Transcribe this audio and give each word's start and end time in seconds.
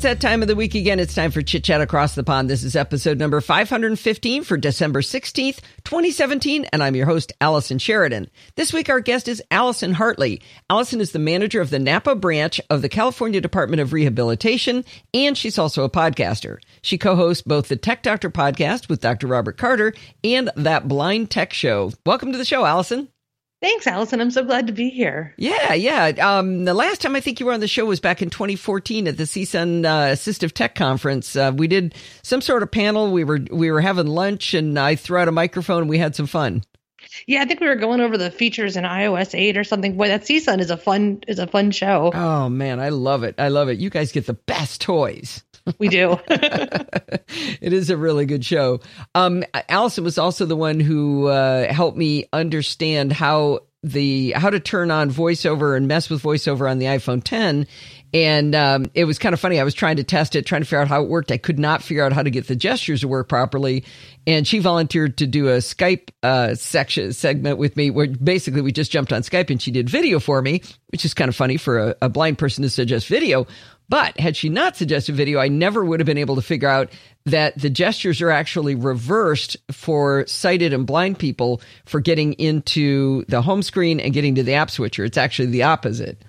it's 0.00 0.04
that 0.04 0.26
time 0.26 0.40
of 0.40 0.48
the 0.48 0.56
week 0.56 0.74
again. 0.74 0.98
It's 0.98 1.14
time 1.14 1.30
for 1.30 1.42
Chit 1.42 1.62
Chat 1.62 1.82
Across 1.82 2.14
the 2.14 2.24
Pond. 2.24 2.48
This 2.48 2.62
is 2.62 2.74
episode 2.74 3.18
number 3.18 3.38
515 3.42 4.44
for 4.44 4.56
December 4.56 5.02
16th, 5.02 5.60
2017, 5.84 6.64
and 6.72 6.82
I'm 6.82 6.96
your 6.96 7.04
host, 7.04 7.34
Allison 7.38 7.78
Sheridan. 7.78 8.30
This 8.56 8.72
week, 8.72 8.88
our 8.88 9.00
guest 9.00 9.28
is 9.28 9.42
Allison 9.50 9.92
Hartley. 9.92 10.40
Allison 10.70 11.02
is 11.02 11.12
the 11.12 11.18
manager 11.18 11.60
of 11.60 11.68
the 11.68 11.78
Napa 11.78 12.14
branch 12.14 12.62
of 12.70 12.80
the 12.80 12.88
California 12.88 13.42
Department 13.42 13.82
of 13.82 13.92
Rehabilitation, 13.92 14.86
and 15.12 15.36
she's 15.36 15.58
also 15.58 15.84
a 15.84 15.90
podcaster. 15.90 16.60
She 16.80 16.96
co 16.96 17.14
hosts 17.14 17.42
both 17.42 17.68
the 17.68 17.76
Tech 17.76 18.02
Doctor 18.02 18.30
podcast 18.30 18.88
with 18.88 19.02
Dr. 19.02 19.26
Robert 19.26 19.58
Carter 19.58 19.92
and 20.24 20.50
That 20.56 20.88
Blind 20.88 21.30
Tech 21.30 21.52
Show. 21.52 21.92
Welcome 22.06 22.32
to 22.32 22.38
the 22.38 22.46
show, 22.46 22.64
Allison. 22.64 23.08
Thanks, 23.60 23.86
Allison. 23.86 24.22
I'm 24.22 24.30
so 24.30 24.42
glad 24.42 24.68
to 24.68 24.72
be 24.72 24.88
here. 24.88 25.34
Yeah, 25.36 25.74
yeah. 25.74 26.06
Um, 26.18 26.64
the 26.64 26.72
last 26.72 27.02
time 27.02 27.14
I 27.14 27.20
think 27.20 27.40
you 27.40 27.46
were 27.46 27.52
on 27.52 27.60
the 27.60 27.68
show 27.68 27.84
was 27.84 28.00
back 28.00 28.22
in 28.22 28.30
2014 28.30 29.06
at 29.06 29.18
the 29.18 29.24
CSUN 29.24 29.84
uh, 29.84 30.12
Assistive 30.14 30.52
Tech 30.52 30.74
Conference. 30.74 31.36
Uh, 31.36 31.52
we 31.54 31.66
did 31.68 31.94
some 32.22 32.40
sort 32.40 32.62
of 32.62 32.70
panel. 32.70 33.12
We 33.12 33.22
were 33.24 33.40
we 33.50 33.70
were 33.70 33.82
having 33.82 34.06
lunch, 34.06 34.54
and 34.54 34.78
I 34.78 34.94
threw 34.94 35.18
out 35.18 35.28
a 35.28 35.32
microphone. 35.32 35.82
and 35.82 35.90
We 35.90 35.98
had 35.98 36.16
some 36.16 36.26
fun. 36.26 36.62
Yeah, 37.26 37.42
I 37.42 37.44
think 37.44 37.60
we 37.60 37.66
were 37.68 37.76
going 37.76 38.00
over 38.00 38.16
the 38.16 38.30
features 38.30 38.76
in 38.76 38.84
iOS 38.84 39.38
8 39.38 39.56
or 39.56 39.64
something. 39.64 39.96
Boy, 39.96 40.08
that 40.08 40.22
CSUN 40.22 40.60
is 40.60 40.70
a 40.70 40.76
fun 40.76 41.22
is 41.28 41.38
a 41.38 41.46
fun 41.46 41.70
show. 41.70 42.12
Oh 42.14 42.48
man, 42.48 42.80
I 42.80 42.88
love 42.88 43.24
it. 43.24 43.34
I 43.38 43.48
love 43.48 43.68
it. 43.68 43.78
You 43.78 43.90
guys 43.90 44.12
get 44.12 44.26
the 44.26 44.34
best 44.34 44.80
toys. 44.80 45.44
We 45.78 45.88
do. 45.88 46.18
it 46.28 47.72
is 47.72 47.90
a 47.90 47.96
really 47.96 48.26
good 48.26 48.44
show. 48.44 48.80
Um, 49.14 49.44
Allison 49.68 50.04
was 50.04 50.18
also 50.18 50.46
the 50.46 50.56
one 50.56 50.80
who 50.80 51.26
uh, 51.26 51.72
helped 51.72 51.96
me 51.96 52.26
understand 52.32 53.12
how 53.12 53.60
the 53.82 54.32
how 54.32 54.50
to 54.50 54.60
turn 54.60 54.90
on 54.90 55.10
voiceover 55.10 55.74
and 55.74 55.88
mess 55.88 56.10
with 56.10 56.22
voiceover 56.22 56.70
on 56.70 56.78
the 56.78 56.84
iPhone 56.86 57.22
10 57.24 57.66
and 58.12 58.54
um, 58.54 58.86
it 58.94 59.04
was 59.04 59.18
kind 59.18 59.32
of 59.32 59.40
funny. 59.40 59.60
I 59.60 59.64
was 59.64 59.74
trying 59.74 59.96
to 59.96 60.04
test 60.04 60.34
it, 60.34 60.44
trying 60.44 60.62
to 60.62 60.64
figure 60.64 60.80
out 60.80 60.88
how 60.88 61.02
it 61.02 61.08
worked. 61.08 61.30
I 61.30 61.36
could 61.36 61.58
not 61.58 61.82
figure 61.82 62.04
out 62.04 62.12
how 62.12 62.22
to 62.22 62.30
get 62.30 62.48
the 62.48 62.56
gestures 62.56 63.02
to 63.02 63.08
work 63.08 63.28
properly. 63.28 63.84
And 64.26 64.46
she 64.46 64.58
volunteered 64.58 65.18
to 65.18 65.26
do 65.26 65.48
a 65.48 65.58
Skype 65.58 66.10
uh, 66.22 66.56
section 66.56 67.12
segment 67.12 67.58
with 67.58 67.76
me, 67.76 67.90
where 67.90 68.08
basically 68.08 68.62
we 68.62 68.72
just 68.72 68.90
jumped 68.90 69.12
on 69.12 69.22
Skype 69.22 69.50
and 69.50 69.62
she 69.62 69.70
did 69.70 69.88
video 69.88 70.18
for 70.18 70.42
me, 70.42 70.62
which 70.88 71.04
is 71.04 71.14
kind 71.14 71.28
of 71.28 71.36
funny 71.36 71.56
for 71.56 71.78
a, 71.78 71.96
a 72.02 72.08
blind 72.08 72.38
person 72.38 72.62
to 72.62 72.70
suggest 72.70 73.06
video. 73.06 73.46
But 73.90 74.20
had 74.20 74.36
she 74.36 74.48
not 74.48 74.76
suggested 74.76 75.16
video, 75.16 75.40
I 75.40 75.48
never 75.48 75.84
would 75.84 75.98
have 75.98 76.06
been 76.06 76.16
able 76.16 76.36
to 76.36 76.42
figure 76.42 76.68
out 76.68 76.90
that 77.26 77.58
the 77.58 77.68
gestures 77.68 78.22
are 78.22 78.30
actually 78.30 78.76
reversed 78.76 79.56
for 79.72 80.24
sighted 80.28 80.72
and 80.72 80.86
blind 80.86 81.18
people 81.18 81.60
for 81.86 81.98
getting 81.98 82.34
into 82.34 83.24
the 83.26 83.42
home 83.42 83.62
screen 83.62 83.98
and 83.98 84.14
getting 84.14 84.36
to 84.36 84.44
the 84.44 84.54
app 84.54 84.70
switcher. 84.70 85.04
It's 85.04 85.18
actually 85.18 85.48
the 85.48 85.64
opposite. 85.64 86.22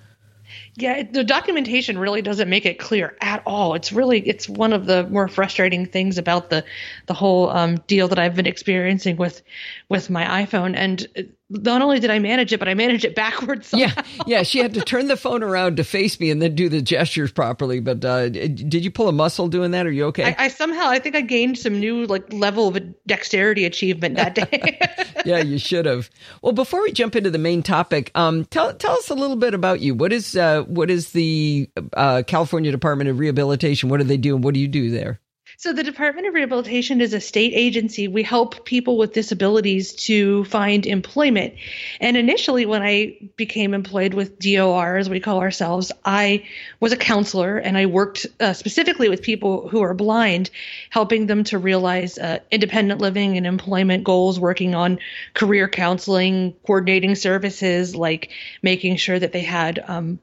Yeah, 0.75 1.03
the 1.03 1.23
documentation 1.23 1.99
really 1.99 2.23
doesn't 2.23 2.49
make 2.49 2.65
it 2.65 2.79
clear 2.79 3.15
at 3.21 3.43
all. 3.45 3.75
It's 3.75 3.91
really 3.91 4.27
it's 4.27 4.49
one 4.49 4.73
of 4.73 4.87
the 4.87 5.07
more 5.07 5.27
frustrating 5.27 5.85
things 5.85 6.17
about 6.17 6.49
the 6.49 6.65
the 7.05 7.13
whole 7.13 7.51
um, 7.51 7.75
deal 7.85 8.07
that 8.07 8.17
I've 8.17 8.35
been 8.35 8.47
experiencing 8.47 9.17
with 9.17 9.43
with 9.87 10.09
my 10.09 10.43
iPhone. 10.43 10.75
And 10.75 11.07
not 11.51 11.81
only 11.81 11.99
did 11.99 12.09
I 12.09 12.19
manage 12.19 12.53
it, 12.53 12.59
but 12.59 12.67
I 12.67 12.73
managed 12.73 13.05
it 13.05 13.15
backwards. 13.15 13.67
Somehow. 13.67 13.81
Yeah, 13.81 14.03
yeah. 14.27 14.43
She 14.43 14.59
had 14.59 14.75
to 14.75 14.81
turn 14.81 15.07
the 15.07 15.17
phone 15.17 15.41
around 15.43 15.77
to 15.77 15.83
face 15.83 16.19
me 16.19 16.29
and 16.29 16.41
then 16.41 16.55
do 16.55 16.69
the 16.69 16.81
gestures 16.81 17.31
properly. 17.31 17.79
But 17.79 18.05
uh, 18.05 18.29
did 18.29 18.83
you 18.83 18.91
pull 18.91 19.07
a 19.07 19.11
muscle 19.11 19.47
doing 19.47 19.71
that? 19.71 19.87
Are 19.87 19.91
you 19.91 20.05
okay? 20.05 20.35
I, 20.37 20.45
I 20.45 20.47
somehow 20.49 20.89
I 20.89 20.99
think 20.99 21.15
I 21.15 21.21
gained 21.21 21.57
some 21.57 21.79
new 21.79 22.05
like 22.05 22.31
level 22.31 22.67
of 22.67 22.77
dexterity 23.07 23.65
achievement 23.65 24.15
that 24.17 24.35
day. 24.35 24.79
yeah, 25.25 25.39
you 25.39 25.57
should 25.57 25.85
have. 25.85 26.09
Well, 26.41 26.53
before 26.53 26.81
we 26.81 26.91
jump 26.91 27.15
into 27.15 27.31
the 27.31 27.37
main 27.37 27.63
topic, 27.63 28.11
um, 28.15 28.45
tell 28.45 28.73
tell 28.73 28.93
us 28.93 29.09
a 29.09 29.15
little 29.15 29.35
bit 29.35 29.53
about 29.53 29.81
you. 29.81 29.95
What 29.95 30.13
is 30.13 30.35
uh, 30.35 30.63
what 30.63 30.91
is 30.91 31.11
the 31.11 31.69
uh, 31.93 32.23
California 32.27 32.71
Department 32.71 33.09
of 33.09 33.19
Rehabilitation? 33.19 33.89
What 33.89 33.97
do 33.97 34.03
they 34.03 34.17
do, 34.17 34.35
and 34.35 34.43
what 34.43 34.53
do 34.53 34.59
you 34.59 34.67
do 34.67 34.91
there? 34.91 35.19
So, 35.61 35.73
the 35.73 35.83
Department 35.83 36.25
of 36.25 36.33
Rehabilitation 36.33 37.01
is 37.01 37.13
a 37.13 37.21
state 37.21 37.53
agency. 37.53 38.07
We 38.07 38.23
help 38.23 38.65
people 38.65 38.97
with 38.97 39.13
disabilities 39.13 39.93
to 40.07 40.43
find 40.45 40.87
employment. 40.87 41.53
And 41.99 42.17
initially, 42.17 42.65
when 42.65 42.81
I 42.81 43.29
became 43.35 43.75
employed 43.75 44.15
with 44.15 44.39
DOR, 44.39 44.97
as 44.97 45.07
we 45.07 45.19
call 45.19 45.39
ourselves, 45.39 45.91
I 46.03 46.47
was 46.79 46.93
a 46.93 46.97
counselor 46.97 47.59
and 47.59 47.77
I 47.77 47.85
worked 47.85 48.25
uh, 48.39 48.53
specifically 48.53 49.07
with 49.07 49.21
people 49.21 49.69
who 49.69 49.83
are 49.83 49.93
blind, 49.93 50.49
helping 50.89 51.27
them 51.27 51.43
to 51.43 51.59
realize 51.59 52.17
uh, 52.17 52.39
independent 52.49 52.99
living 52.99 53.37
and 53.37 53.45
employment 53.45 54.03
goals, 54.03 54.39
working 54.39 54.73
on 54.73 54.97
career 55.35 55.69
counseling, 55.69 56.55
coordinating 56.65 57.13
services, 57.13 57.95
like 57.95 58.31
making 58.63 58.95
sure 58.95 59.19
that 59.19 59.31
they 59.31 59.43
had 59.43 59.77
um, 59.87 60.17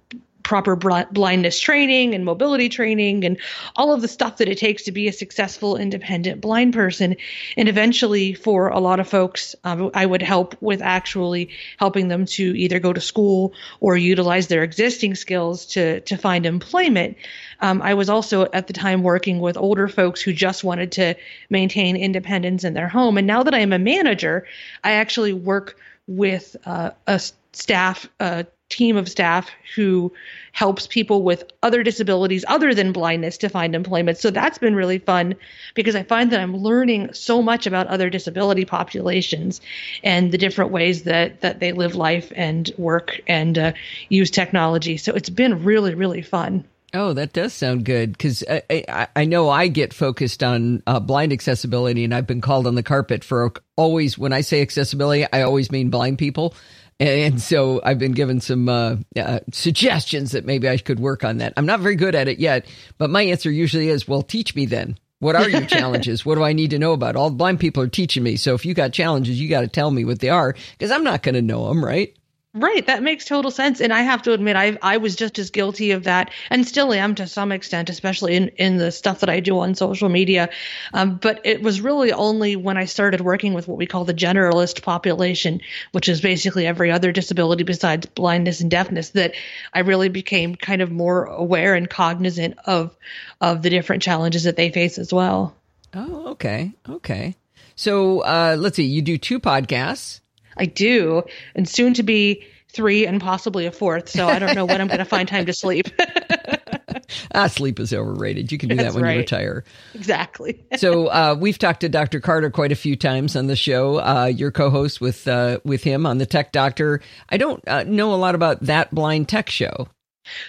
proper 0.48 0.76
blindness 0.76 1.60
training 1.60 2.14
and 2.14 2.24
mobility 2.24 2.70
training 2.70 3.22
and 3.26 3.36
all 3.76 3.92
of 3.92 4.00
the 4.00 4.08
stuff 4.08 4.38
that 4.38 4.48
it 4.48 4.56
takes 4.56 4.84
to 4.84 4.92
be 4.92 5.06
a 5.06 5.12
successful 5.12 5.76
independent 5.76 6.40
blind 6.40 6.72
person. 6.72 7.14
And 7.58 7.68
eventually 7.68 8.32
for 8.32 8.68
a 8.68 8.80
lot 8.80 8.98
of 8.98 9.06
folks 9.06 9.54
um, 9.64 9.90
i 9.92 10.06
would 10.06 10.22
help 10.22 10.56
with 10.62 10.80
actually 10.80 11.50
helping 11.76 12.08
them 12.08 12.24
to 12.24 12.42
either 12.56 12.80
go 12.80 12.94
to 12.94 13.00
school 13.00 13.52
or 13.80 13.98
utilize 13.98 14.46
their 14.46 14.62
existing 14.62 15.16
skills 15.16 15.66
to 15.66 16.00
to 16.00 16.16
find 16.16 16.46
employment. 16.46 17.18
Um, 17.60 17.82
i 17.82 17.92
was 17.92 18.08
also 18.08 18.46
at 18.50 18.68
the 18.68 18.72
time 18.72 19.02
working 19.02 19.40
with 19.40 19.58
older 19.58 19.86
folks 19.86 20.22
who 20.22 20.32
just 20.32 20.64
wanted 20.64 20.92
to 20.92 21.14
maintain 21.50 21.94
independence 21.94 22.64
in 22.64 22.72
their 22.72 22.88
home. 22.88 23.18
And 23.18 23.26
now 23.26 23.42
that 23.42 23.52
i 23.52 23.58
am 23.58 23.74
a 23.74 23.78
manager 23.78 24.46
i 24.82 24.92
actually 24.92 25.34
work 25.34 25.78
with 26.06 26.56
uh, 26.64 26.92
a 27.06 27.20
staff 27.52 28.08
uh, 28.18 28.44
team 28.68 28.96
of 28.96 29.08
staff 29.08 29.50
who 29.74 30.12
helps 30.52 30.86
people 30.86 31.22
with 31.22 31.44
other 31.62 31.82
disabilities 31.82 32.44
other 32.48 32.74
than 32.74 32.92
blindness 32.92 33.38
to 33.38 33.48
find 33.48 33.74
employment. 33.74 34.18
So 34.18 34.30
that's 34.30 34.58
been 34.58 34.74
really 34.74 34.98
fun 34.98 35.34
because 35.74 35.94
I 35.94 36.02
find 36.02 36.32
that 36.32 36.40
I'm 36.40 36.56
learning 36.56 37.12
so 37.12 37.40
much 37.40 37.66
about 37.66 37.86
other 37.86 38.10
disability 38.10 38.64
populations 38.64 39.60
and 40.02 40.32
the 40.32 40.38
different 40.38 40.70
ways 40.70 41.04
that 41.04 41.40
that 41.40 41.60
they 41.60 41.72
live 41.72 41.94
life 41.94 42.32
and 42.36 42.70
work 42.76 43.20
and 43.26 43.56
uh, 43.56 43.72
use 44.08 44.30
technology. 44.30 44.96
So 44.96 45.14
it's 45.14 45.30
been 45.30 45.64
really 45.64 45.94
really 45.94 46.22
fun. 46.22 46.64
Oh, 46.94 47.12
that 47.12 47.34
does 47.34 47.52
sound 47.52 47.84
good 47.84 48.12
because 48.12 48.42
I, 48.48 48.62
I, 48.70 49.08
I, 49.14 49.24
know 49.26 49.50
I 49.50 49.68
get 49.68 49.92
focused 49.92 50.42
on 50.42 50.82
uh, 50.86 50.98
blind 51.00 51.34
accessibility, 51.34 52.02
and 52.02 52.14
I've 52.14 52.26
been 52.26 52.40
called 52.40 52.66
on 52.66 52.76
the 52.76 52.82
carpet 52.82 53.24
for 53.24 53.52
always. 53.76 54.16
When 54.16 54.32
I 54.32 54.40
say 54.40 54.62
accessibility, 54.62 55.26
I 55.30 55.42
always 55.42 55.70
mean 55.70 55.90
blind 55.90 56.16
people. 56.16 56.54
And 57.00 57.40
so 57.40 57.80
I've 57.84 57.98
been 57.98 58.12
given 58.12 58.40
some 58.40 58.68
uh, 58.68 58.96
uh, 59.16 59.40
suggestions 59.52 60.32
that 60.32 60.44
maybe 60.44 60.68
I 60.68 60.78
could 60.78 60.98
work 60.98 61.22
on 61.22 61.38
that. 61.38 61.52
I'm 61.56 61.66
not 61.66 61.80
very 61.80 61.94
good 61.94 62.16
at 62.16 62.26
it 62.26 62.40
yet, 62.40 62.66
but 62.98 63.08
my 63.08 63.22
answer 63.22 63.50
usually 63.50 63.88
is, 63.88 64.08
well, 64.08 64.22
teach 64.22 64.56
me 64.56 64.66
then. 64.66 64.98
What 65.20 65.36
are 65.36 65.48
your 65.48 65.60
challenges? 65.66 66.26
what 66.26 66.36
do 66.36 66.42
I 66.42 66.52
need 66.52 66.70
to 66.70 66.78
know 66.78 66.92
about? 66.92 67.16
All 67.16 67.30
the 67.30 67.36
blind 67.36 67.60
people 67.60 67.82
are 67.82 67.88
teaching 67.88 68.22
me. 68.22 68.36
So 68.36 68.54
if 68.54 68.64
you 68.64 68.74
got 68.74 68.92
challenges, 68.92 69.40
you 69.40 69.48
got 69.48 69.60
to 69.60 69.68
tell 69.68 69.90
me 69.90 70.04
what 70.04 70.18
they 70.18 70.28
are 70.28 70.54
because 70.72 70.90
I'm 70.90 71.04
not 71.04 71.22
going 71.22 71.34
to 71.36 71.42
know 71.42 71.68
them, 71.68 71.84
right? 71.84 72.16
Right, 72.58 72.84
that 72.86 73.04
makes 73.04 73.24
total 73.24 73.52
sense, 73.52 73.80
and 73.80 73.92
I 73.92 74.02
have 74.02 74.22
to 74.22 74.32
admit, 74.32 74.56
I 74.56 74.76
I 74.82 74.96
was 74.96 75.14
just 75.14 75.38
as 75.38 75.50
guilty 75.50 75.92
of 75.92 76.04
that, 76.04 76.32
and 76.50 76.66
still 76.66 76.92
am 76.92 77.14
to 77.14 77.28
some 77.28 77.52
extent, 77.52 77.88
especially 77.88 78.34
in 78.34 78.48
in 78.56 78.78
the 78.78 78.90
stuff 78.90 79.20
that 79.20 79.28
I 79.28 79.38
do 79.38 79.60
on 79.60 79.76
social 79.76 80.08
media. 80.08 80.48
Um, 80.92 81.16
but 81.16 81.40
it 81.44 81.62
was 81.62 81.80
really 81.80 82.12
only 82.12 82.56
when 82.56 82.76
I 82.76 82.86
started 82.86 83.20
working 83.20 83.54
with 83.54 83.68
what 83.68 83.78
we 83.78 83.86
call 83.86 84.04
the 84.04 84.14
generalist 84.14 84.82
population, 84.82 85.60
which 85.92 86.08
is 86.08 86.20
basically 86.20 86.66
every 86.66 86.90
other 86.90 87.12
disability 87.12 87.62
besides 87.62 88.06
blindness 88.06 88.60
and 88.60 88.70
deafness, 88.70 89.10
that 89.10 89.34
I 89.72 89.80
really 89.80 90.08
became 90.08 90.56
kind 90.56 90.82
of 90.82 90.90
more 90.90 91.26
aware 91.26 91.74
and 91.74 91.88
cognizant 91.88 92.58
of 92.64 92.96
of 93.40 93.62
the 93.62 93.70
different 93.70 94.02
challenges 94.02 94.44
that 94.44 94.56
they 94.56 94.72
face 94.72 94.98
as 94.98 95.12
well. 95.12 95.54
Oh, 95.94 96.30
okay, 96.30 96.72
okay. 96.88 97.36
So 97.76 98.20
uh, 98.20 98.56
let's 98.58 98.74
see, 98.74 98.84
you 98.84 99.00
do 99.00 99.16
two 99.16 99.38
podcasts. 99.38 100.20
I 100.58 100.66
do, 100.66 101.22
and 101.54 101.68
soon 101.68 101.94
to 101.94 102.02
be 102.02 102.44
three 102.70 103.06
and 103.06 103.20
possibly 103.20 103.66
a 103.66 103.72
fourth. 103.72 104.08
So 104.08 104.26
I 104.26 104.38
don't 104.38 104.54
know 104.54 104.66
when 104.66 104.80
I'm 104.80 104.88
going 104.88 104.98
to 104.98 105.04
find 105.04 105.28
time 105.28 105.46
to 105.46 105.52
sleep. 105.52 105.88
ah, 107.34 107.46
sleep 107.46 107.80
is 107.80 107.92
overrated. 107.92 108.52
You 108.52 108.58
can 108.58 108.68
do 108.68 108.76
That's 108.76 108.90
that 108.90 108.94
when 108.94 109.04
right. 109.04 109.14
you 109.14 109.20
retire. 109.20 109.64
Exactly. 109.94 110.62
so 110.76 111.06
uh, 111.06 111.36
we've 111.38 111.58
talked 111.58 111.80
to 111.80 111.88
Dr. 111.88 112.20
Carter 112.20 112.50
quite 112.50 112.72
a 112.72 112.76
few 112.76 112.96
times 112.96 113.36
on 113.36 113.46
the 113.46 113.56
show. 113.56 113.96
Uh, 113.96 114.26
you're 114.26 114.52
co-host 114.52 115.00
with 115.00 115.26
uh, 115.26 115.60
with 115.64 115.82
him 115.82 116.06
on 116.06 116.18
the 116.18 116.26
Tech 116.26 116.52
Doctor. 116.52 117.00
I 117.28 117.36
don't 117.36 117.66
uh, 117.66 117.84
know 117.84 118.14
a 118.14 118.16
lot 118.16 118.34
about 118.34 118.62
that 118.62 118.94
blind 118.94 119.28
tech 119.28 119.50
show. 119.50 119.88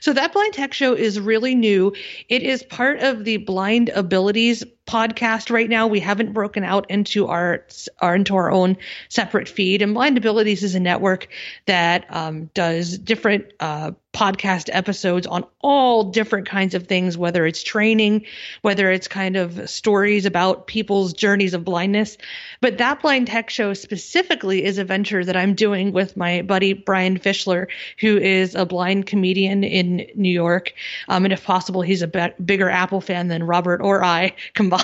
So 0.02 0.12
that 0.14 0.34
blind 0.34 0.54
tech 0.54 0.74
show 0.74 0.94
is 0.94 1.20
really 1.20 1.56
new. 1.56 1.94
It 2.28 2.44
is 2.44 2.64
part 2.64 3.00
of 3.00 3.24
the 3.24 3.38
blind 3.38 3.90
abilities 3.90 4.64
podcast 4.90 5.52
right 5.52 5.70
now. 5.70 5.86
We 5.86 6.00
haven't 6.00 6.34
broken 6.34 6.64
out 6.64 6.90
into 6.90 7.28
our, 7.28 7.66
our 8.00 8.16
into 8.16 8.36
our 8.36 8.50
own 8.50 8.76
separate 9.08 9.48
feed. 9.48 9.84
And 9.84 9.94
Blind 9.94 10.18
Abilities 10.18 10.64
is 10.64 10.74
a 10.74 10.80
network 10.80 11.28
that 11.68 12.06
um, 12.10 12.50
does 12.56 12.98
different 12.98 13.54
uh, 13.60 13.92
podcast 14.14 14.70
episodes 14.74 15.28
on 15.28 15.46
all 15.62 16.06
different 16.06 16.48
kinds 16.48 16.74
of 16.74 16.88
things, 16.88 17.16
whether 17.18 17.46
it's 17.46 17.62
training, 17.62 18.26
whether 18.64 18.90
it's 18.90 19.08
kind 19.08 19.38
of 19.38 19.70
stories 19.70 20.26
about 20.26 20.66
people's 20.66 21.14
journeys 21.14 21.54
of 21.54 21.64
blindness. 21.64 22.18
But 22.60 22.80
that 22.80 23.02
blind 23.02 23.28
tech 23.28 23.52
show 23.52 23.76
specifically 23.76 24.64
is 24.64 24.80
a 24.80 24.84
venture 24.84 25.24
that 25.24 25.38
I'm 25.38 25.54
doing 25.54 25.94
with 25.94 26.18
my 26.18 26.42
buddy 26.42 26.74
Brian 26.74 27.20
Fischler, 27.20 27.68
who 28.00 28.18
is 28.18 28.56
a 28.56 28.66
blind 28.66 29.06
comedian 29.06 29.64
in 29.64 30.08
New 30.16 30.32
York. 30.32 30.74
Um, 31.08 31.26
and 31.26 31.34
if 31.34 31.44
possible, 31.44 31.84
he's 31.84 32.02
a 32.02 32.08
be- 32.08 32.34
bigger 32.44 32.70
Apple 32.70 33.02
fan 33.02 33.28
than 33.28 33.44
Robert 33.44 33.82
or 33.82 34.04
I 34.04 34.34
combined. 34.56 34.79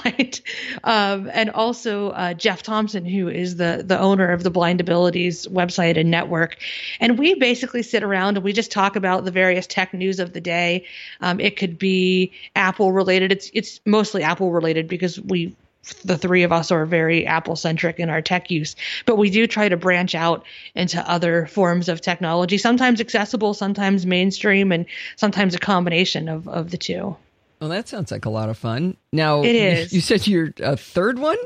Um, 0.83 1.30
and 1.33 1.50
also 1.50 2.09
uh, 2.09 2.33
Jeff 2.33 2.63
Thompson, 2.63 3.06
who 3.06 3.27
is 3.27 3.56
the 3.57 3.83
the 3.86 4.00
owner 4.00 4.31
of 4.31 4.44
the 4.44 4.50
Blind 4.50 4.81
Abilities 4.81 5.47
website 5.47 6.00
and 6.00 6.12
network. 6.12 6.57
And 7.00 7.18
we 7.18 7.36
basically 7.36 7.83
sit 7.83 8.03
around 8.03 8.38
and 8.38 8.44
we 8.44 8.53
just 8.53 8.71
talk 8.71 8.95
about 8.95 9.25
the 9.25 9.31
various 9.31 9.68
tech 9.68 9.94
news 9.94 10.19
of 10.19 10.33
the 10.33 10.42
day. 10.42 10.86
Um, 11.21 11.39
it 11.39 11.57
could 11.57 11.77
be 11.77 12.31
Apple 12.56 12.92
related. 12.92 13.31
It's 13.31 13.50
it's 13.53 13.80
mostly 13.86 14.24
Apple 14.24 14.51
related 14.51 14.88
because 14.88 15.19
we 15.19 15.56
the 16.03 16.18
three 16.18 16.44
of 16.44 16.51
us 16.51 16.71
are 16.71 16.86
very 16.86 17.27
Apple 17.27 17.56
centric 17.56 18.00
in 18.00 18.09
our 18.09 18.21
tech 18.21 18.50
use, 18.50 18.75
but 19.06 19.18
we 19.18 19.30
do 19.30 19.45
try 19.45 19.69
to 19.69 19.77
branch 19.77 20.15
out 20.15 20.44
into 20.74 21.07
other 21.09 21.45
forms 21.47 21.89
of 21.89 22.01
technology, 22.01 22.57
sometimes 22.57 23.00
accessible, 23.00 23.53
sometimes 23.53 24.06
mainstream, 24.06 24.71
and 24.71 24.86
sometimes 25.15 25.53
a 25.53 25.59
combination 25.59 26.27
of, 26.27 26.47
of 26.47 26.71
the 26.71 26.77
two. 26.77 27.15
Well, 27.60 27.69
that 27.69 27.88
sounds 27.88 28.12
like 28.12 28.25
a 28.25 28.30
lot 28.30 28.50
of 28.50 28.57
fun. 28.57 28.98
Now, 29.12 29.44
it 29.44 29.56
is. 29.56 29.94
You 29.94 30.02
said 30.02 30.28
you're 30.28 30.54
a 30.60 30.78
third 30.78 31.19
one? 31.19 31.38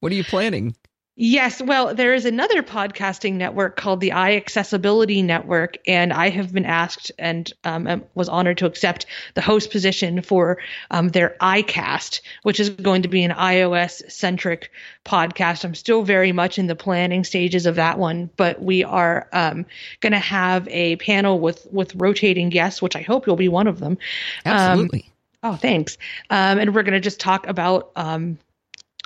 What 0.00 0.12
are 0.12 0.16
you 0.16 0.24
planning? 0.24 0.74
Yes, 1.16 1.62
well, 1.62 1.94
there 1.94 2.12
is 2.12 2.24
another 2.24 2.60
podcasting 2.60 3.34
network 3.34 3.76
called 3.76 4.00
the 4.00 4.10
iAccessibility 4.10 5.24
Network, 5.24 5.76
and 5.86 6.12
I 6.12 6.28
have 6.30 6.52
been 6.52 6.64
asked 6.64 7.12
and 7.20 7.52
um, 7.62 8.02
was 8.16 8.28
honored 8.28 8.58
to 8.58 8.66
accept 8.66 9.06
the 9.34 9.40
host 9.40 9.70
position 9.70 10.22
for 10.22 10.58
um, 10.90 11.10
their 11.10 11.36
iCast, 11.40 12.20
which 12.42 12.58
is 12.58 12.70
going 12.70 13.02
to 13.02 13.08
be 13.08 13.22
an 13.22 13.30
iOS 13.30 14.10
centric 14.10 14.72
podcast. 15.04 15.64
I'm 15.64 15.76
still 15.76 16.02
very 16.02 16.32
much 16.32 16.58
in 16.58 16.66
the 16.66 16.74
planning 16.74 17.22
stages 17.22 17.64
of 17.64 17.76
that 17.76 17.96
one, 17.96 18.28
but 18.36 18.60
we 18.60 18.82
are 18.82 19.28
um, 19.32 19.66
going 20.00 20.14
to 20.14 20.18
have 20.18 20.66
a 20.66 20.96
panel 20.96 21.38
with 21.38 21.64
with 21.70 21.94
rotating 21.94 22.48
guests, 22.48 22.82
which 22.82 22.96
I 22.96 23.02
hope 23.02 23.24
you'll 23.24 23.36
be 23.36 23.48
one 23.48 23.68
of 23.68 23.78
them. 23.78 23.98
Absolutely. 24.44 25.12
Oh, 25.44 25.56
thanks. 25.56 25.96
Um, 26.30 26.58
and 26.58 26.74
we're 26.74 26.82
going 26.82 26.94
to 26.94 27.00
just 27.00 27.20
talk 27.20 27.46
about 27.46 27.92
um, 27.94 28.38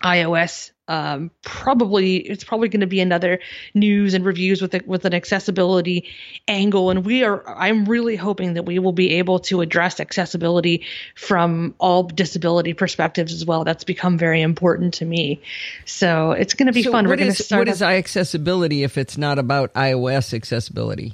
iOS. 0.03 0.71
Um, 0.91 1.31
probably 1.43 2.17
it's 2.17 2.45
probably 2.45 2.71
going 2.71 2.81
to 2.81 2.87
be 2.87 3.01
another 3.01 3.41
news 3.75 4.15
and 4.15 4.25
reviews 4.25 4.63
with 4.63 4.75
a, 4.75 4.81
with 4.87 5.05
an 5.05 5.13
accessibility 5.13 6.07
angle. 6.47 6.89
And 6.89 7.05
we 7.05 7.25
are 7.25 7.47
i'm 7.47 7.85
really 7.85 8.17
hoping 8.17 8.55
that 8.55 8.63
we 8.63 8.79
will 8.79 8.93
be 8.93 9.17
able 9.17 9.41
to 9.41 9.61
address 9.61 10.01
accessibility 10.01 10.87
from 11.15 11.75
all 11.79 12.05
disability 12.05 12.73
perspectives 12.73 13.35
as 13.35 13.45
well. 13.45 13.65
That's 13.65 13.85
become 13.85 14.17
very 14.17 14.41
important 14.41 14.95
to 14.95 15.05
me. 15.05 15.43
So 15.85 16.31
it's 16.31 16.55
going 16.55 16.69
to 16.69 16.73
be 16.73 16.85
so 16.85 16.93
fun. 16.93 17.05
What 17.05 17.11
we're 17.11 17.25
going 17.25 17.35
to 17.35 17.43
start 17.43 17.67
what 17.67 17.69
is 17.69 17.83
iAccessibility 17.83 18.83
if 18.83 18.97
it's 18.97 19.19
not 19.19 19.39
about 19.39 19.75
ios 19.75 20.33
accessibility 20.33 21.13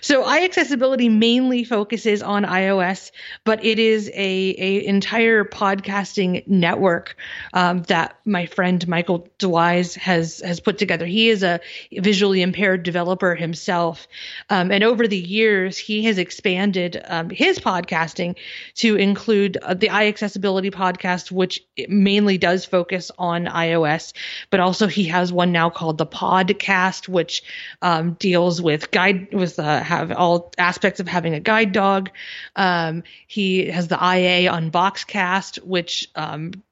so 0.00 0.24
iAccessibility 0.24 1.10
mainly 1.10 1.64
focuses 1.64 2.22
on 2.22 2.44
iOS, 2.44 3.10
but 3.44 3.64
it 3.64 3.78
is 3.78 4.08
a, 4.08 4.54
a 4.58 4.84
entire 4.86 5.44
podcasting 5.44 6.46
network 6.46 7.16
um, 7.52 7.82
that 7.84 8.18
my 8.24 8.46
friend 8.46 8.86
Michael 8.88 9.28
Doise 9.38 9.94
has 9.96 10.40
has 10.40 10.60
put 10.60 10.78
together. 10.78 11.06
He 11.06 11.28
is 11.28 11.42
a 11.42 11.60
visually 11.92 12.42
impaired 12.42 12.82
developer 12.82 13.34
himself, 13.34 14.06
um, 14.50 14.70
and 14.70 14.84
over 14.84 15.06
the 15.08 15.18
years 15.18 15.76
he 15.78 16.04
has 16.04 16.18
expanded 16.18 17.02
um, 17.06 17.30
his 17.30 17.58
podcasting 17.58 18.36
to 18.76 18.96
include 18.96 19.56
uh, 19.56 19.74
the 19.74 19.88
iAccessibility 19.88 20.72
podcast, 20.72 21.30
which 21.30 21.64
mainly 21.88 22.38
does 22.38 22.64
focus 22.64 23.10
on 23.18 23.46
iOS, 23.46 24.12
but 24.50 24.60
also 24.60 24.86
he 24.86 25.04
has 25.04 25.32
one 25.32 25.52
now 25.52 25.70
called 25.70 25.98
the 25.98 26.06
Podcast, 26.06 27.08
which 27.08 27.42
um, 27.82 28.14
deals 28.14 28.60
with 28.60 28.90
guide 28.90 29.32
with 29.32 29.58
uh, 29.64 29.82
have 29.82 30.12
all 30.12 30.52
aspects 30.58 31.00
of 31.00 31.08
having 31.08 31.34
a 31.34 31.40
guide 31.40 31.72
dog. 31.72 32.10
Um, 32.54 33.02
he 33.26 33.66
has 33.66 33.88
the 33.88 33.96
IA 33.96 34.50
Unboxcast, 34.50 35.64
which 35.64 36.08
um, 36.14 36.62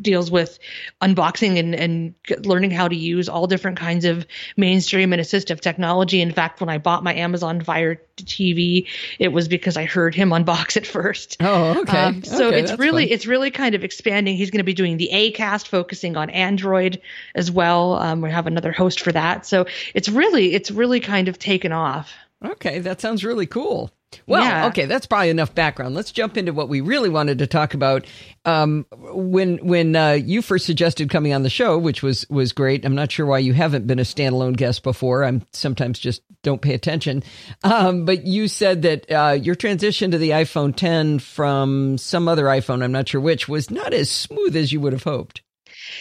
deals 0.00 0.30
with 0.30 0.58
unboxing 1.00 1.58
and, 1.58 1.74
and 1.74 2.14
learning 2.44 2.70
how 2.70 2.88
to 2.88 2.96
use 2.96 3.28
all 3.28 3.46
different 3.46 3.78
kinds 3.78 4.04
of 4.04 4.26
mainstream 4.56 5.12
and 5.12 5.20
assistive 5.20 5.60
technology. 5.60 6.20
In 6.20 6.32
fact, 6.32 6.60
when 6.60 6.68
I 6.68 6.78
bought 6.78 7.02
my 7.02 7.14
Amazon 7.14 7.60
Fire 7.62 8.00
TV, 8.16 8.88
it 9.18 9.28
was 9.28 9.48
because 9.48 9.76
I 9.76 9.84
heard 9.84 10.14
him 10.14 10.30
unbox 10.36 10.76
it 10.76 10.86
first. 10.86 11.36
Oh, 11.40 11.80
okay. 11.80 11.98
Um, 11.98 12.24
so 12.24 12.48
okay, 12.48 12.60
it's 12.60 12.78
really 12.78 13.06
fun. 13.06 13.12
it's 13.12 13.26
really 13.26 13.50
kind 13.50 13.74
of 13.74 13.84
expanding. 13.84 14.36
He's 14.36 14.50
going 14.50 14.58
to 14.58 14.64
be 14.64 14.74
doing 14.74 14.96
the 14.96 15.10
A 15.10 15.30
cast, 15.32 15.68
focusing 15.68 16.16
on 16.16 16.30
Android 16.30 17.00
as 17.34 17.50
well. 17.50 17.94
Um, 17.94 18.20
we 18.20 18.30
have 18.30 18.46
another 18.46 18.72
host 18.72 19.00
for 19.00 19.12
that. 19.12 19.46
So 19.46 19.66
it's 19.94 20.08
really 20.08 20.54
it's 20.54 20.70
really 20.70 21.00
kind 21.00 21.28
of 21.28 21.38
taken 21.38 21.72
off. 21.72 22.12
Okay, 22.44 22.80
that 22.80 23.00
sounds 23.00 23.24
really 23.24 23.46
cool. 23.46 23.90
Well, 24.26 24.44
Yeah. 24.44 24.66
okay, 24.68 24.84
that's 24.86 25.06
probably 25.06 25.30
enough 25.30 25.54
background. 25.54 25.94
Let's 25.94 26.12
jump 26.12 26.36
into 26.36 26.52
what 26.52 26.68
we 26.68 26.80
really 26.80 27.08
wanted 27.08 27.38
to 27.40 27.46
talk 27.46 27.74
about. 27.74 28.06
Um, 28.44 28.86
when 28.92 29.58
when 29.66 29.96
uh, 29.96 30.12
you 30.12 30.42
first 30.42 30.64
suggested 30.64 31.10
coming 31.10 31.32
on 31.34 31.42
the 31.42 31.50
show, 31.50 31.76
which 31.76 32.02
was 32.02 32.24
was 32.30 32.52
great. 32.52 32.84
I'm 32.84 32.94
not 32.94 33.10
sure 33.10 33.26
why 33.26 33.38
you 33.40 33.52
haven't 33.52 33.86
been 33.86 33.98
a 33.98 34.02
standalone 34.02 34.56
guest 34.56 34.82
before. 34.84 35.24
I'm 35.24 35.42
sometimes 35.52 35.98
just 35.98 36.22
don't 36.42 36.62
pay 36.62 36.72
attention. 36.74 37.24
Um, 37.64 38.04
but 38.04 38.24
you 38.26 38.46
said 38.48 38.82
that 38.82 39.10
uh, 39.10 39.32
your 39.32 39.56
transition 39.56 40.12
to 40.12 40.18
the 40.18 40.30
iPhone 40.30 40.74
10 40.76 41.18
from 41.18 41.98
some 41.98 42.28
other 42.28 42.44
iPhone, 42.44 42.84
I'm 42.84 42.92
not 42.92 43.08
sure 43.08 43.20
which, 43.20 43.48
was 43.48 43.70
not 43.70 43.92
as 43.92 44.10
smooth 44.10 44.54
as 44.56 44.72
you 44.72 44.80
would 44.80 44.92
have 44.92 45.02
hoped. 45.04 45.42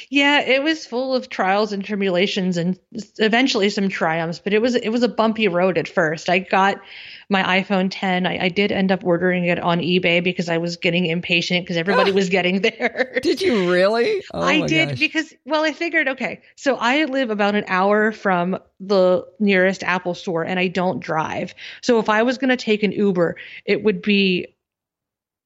Yeah, 0.09 0.41
it 0.41 0.63
was 0.63 0.85
full 0.85 1.15
of 1.15 1.29
trials 1.29 1.73
and 1.73 1.83
tribulations 1.83 2.57
and 2.57 2.79
eventually 3.17 3.69
some 3.69 3.89
triumphs, 3.89 4.39
but 4.39 4.53
it 4.53 4.61
was 4.61 4.75
it 4.75 4.89
was 4.89 5.03
a 5.03 5.07
bumpy 5.07 5.47
road 5.47 5.77
at 5.77 5.87
first. 5.87 6.29
I 6.29 6.39
got 6.39 6.81
my 7.29 7.61
iPhone 7.61 7.87
10. 7.89 8.25
I, 8.25 8.45
I 8.45 8.49
did 8.49 8.71
end 8.71 8.91
up 8.91 9.03
ordering 9.03 9.45
it 9.45 9.59
on 9.59 9.79
eBay 9.79 10.23
because 10.23 10.47
I 10.49 10.57
was 10.57 10.77
getting 10.77 11.05
impatient 11.07 11.65
because 11.65 11.77
everybody 11.77 12.11
was 12.13 12.29
getting 12.29 12.61
there. 12.61 13.19
Did 13.21 13.41
you 13.41 13.71
really? 13.71 14.23
Oh 14.33 14.41
I 14.41 14.65
did 14.65 14.89
gosh. 14.89 14.99
because 14.99 15.33
well, 15.45 15.63
I 15.63 15.71
figured 15.71 16.07
okay, 16.09 16.41
so 16.55 16.75
I 16.75 17.05
live 17.05 17.29
about 17.29 17.55
an 17.55 17.63
hour 17.67 18.11
from 18.11 18.57
the 18.79 19.25
nearest 19.39 19.83
Apple 19.83 20.13
store 20.13 20.43
and 20.43 20.59
I 20.59 20.67
don't 20.67 20.99
drive. 20.99 21.53
So 21.81 21.99
if 21.99 22.09
I 22.09 22.23
was 22.23 22.37
going 22.37 22.49
to 22.49 22.57
take 22.57 22.83
an 22.83 22.91
Uber, 22.91 23.37
it 23.65 23.83
would 23.83 24.01
be 24.01 24.54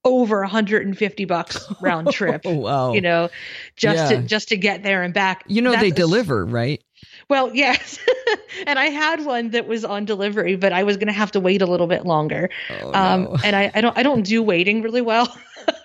over 0.04 0.40
150 0.40 1.24
bucks 1.26 1.66
round 1.80 2.10
trip. 2.12 2.42
Oh, 2.44 2.54
wow. 2.54 2.92
You 2.92 3.00
know, 3.00 3.28
just 3.76 4.10
Yeah. 4.10 4.20
to 4.20 4.26
just 4.26 4.48
to 4.48 4.56
get 4.56 4.82
there 4.82 5.02
and 5.02 5.12
back. 5.14 5.44
You 5.46 5.62
know 5.62 5.70
they 5.70 5.90
That's- 5.90 5.94
deliver, 5.94 6.44
right? 6.44 6.82
Well, 7.28 7.54
yes. 7.54 7.98
and 8.66 8.78
I 8.78 8.86
had 8.86 9.24
one 9.24 9.50
that 9.50 9.66
was 9.66 9.84
on 9.84 10.04
delivery, 10.04 10.56
but 10.56 10.72
I 10.72 10.82
was 10.82 10.96
going 10.96 11.06
to 11.06 11.12
have 11.12 11.30
to 11.32 11.40
wait 11.40 11.62
a 11.62 11.66
little 11.66 11.86
bit 11.86 12.04
longer. 12.04 12.50
Oh, 12.82 12.92
um, 12.92 13.22
no. 13.24 13.36
and 13.44 13.54
I, 13.56 13.70
I 13.74 13.80
don't 13.80 13.96
I 13.96 14.02
don't 14.02 14.22
do 14.22 14.42
waiting 14.42 14.82
really 14.82 15.00
well. 15.00 15.34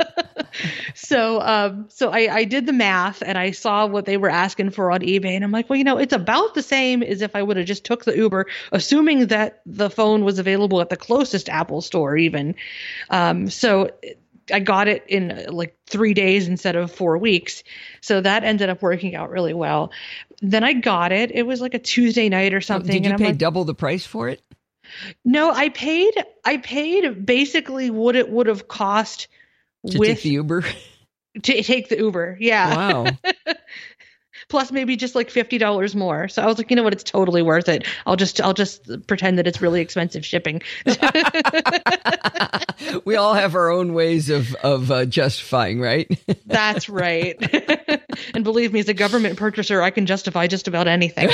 so 0.94 1.42
um, 1.42 1.86
so 1.90 2.12
I, 2.12 2.34
I 2.34 2.44
did 2.44 2.66
the 2.66 2.74
math 2.74 3.22
and 3.26 3.38
I 3.38 3.52
saw 3.52 3.86
what 3.86 4.06
they 4.06 4.18
were 4.18 4.30
asking 4.30 4.72
for 4.72 4.92
on 4.92 5.02
eBay 5.02 5.36
and 5.36 5.44
I'm 5.44 5.52
like, 5.52 5.70
well, 5.70 5.78
you 5.78 5.84
know, 5.84 5.98
it's 5.98 6.14
about 6.14 6.56
the 6.56 6.64
same 6.64 7.04
as 7.04 7.22
if 7.22 7.36
I 7.36 7.44
would 7.44 7.58
have 7.58 7.66
just 7.66 7.84
took 7.84 8.06
the 8.06 8.16
Uber, 8.16 8.48
assuming 8.72 9.28
that 9.28 9.62
the 9.66 9.90
phone 9.90 10.24
was 10.24 10.40
available 10.40 10.82
at 10.82 10.90
the 10.90 10.98
closest 10.98 11.50
Apple 11.50 11.82
store 11.82 12.18
even. 12.18 12.56
Um, 13.10 13.50
so 13.50 13.90
I 14.54 14.60
got 14.60 14.88
it 14.88 15.04
in 15.08 15.32
uh, 15.32 15.52
like 15.52 15.76
three 15.88 16.14
days 16.14 16.48
instead 16.48 16.76
of 16.76 16.92
four 16.92 17.18
weeks. 17.18 17.64
So 18.02 18.22
that 18.22 18.44
ended 18.44 18.70
up 18.70 18.82
working 18.82 19.16
out 19.16 19.30
really 19.30 19.54
well. 19.54 19.92
Then 20.42 20.64
I 20.64 20.74
got 20.74 21.12
it. 21.12 21.32
It 21.32 21.44
was 21.44 21.62
like 21.62 21.74
a 21.74 21.80
Tuesday 21.80 22.30
night 22.30 22.54
or 22.54 22.62
something. 22.62 23.02
Did 23.02 23.06
you 23.06 23.12
and 23.12 23.20
pay 23.20 23.28
like, 23.28 23.38
double 23.38 23.66
the 23.66 23.74
price 23.74 24.06
for 24.06 24.30
it? 24.30 24.42
no, 25.24 25.52
I 25.52 25.70
paid 25.70 26.14
I 26.44 26.58
paid 26.58 27.26
basically 27.26 27.90
what 27.90 28.16
it 28.16 28.30
would 28.30 28.48
have 28.48 28.68
cost 28.68 29.28
To 29.92 30.00
with 30.00 30.10
take 30.10 30.22
the 30.22 30.30
Uber? 30.30 30.64
to 31.44 31.64
take 31.64 31.90
the 31.90 31.98
Uber. 31.98 32.38
Yeah. 32.40 32.76
Wow. 32.76 33.08
Plus 34.48 34.72
maybe 34.72 34.96
just 34.96 35.16
like 35.16 35.32
fifty 35.32 35.58
dollars 35.58 35.96
more. 35.96 36.28
So 36.28 36.44
I 36.44 36.46
was 36.46 36.60
like, 36.60 36.70
you 36.70 36.76
know 36.76 36.84
what, 36.84 36.94
it's 36.94 37.04
totally 37.04 37.42
worth 37.42 37.68
it. 37.68 37.88
I'll 38.06 38.16
just 38.16 38.40
I'll 38.40 38.54
just 38.54 39.08
pretend 39.08 39.40
that 39.40 39.48
it's 39.48 39.60
really 39.60 39.82
expensive 39.82 40.24
shipping. 40.24 40.62
we 43.06 43.16
all 43.16 43.34
have 43.34 43.56
our 43.56 43.72
own 43.72 43.94
ways 43.94 44.30
of 44.30 44.54
of 44.56 44.92
uh, 44.92 45.06
justifying, 45.06 45.80
right? 45.80 46.08
That's 46.46 46.90
right. 46.90 47.36
and 48.36 48.44
believe 48.44 48.72
me, 48.72 48.82
as 48.82 48.90
a 48.90 48.94
government 48.94 49.38
purchaser, 49.38 49.82
I 49.82 49.90
can 49.90 50.06
justify 50.06 50.46
just 50.46 50.68
about 50.68 50.88
anything. 50.88 51.30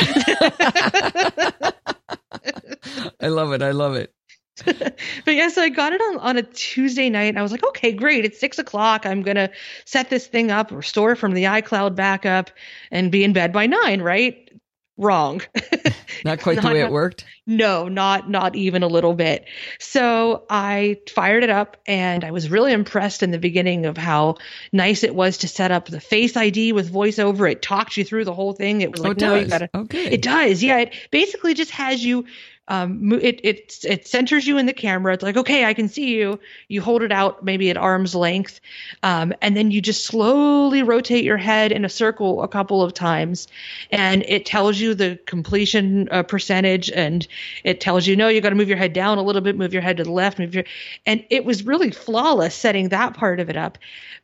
I 3.19 3.27
love 3.27 3.51
it. 3.51 3.61
I 3.61 3.71
love 3.71 3.95
it. 3.95 4.13
but 4.65 4.95
yeah, 5.27 5.49
so 5.49 5.61
I 5.61 5.69
got 5.69 5.93
it 5.93 6.01
on, 6.01 6.17
on 6.17 6.37
a 6.37 6.43
Tuesday 6.43 7.09
night 7.09 7.29
and 7.29 7.39
I 7.39 7.41
was 7.41 7.51
like, 7.51 7.65
okay, 7.67 7.91
great. 7.93 8.25
It's 8.25 8.39
six 8.39 8.59
o'clock. 8.59 9.05
I'm 9.05 9.21
going 9.21 9.37
to 9.37 9.49
set 9.85 10.09
this 10.09 10.27
thing 10.27 10.51
up, 10.51 10.71
restore 10.71 11.15
from 11.15 11.33
the 11.33 11.45
iCloud 11.45 11.95
backup 11.95 12.51
and 12.91 13.11
be 13.11 13.23
in 13.23 13.33
bed 13.33 13.53
by 13.53 13.67
nine, 13.67 14.01
right? 14.01 14.49
Wrong. 14.97 15.41
not 16.25 16.41
quite 16.41 16.57
not, 16.57 16.63
the 16.63 16.73
way 16.73 16.81
it 16.81 16.91
worked. 16.91 17.25
No, 17.47 17.87
not 17.87 18.29
not 18.29 18.55
even 18.55 18.83
a 18.83 18.87
little 18.87 19.13
bit. 19.15 19.45
So 19.79 20.45
I 20.47 20.97
fired 21.09 21.43
it 21.43 21.49
up 21.49 21.77
and 21.87 22.23
I 22.23 22.29
was 22.29 22.51
really 22.51 22.71
impressed 22.71 23.23
in 23.23 23.31
the 23.31 23.39
beginning 23.39 23.87
of 23.87 23.97
how 23.97 24.35
nice 24.71 25.03
it 25.03 25.15
was 25.15 25.39
to 25.39 25.47
set 25.47 25.71
up 25.71 25.85
the 25.85 25.99
face 25.99 26.37
ID 26.37 26.73
with 26.73 26.93
voiceover. 26.93 27.51
It 27.51 27.63
talked 27.63 27.97
you 27.97 28.03
through 28.03 28.25
the 28.25 28.33
whole 28.33 28.53
thing. 28.53 28.81
It 28.81 28.91
was 28.91 28.99
oh, 28.99 29.03
like, 29.09 29.23
oh, 29.23 29.25
no, 29.25 29.35
you 29.35 29.47
gotta 29.47 29.69
okay. 29.73 30.11
It 30.11 30.21
does. 30.21 30.61
Yeah. 30.61 30.79
It 30.79 30.93
basically 31.09 31.55
just 31.55 31.71
has 31.71 32.03
you 32.03 32.25
um, 32.67 33.11
it, 33.13 33.41
it 33.43 33.83
it 33.83 34.07
centers 34.07 34.47
you 34.47 34.57
in 34.57 34.65
the 34.65 34.73
camera. 34.73 35.13
It's 35.13 35.23
like, 35.23 35.35
okay, 35.35 35.65
I 35.65 35.73
can 35.73 35.89
see 35.89 36.15
you. 36.15 36.39
You 36.67 36.81
hold 36.81 37.03
it 37.03 37.11
out 37.11 37.43
maybe 37.43 37.69
at 37.69 37.77
arm's 37.77 38.15
length, 38.15 38.61
um, 39.03 39.33
and 39.41 39.57
then 39.57 39.71
you 39.71 39.81
just 39.81 40.05
slowly 40.05 40.83
rotate 40.83 41.23
your 41.23 41.37
head 41.37 41.71
in 41.71 41.83
a 41.83 41.89
circle 41.89 42.43
a 42.43 42.47
couple 42.47 42.81
of 42.81 42.93
times, 42.93 43.47
and 43.89 44.23
it 44.27 44.45
tells 44.45 44.79
you 44.79 44.93
the 44.93 45.19
completion 45.25 46.07
uh, 46.11 46.23
percentage, 46.23 46.89
and 46.91 47.27
it 47.63 47.81
tells 47.81 48.07
you 48.07 48.15
no, 48.15 48.27
you 48.27 48.41
got 48.41 48.49
to 48.49 48.55
move 48.55 48.69
your 48.69 48.77
head 48.77 48.93
down 48.93 49.17
a 49.17 49.23
little 49.23 49.41
bit, 49.41 49.57
move 49.57 49.73
your 49.73 49.81
head 49.81 49.97
to 49.97 50.03
the 50.03 50.11
left, 50.11 50.39
move 50.39 50.55
your, 50.55 50.63
and 51.05 51.25
it 51.29 51.43
was 51.43 51.65
really 51.65 51.91
flawless 51.91 52.55
setting 52.55 52.89
that 52.89 53.15
part 53.15 53.39
of 53.39 53.49
it 53.49 53.57
up. 53.57 53.77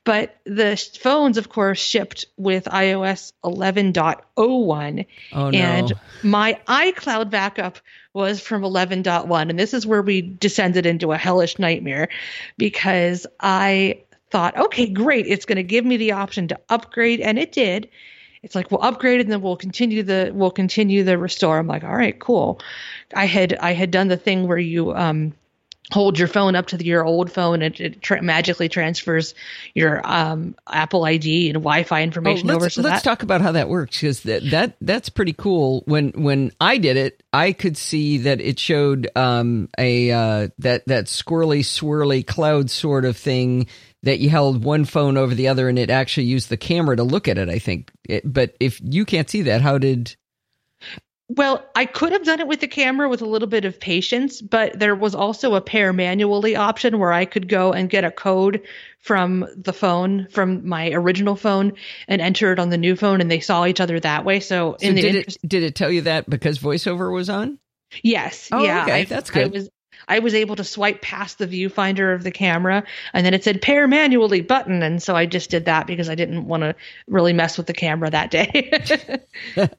But 0.04 0.38
the 0.46 0.78
phones, 1.02 1.38
of 1.38 1.50
course, 1.50 1.80
shipped 1.80 2.28
with 2.38 2.64
iOS 2.64 3.34
11.01, 3.44 5.06
oh, 5.34 5.50
no. 5.50 5.58
and 5.58 5.94
my 6.24 6.58
iCloud 6.66 7.30
backup 7.30 7.80
was 8.18 8.42
from 8.42 8.64
11.1. 8.64 9.50
And 9.50 9.60
this 9.60 9.76
is 9.76 9.86
where 9.86 10.02
we 10.02 10.22
descended 10.22 10.88
into 10.88 11.12
a 11.12 11.18
hellish 11.18 11.60
nightmare 11.60 12.10
because 12.58 13.28
I 13.40 14.02
thought, 14.32 14.58
okay, 14.58 14.88
great. 14.88 15.28
It's 15.28 15.46
going 15.46 15.58
to 15.58 15.64
give 15.64 15.86
me 15.86 15.98
the 15.98 16.14
option 16.14 16.48
to 16.48 16.60
upgrade. 16.70 17.22
And 17.22 17.38
it 17.38 17.52
did. 17.52 17.88
It's 18.42 18.56
like 18.56 18.72
we'll 18.72 18.82
upgrade 18.82 19.22
and 19.22 19.32
then 19.32 19.42
we'll 19.44 19.56
continue 19.56 20.02
the 20.02 20.32
we'll 20.34 20.50
continue 20.50 21.04
the 21.04 21.18
restore. 21.20 21.60
I'm 21.60 21.68
like, 21.68 21.84
all 21.84 21.96
right, 21.96 22.18
cool. 22.20 22.60
I 23.14 23.26
had 23.26 23.56
I 23.60 23.74
had 23.74 23.92
done 23.92 24.08
the 24.08 24.18
thing 24.18 24.48
where 24.48 24.58
you 24.58 24.96
um 24.96 25.34
hold 25.92 26.20
your 26.20 26.28
phone 26.28 26.56
up 26.56 26.68
to 26.68 26.78
the, 26.78 26.86
your 26.86 27.06
old 27.06 27.32
phone 27.32 27.62
and 27.62 27.80
it 27.80 28.02
tra- 28.02 28.22
magically 28.22 28.68
transfers 28.68 29.34
your 29.74 30.02
um, 30.06 30.56
Apple 30.70 31.06
ID 31.06 31.50
and 31.50 31.56
Wi-Fi 31.56 32.04
information 32.04 32.52
oh, 32.52 32.56
over. 32.56 32.70
So 32.70 32.82
let's 32.82 33.04
that- 33.04 33.10
talk 33.10 33.24
about 33.24 33.42
how 33.42 33.54
that 33.54 33.70
works 33.70 34.02
because 34.02 34.22
that, 34.24 34.50
that 34.52 34.76
that's 34.82 35.10
pretty 35.10 35.34
cool. 35.34 35.84
When 35.86 36.10
when 36.12 36.52
I 36.60 36.78
did 36.78 36.98
it, 36.98 37.24
I 37.32 37.54
could 37.54 37.78
see 37.78 38.20
that 38.20 38.42
it 38.42 38.60
showed 38.60 39.10
um, 39.16 39.70
a 39.78 40.12
uh, 40.12 40.48
that 40.60 40.86
that 40.88 41.06
squirrely 41.06 41.60
swirly 41.60 42.26
cloud 42.26 42.70
sort 42.70 43.06
of 43.06 43.16
thing 43.16 43.68
that 44.04 44.20
you 44.20 44.30
held 44.30 44.64
one 44.64 44.86
phone 44.86 45.18
over 45.18 45.34
the 45.34 45.48
other 45.48 45.70
and 45.70 45.80
it 45.80 45.90
actually 45.90 46.28
used 46.28 46.50
the 46.50 46.58
camera 46.58 46.96
to 46.96 47.04
look 47.04 47.28
at 47.28 47.38
it. 47.38 47.50
I 47.50 47.60
think, 47.60 47.92
it, 48.08 48.22
but 48.32 48.56
if 48.60 48.80
you 48.84 49.06
can't 49.06 49.30
see 49.30 49.44
that, 49.44 49.62
how 49.62 49.78
did 49.78 50.16
well, 51.30 51.66
I 51.76 51.86
could 51.86 52.14
have 52.14 52.24
done 52.24 52.40
it 52.40 52.48
with 52.48 52.62
the 52.62 52.68
camera 52.68 53.10
with 53.10 53.22
a 53.22 53.26
little 53.26 53.50
bit 53.50 53.66
of 53.66 53.80
patience, 53.80 54.42
but 54.42 54.80
there 54.80 54.96
was 54.96 55.14
also 55.14 55.56
a 55.56 55.62
pair 55.62 55.92
manually 55.92 56.56
option 56.56 57.00
where 57.00 57.12
I 57.12 57.26
could 57.26 57.50
go 57.50 57.74
and 57.74 57.90
get 57.90 58.06
a 58.06 58.12
code 58.12 58.62
from 59.00 59.46
the 59.56 59.74
phone, 59.74 60.28
from 60.32 60.68
my 60.68 60.92
original 60.92 61.36
phone, 61.36 61.74
and 62.08 62.22
enter 62.22 62.54
it 62.54 62.60
on 62.60 62.70
the 62.70 62.78
new 62.78 62.96
phone, 62.96 63.20
and 63.20 63.30
they 63.30 63.42
saw 63.42 63.66
each 63.66 63.82
other 63.82 64.00
that 64.00 64.24
way. 64.24 64.40
So, 64.40 64.78
so 64.80 64.94
did 64.94 65.04
interest- 65.04 65.40
it 65.44 65.50
did 65.50 65.64
it 65.64 65.76
tell 65.76 65.92
you 65.92 66.02
that 66.02 66.30
because 66.30 66.60
voiceover 66.60 67.14
was 67.14 67.30
on? 67.30 67.60
Yes. 68.04 68.50
Oh, 68.52 68.64
yeah. 68.64 68.84
okay, 68.84 69.02
I, 69.02 69.06
that's 69.06 69.30
good. 69.30 69.48
I 69.48 69.50
was 69.50 69.70
I 70.08 70.20
was 70.20 70.34
able 70.34 70.56
to 70.56 70.64
swipe 70.64 71.02
past 71.02 71.38
the 71.38 71.48
viewfinder 71.48 72.14
of 72.14 72.24
the 72.24 72.32
camera 72.32 72.84
and 73.14 73.26
then 73.26 73.34
it 73.34 73.44
said 73.44 73.62
pair 73.62 73.88
manually 73.88 74.42
button. 74.42 74.82
And 74.82 75.02
so 75.02 75.16
I 75.16 75.26
just 75.26 75.50
did 75.50 75.66
that 75.66 75.88
because 75.88 76.10
I 76.10 76.16
didn't 76.16 76.48
want 76.48 76.64
to 76.64 76.76
really 77.08 77.34
mess 77.34 77.58
with 77.58 77.68
the 77.68 77.74
camera 77.74 78.10
that 78.10 78.32
day. 78.32 78.72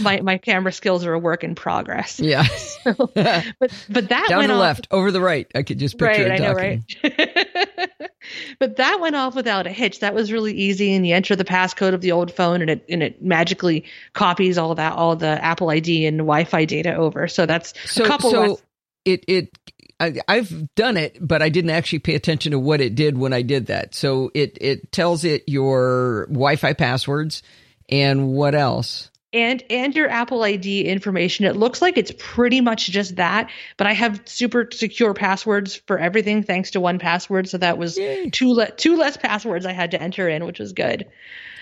my, 0.00 0.20
my 0.20 0.38
camera 0.38 0.72
skills 0.72 1.04
are 1.04 1.12
a 1.12 1.18
work 1.18 1.44
in 1.44 1.54
progress. 1.54 2.20
Yeah. 2.20 2.46
but, 2.84 3.14
but 3.14 4.08
that 4.08 4.26
down 4.28 4.38
went 4.38 4.48
to 4.50 4.54
off, 4.54 4.60
left, 4.60 4.88
over 4.90 5.10
the 5.10 5.20
right. 5.20 5.46
I 5.54 5.62
could 5.62 5.78
just 5.78 5.98
picture 5.98 6.28
right, 6.28 6.40
it 6.40 6.40
I 6.40 6.46
know, 6.46 6.52
right? 6.54 8.00
but 8.58 8.76
that 8.76 9.00
went 9.00 9.16
off 9.16 9.34
without 9.34 9.66
a 9.66 9.70
hitch. 9.70 10.00
That 10.00 10.14
was 10.14 10.32
really 10.32 10.52
easy. 10.54 10.94
And 10.94 11.06
you 11.06 11.14
enter 11.14 11.36
the 11.36 11.44
passcode 11.44 11.94
of 11.94 12.00
the 12.00 12.12
old 12.12 12.32
phone 12.32 12.60
and 12.60 12.70
it, 12.70 12.84
and 12.88 13.02
it 13.02 13.22
magically 13.22 13.84
copies 14.12 14.58
all 14.58 14.74
that, 14.74 14.92
all 14.94 15.16
the 15.16 15.42
Apple 15.44 15.70
ID 15.70 16.06
and 16.06 16.18
Wi-Fi 16.18 16.64
data 16.64 16.94
over. 16.94 17.28
So 17.28 17.46
that's 17.46 17.74
so, 17.90 18.04
a 18.04 18.06
couple 18.06 18.30
so 18.30 18.40
less 18.40 18.62
it 19.04 19.24
it 19.28 19.58
I, 20.00 20.14
I've 20.28 20.74
done 20.74 20.96
it, 20.96 21.18
but 21.20 21.42
I 21.42 21.48
didn't 21.48 21.70
actually 21.70 21.98
pay 22.00 22.14
attention 22.14 22.52
to 22.52 22.58
what 22.58 22.80
it 22.80 22.94
did 22.94 23.18
when 23.18 23.32
I 23.32 23.42
did 23.42 23.66
that. 23.66 23.94
So 23.94 24.30
it 24.34 24.56
it 24.60 24.92
tells 24.92 25.24
it 25.24 25.44
your 25.48 26.26
Wi-Fi 26.30 26.72
passwords 26.74 27.42
and 27.88 28.28
what 28.32 28.54
else? 28.54 29.10
and 29.34 29.62
and 29.68 29.94
your 29.94 30.08
Apple 30.08 30.42
ID 30.42 30.86
information. 30.86 31.44
It 31.44 31.54
looks 31.54 31.82
like 31.82 31.98
it's 31.98 32.12
pretty 32.18 32.62
much 32.62 32.86
just 32.86 33.16
that, 33.16 33.50
but 33.76 33.86
I 33.86 33.92
have 33.92 34.22
super 34.24 34.68
secure 34.72 35.12
passwords 35.12 35.76
for 35.86 35.98
everything 35.98 36.42
thanks 36.42 36.70
to 36.70 36.80
one 36.80 36.98
password. 36.98 37.46
So 37.46 37.58
that 37.58 37.76
was 37.76 37.98
Yay. 37.98 38.30
two 38.30 38.52
le- 38.54 38.70
two 38.70 38.96
less 38.96 39.18
passwords 39.18 39.66
I 39.66 39.72
had 39.72 39.90
to 39.90 40.00
enter 40.00 40.28
in, 40.30 40.46
which 40.46 40.58
was 40.60 40.72
good. 40.72 41.06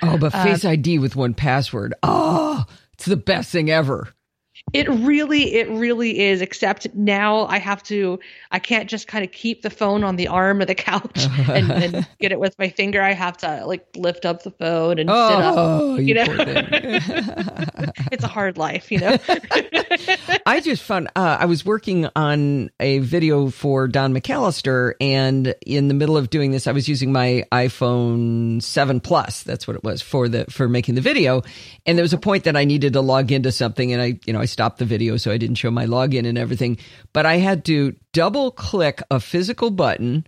Oh, 0.01 0.17
but 0.17 0.33
Uh, 0.33 0.45
Face 0.45 0.65
ID 0.65 1.01
with 1.01 1.17
one 1.17 1.35
password. 1.35 1.95
Oh, 2.05 2.65
it's 2.93 3.07
the 3.07 3.17
best 3.17 3.51
thing 3.51 3.69
ever. 3.69 4.15
It 4.73 4.89
really, 4.89 5.55
it 5.55 5.69
really 5.71 6.19
is. 6.21 6.41
Except 6.41 6.93
now 6.95 7.47
I 7.47 7.59
have 7.59 7.83
to, 7.85 8.19
I 8.51 8.59
can't 8.59 8.91
just 8.91 9.07
kind 9.07 9.25
of 9.25 9.31
keep 9.31 9.63
the 9.63 9.71
phone 9.71 10.05
on 10.05 10.17
the 10.17 10.29
arm 10.29 10.61
of 10.61 10.67
the 10.67 10.75
couch 10.75 11.27
and, 11.49 11.71
and 11.71 12.09
get 12.19 12.33
it 12.33 12.41
with 12.41 12.59
my 12.59 12.69
finger. 12.69 13.01
I 13.03 13.13
have 13.13 13.37
to 13.39 13.65
like 13.67 13.87
lift 13.97 14.25
up 14.25 14.43
the 14.43 14.51
phone 14.51 14.99
and 14.99 15.09
sit 15.09 15.15
up. 15.15 15.55
Oh, 15.57 15.97
you, 15.97 16.07
you 16.07 16.15
know? 16.15 16.99
It's 18.13 18.25
a 18.25 18.29
hard 18.29 18.57
life, 18.57 18.93
you 18.93 18.99
know. 18.99 19.17
I 20.47 20.61
just 20.61 20.83
found 20.83 21.09
uh, 21.17 21.39
I 21.41 21.47
was 21.47 21.65
working 21.65 22.09
on 22.15 22.71
a 22.79 22.99
video 23.01 23.51
for 23.51 23.89
Don 23.89 24.15
McAllister, 24.15 24.95
and 25.01 25.55
in 25.67 25.89
the 25.89 25.95
middle 25.95 26.17
of 26.17 26.31
doing 26.31 26.51
this, 26.51 26.67
I 26.67 26.73
was 26.73 26.89
using 26.89 27.13
my 27.13 27.45
iPhone 27.51 28.63
Seven 28.63 29.01
Plus. 29.01 29.43
That's 29.43 29.67
what 29.67 29.77
it 29.77 29.83
was 29.83 30.03
for 30.03 30.29
the 30.29 30.45
for 30.47 30.69
making 30.69 30.95
the 30.95 31.01
video. 31.01 31.43
And 31.85 31.99
there 31.99 32.05
was 32.05 32.13
a 32.13 32.19
point 32.19 32.45
that 32.45 32.57
I 32.57 32.65
needed 32.65 32.93
to 32.93 33.01
log 33.01 33.33
into 33.33 33.51
something, 33.51 33.93
and 33.93 34.01
I, 34.01 34.19
you 34.25 34.33
know, 34.33 34.41
I 34.41 34.47
stopped 34.57 34.79
the 34.79 34.87
video 34.87 35.19
so 35.19 35.31
I 35.31 35.37
didn't 35.37 35.57
show 35.57 35.71
my 35.71 35.85
login 35.85 36.27
and 36.27 36.39
everything. 36.39 36.79
But 37.13 37.27
I 37.27 37.37
had 37.37 37.67
to 37.67 37.95
double 38.15 38.51
click 38.51 39.03
a 39.11 39.21
physical 39.21 39.71
button 39.71 40.27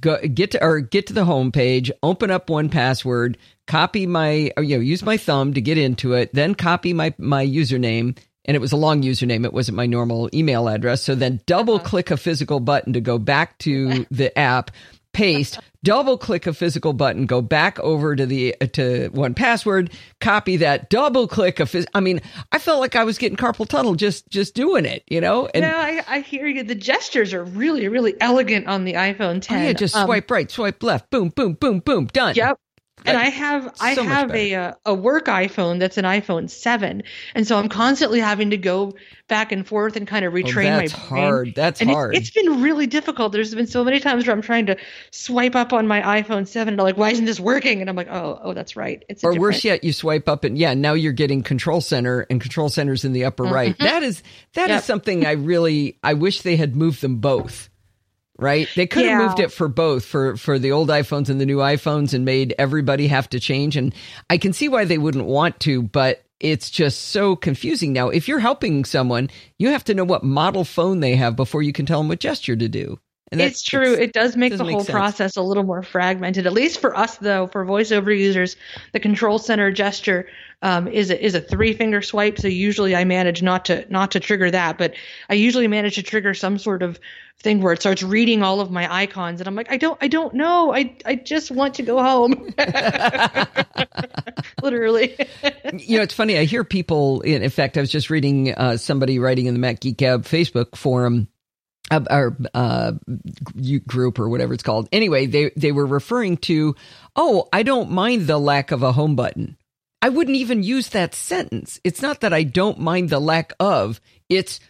go 0.00 0.18
get 0.20 0.52
to 0.52 0.64
or 0.64 0.78
get 0.78 1.08
to 1.08 1.12
the 1.12 1.24
home 1.24 1.50
page, 1.50 1.90
open 2.00 2.30
up 2.30 2.48
one 2.48 2.68
password, 2.68 3.36
copy 3.66 4.06
my 4.06 4.52
or, 4.56 4.62
you 4.62 4.76
know 4.76 4.82
use 4.82 5.02
my 5.02 5.16
thumb 5.16 5.54
to 5.54 5.60
get 5.60 5.78
into 5.78 6.14
it, 6.14 6.32
then 6.32 6.54
copy 6.54 6.92
my 6.92 7.12
my 7.18 7.44
username. 7.44 8.16
And 8.44 8.54
it 8.54 8.60
was 8.60 8.72
a 8.72 8.76
long 8.76 9.02
username. 9.02 9.44
It 9.44 9.52
wasn't 9.52 9.76
my 9.76 9.86
normal 9.86 10.30
email 10.32 10.68
address. 10.68 11.02
So 11.02 11.16
then 11.16 11.40
double 11.46 11.74
uh-huh. 11.74 11.84
click 11.84 12.10
a 12.12 12.16
physical 12.16 12.60
button 12.60 12.92
to 12.92 13.00
go 13.00 13.18
back 13.18 13.58
to 13.58 14.06
the 14.12 14.36
app, 14.38 14.70
paste, 15.12 15.58
double 15.82 16.16
click 16.18 16.46
a 16.46 16.52
physical 16.52 16.92
button, 16.92 17.26
go 17.26 17.40
back 17.42 17.78
over 17.80 18.14
to 18.16 18.26
the 18.26 18.54
to 18.72 19.08
one 19.08 19.34
password, 19.34 19.90
copy 20.20 20.56
that, 20.58 20.90
double 20.90 21.26
click 21.26 21.60
a 21.60 21.64
phys- 21.64 21.86
I 21.94 22.00
mean, 22.00 22.20
I 22.52 22.58
felt 22.58 22.80
like 22.80 22.96
I 22.96 23.04
was 23.04 23.18
getting 23.18 23.36
carpal 23.36 23.66
tunnel 23.68 23.94
just 23.94 24.28
just 24.28 24.54
doing 24.54 24.84
it, 24.84 25.02
you 25.08 25.20
know? 25.20 25.48
And 25.54 25.62
no, 25.62 25.76
I, 25.76 26.02
I 26.08 26.20
hear 26.20 26.46
you. 26.46 26.62
The 26.62 26.74
gestures 26.74 27.34
are 27.34 27.44
really, 27.44 27.88
really 27.88 28.14
elegant 28.20 28.66
on 28.66 28.84
the 28.84 28.94
iPhone 28.94 29.36
oh, 29.36 29.40
10. 29.40 29.64
yeah, 29.64 29.72
just 29.72 29.96
Um, 29.96 30.06
swipe 30.06 30.30
right, 30.30 30.50
swipe 30.50 30.82
left, 30.82 31.10
boom, 31.10 31.30
boom, 31.30 31.54
boom, 31.54 31.80
boom, 31.80 32.06
done. 32.06 32.34
Yep. 32.34 32.58
And 33.06 33.16
I 33.16 33.30
have 33.30 33.74
I 33.80 33.94
so 33.94 34.04
much 34.04 34.12
have 34.12 34.34
a 34.34 34.54
uh, 34.54 34.72
a 34.86 34.94
work 34.94 35.26
iPhone 35.26 35.78
that's 35.78 35.96
an 35.98 36.04
iPhone 36.04 36.50
seven, 36.50 37.02
and 37.34 37.46
so 37.46 37.56
I'm 37.58 37.68
constantly 37.68 38.20
having 38.20 38.50
to 38.50 38.56
go 38.56 38.94
back 39.26 39.52
and 39.52 39.66
forth 39.66 39.96
and 39.96 40.06
kind 40.08 40.24
of 40.24 40.32
Oh, 40.32 40.36
retrain 40.36 40.64
that's 40.64 40.64
my 40.64 40.76
brain. 40.76 40.80
That's 40.80 40.92
hard. 40.92 41.52
That's 41.54 41.80
and 41.80 41.90
it's- 41.90 41.96
hard. 41.96 42.14
it's 42.16 42.30
been 42.30 42.60
really 42.62 42.86
difficult. 42.86 43.32
There's 43.32 43.54
been 43.54 43.66
so 43.68 43.84
many 43.84 44.00
times 44.00 44.26
where 44.26 44.34
I'm 44.34 44.42
trying 44.42 44.66
to 44.66 44.76
swipe 45.12 45.54
up 45.56 45.72
on 45.72 45.86
my 45.86 46.02
iPhone 46.22 46.46
seven, 46.46 46.74
and 46.74 46.80
I'm 46.80 46.84
like, 46.84 46.96
why 46.98 47.10
isn't 47.10 47.24
this 47.24 47.40
working? 47.40 47.80
And 47.80 47.88
I'm 47.88 47.96
like, 47.96 48.08
oh, 48.10 48.38
oh, 48.42 48.52
that's 48.54 48.76
right. 48.76 49.02
It's 49.08 49.24
or 49.24 49.30
different- 49.30 49.40
worse 49.40 49.64
yet, 49.64 49.82
you 49.84 49.92
swipe 49.92 50.28
up 50.28 50.44
and 50.44 50.58
yeah, 50.58 50.74
now 50.74 50.92
you're 50.94 51.12
getting 51.12 51.42
control 51.42 51.80
center 51.80 52.26
and 52.28 52.40
control 52.40 52.68
center's 52.68 53.04
in 53.04 53.12
the 53.12 53.24
upper 53.24 53.44
right. 53.44 53.76
That 53.78 54.02
is 54.02 54.22
that 54.54 54.64
is 54.70 54.70
Mm-hmm. 54.70 54.72
Yep. 54.74 54.84
something 54.84 55.26
I 55.26 55.32
really 55.32 55.98
I 56.02 56.14
wish 56.14 56.42
they 56.42 56.56
had 56.56 56.76
moved 56.76 57.00
them 57.00 57.16
both. 57.16 57.69
Right? 58.40 58.68
They 58.74 58.86
could 58.86 59.04
have 59.04 59.20
Yeah. 59.20 59.26
moved 59.26 59.38
it 59.38 59.52
for 59.52 59.68
both 59.68 60.04
for 60.04 60.36
for 60.36 60.58
the 60.58 60.72
old 60.72 60.88
iPhones 60.88 61.28
and 61.28 61.40
the 61.40 61.46
new 61.46 61.58
iPhones 61.58 62.14
and 62.14 62.24
made 62.24 62.54
everybody 62.58 63.06
have 63.08 63.28
to 63.30 63.38
change 63.40 63.76
and 63.76 63.94
I 64.30 64.38
can 64.38 64.52
see 64.52 64.68
why 64.68 64.84
they 64.86 64.98
wouldn't 64.98 65.26
want 65.26 65.60
to, 65.60 65.82
but 65.82 66.22
it's 66.40 66.70
just 66.70 67.08
so 67.10 67.36
confusing 67.36 67.92
now. 67.92 68.08
If 68.08 68.26
you're 68.26 68.38
helping 68.38 68.86
someone, 68.86 69.28
you 69.58 69.68
have 69.68 69.84
to 69.84 69.94
know 69.94 70.04
what 70.04 70.24
model 70.24 70.64
phone 70.64 71.00
they 71.00 71.14
have 71.16 71.36
before 71.36 71.62
you 71.62 71.72
can 71.74 71.84
tell 71.84 72.00
them 72.00 72.08
what 72.08 72.18
gesture 72.20 72.56
to 72.56 72.66
do. 72.68 72.98
And 73.32 73.40
it's 73.40 73.62
true. 73.62 73.94
It 73.94 74.12
does 74.12 74.36
make 74.36 74.50
the 74.50 74.58
doesn't 74.58 74.66
make 74.66 74.74
whole 74.74 74.84
process 74.84 75.36
a 75.36 75.42
little 75.42 75.62
more 75.62 75.84
fragmented. 75.84 76.46
At 76.46 76.52
least 76.52 76.80
for 76.80 76.96
us, 76.96 77.16
though, 77.18 77.46
for 77.46 77.64
voiceover 77.64 78.16
users, 78.16 78.56
the 78.92 78.98
control 78.98 79.38
center 79.38 79.70
gesture 79.70 80.26
um, 80.62 80.88
is 80.88 81.10
a, 81.10 81.24
is 81.24 81.36
a 81.36 81.40
three 81.40 81.72
finger 81.72 82.02
swipe. 82.02 82.40
So 82.40 82.48
usually 82.48 82.96
I 82.96 83.04
manage 83.04 83.40
not 83.40 83.66
to 83.66 83.86
not 83.88 84.10
to 84.12 84.20
trigger 84.20 84.50
that, 84.50 84.78
but 84.78 84.94
I 85.28 85.34
usually 85.34 85.68
manage 85.68 85.94
to 85.94 86.02
trigger 86.02 86.34
some 86.34 86.58
sort 86.58 86.82
of 86.82 86.98
thing 87.38 87.62
where 87.62 87.72
it 87.72 87.80
starts 87.80 88.02
reading 88.02 88.42
all 88.42 88.60
of 88.60 88.72
my 88.72 88.92
icons, 88.92 89.40
and 89.40 89.46
I'm 89.46 89.54
like, 89.54 89.70
I 89.70 89.76
don't 89.76 89.96
I 90.00 90.08
don't 90.08 90.34
know. 90.34 90.74
I 90.74 90.96
I 91.06 91.14
just 91.14 91.52
want 91.52 91.74
to 91.74 91.84
go 91.84 92.02
home. 92.02 92.52
Literally. 94.62 95.16
you 95.72 95.98
know, 95.98 96.02
it's 96.02 96.14
funny. 96.14 96.36
I 96.36 96.44
hear 96.44 96.64
people. 96.64 97.20
In, 97.20 97.42
in 97.42 97.50
fact, 97.50 97.78
I 97.78 97.80
was 97.80 97.90
just 97.90 98.10
reading 98.10 98.54
uh, 98.54 98.76
somebody 98.76 99.20
writing 99.20 99.46
in 99.46 99.54
the 99.54 99.60
Mac 99.60 99.80
Geek 99.80 99.98
Gab 99.98 100.24
Facebook 100.24 100.76
forum. 100.76 101.28
Or 101.90 102.36
uh, 102.54 102.92
group 103.86 104.18
or 104.18 104.28
whatever 104.28 104.54
it's 104.54 104.62
called. 104.62 104.88
Anyway, 104.92 105.26
they 105.26 105.50
they 105.56 105.72
were 105.72 105.86
referring 105.86 106.36
to, 106.38 106.76
oh, 107.16 107.48
I 107.52 107.62
don't 107.62 107.90
mind 107.90 108.26
the 108.26 108.38
lack 108.38 108.70
of 108.70 108.82
a 108.82 108.92
home 108.92 109.16
button. 109.16 109.56
I 110.02 110.08
wouldn't 110.08 110.36
even 110.36 110.62
use 110.62 110.90
that 110.90 111.14
sentence. 111.14 111.80
It's 111.84 112.00
not 112.00 112.20
that 112.20 112.32
I 112.32 112.44
don't 112.44 112.78
mind 112.78 113.10
the 113.10 113.20
lack 113.20 113.52
of. 113.60 114.00
It's 114.28 114.60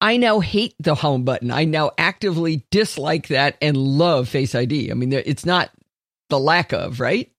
I 0.00 0.16
now 0.18 0.40
hate 0.40 0.74
the 0.78 0.94
home 0.94 1.24
button. 1.24 1.50
I 1.50 1.64
now 1.64 1.92
actively 1.96 2.66
dislike 2.70 3.28
that 3.28 3.56
and 3.62 3.76
love 3.76 4.28
Face 4.28 4.54
ID. 4.54 4.90
I 4.90 4.94
mean, 4.94 5.12
it's 5.12 5.46
not 5.46 5.70
the 6.28 6.38
lack 6.38 6.72
of, 6.72 7.00
right? 7.00 7.30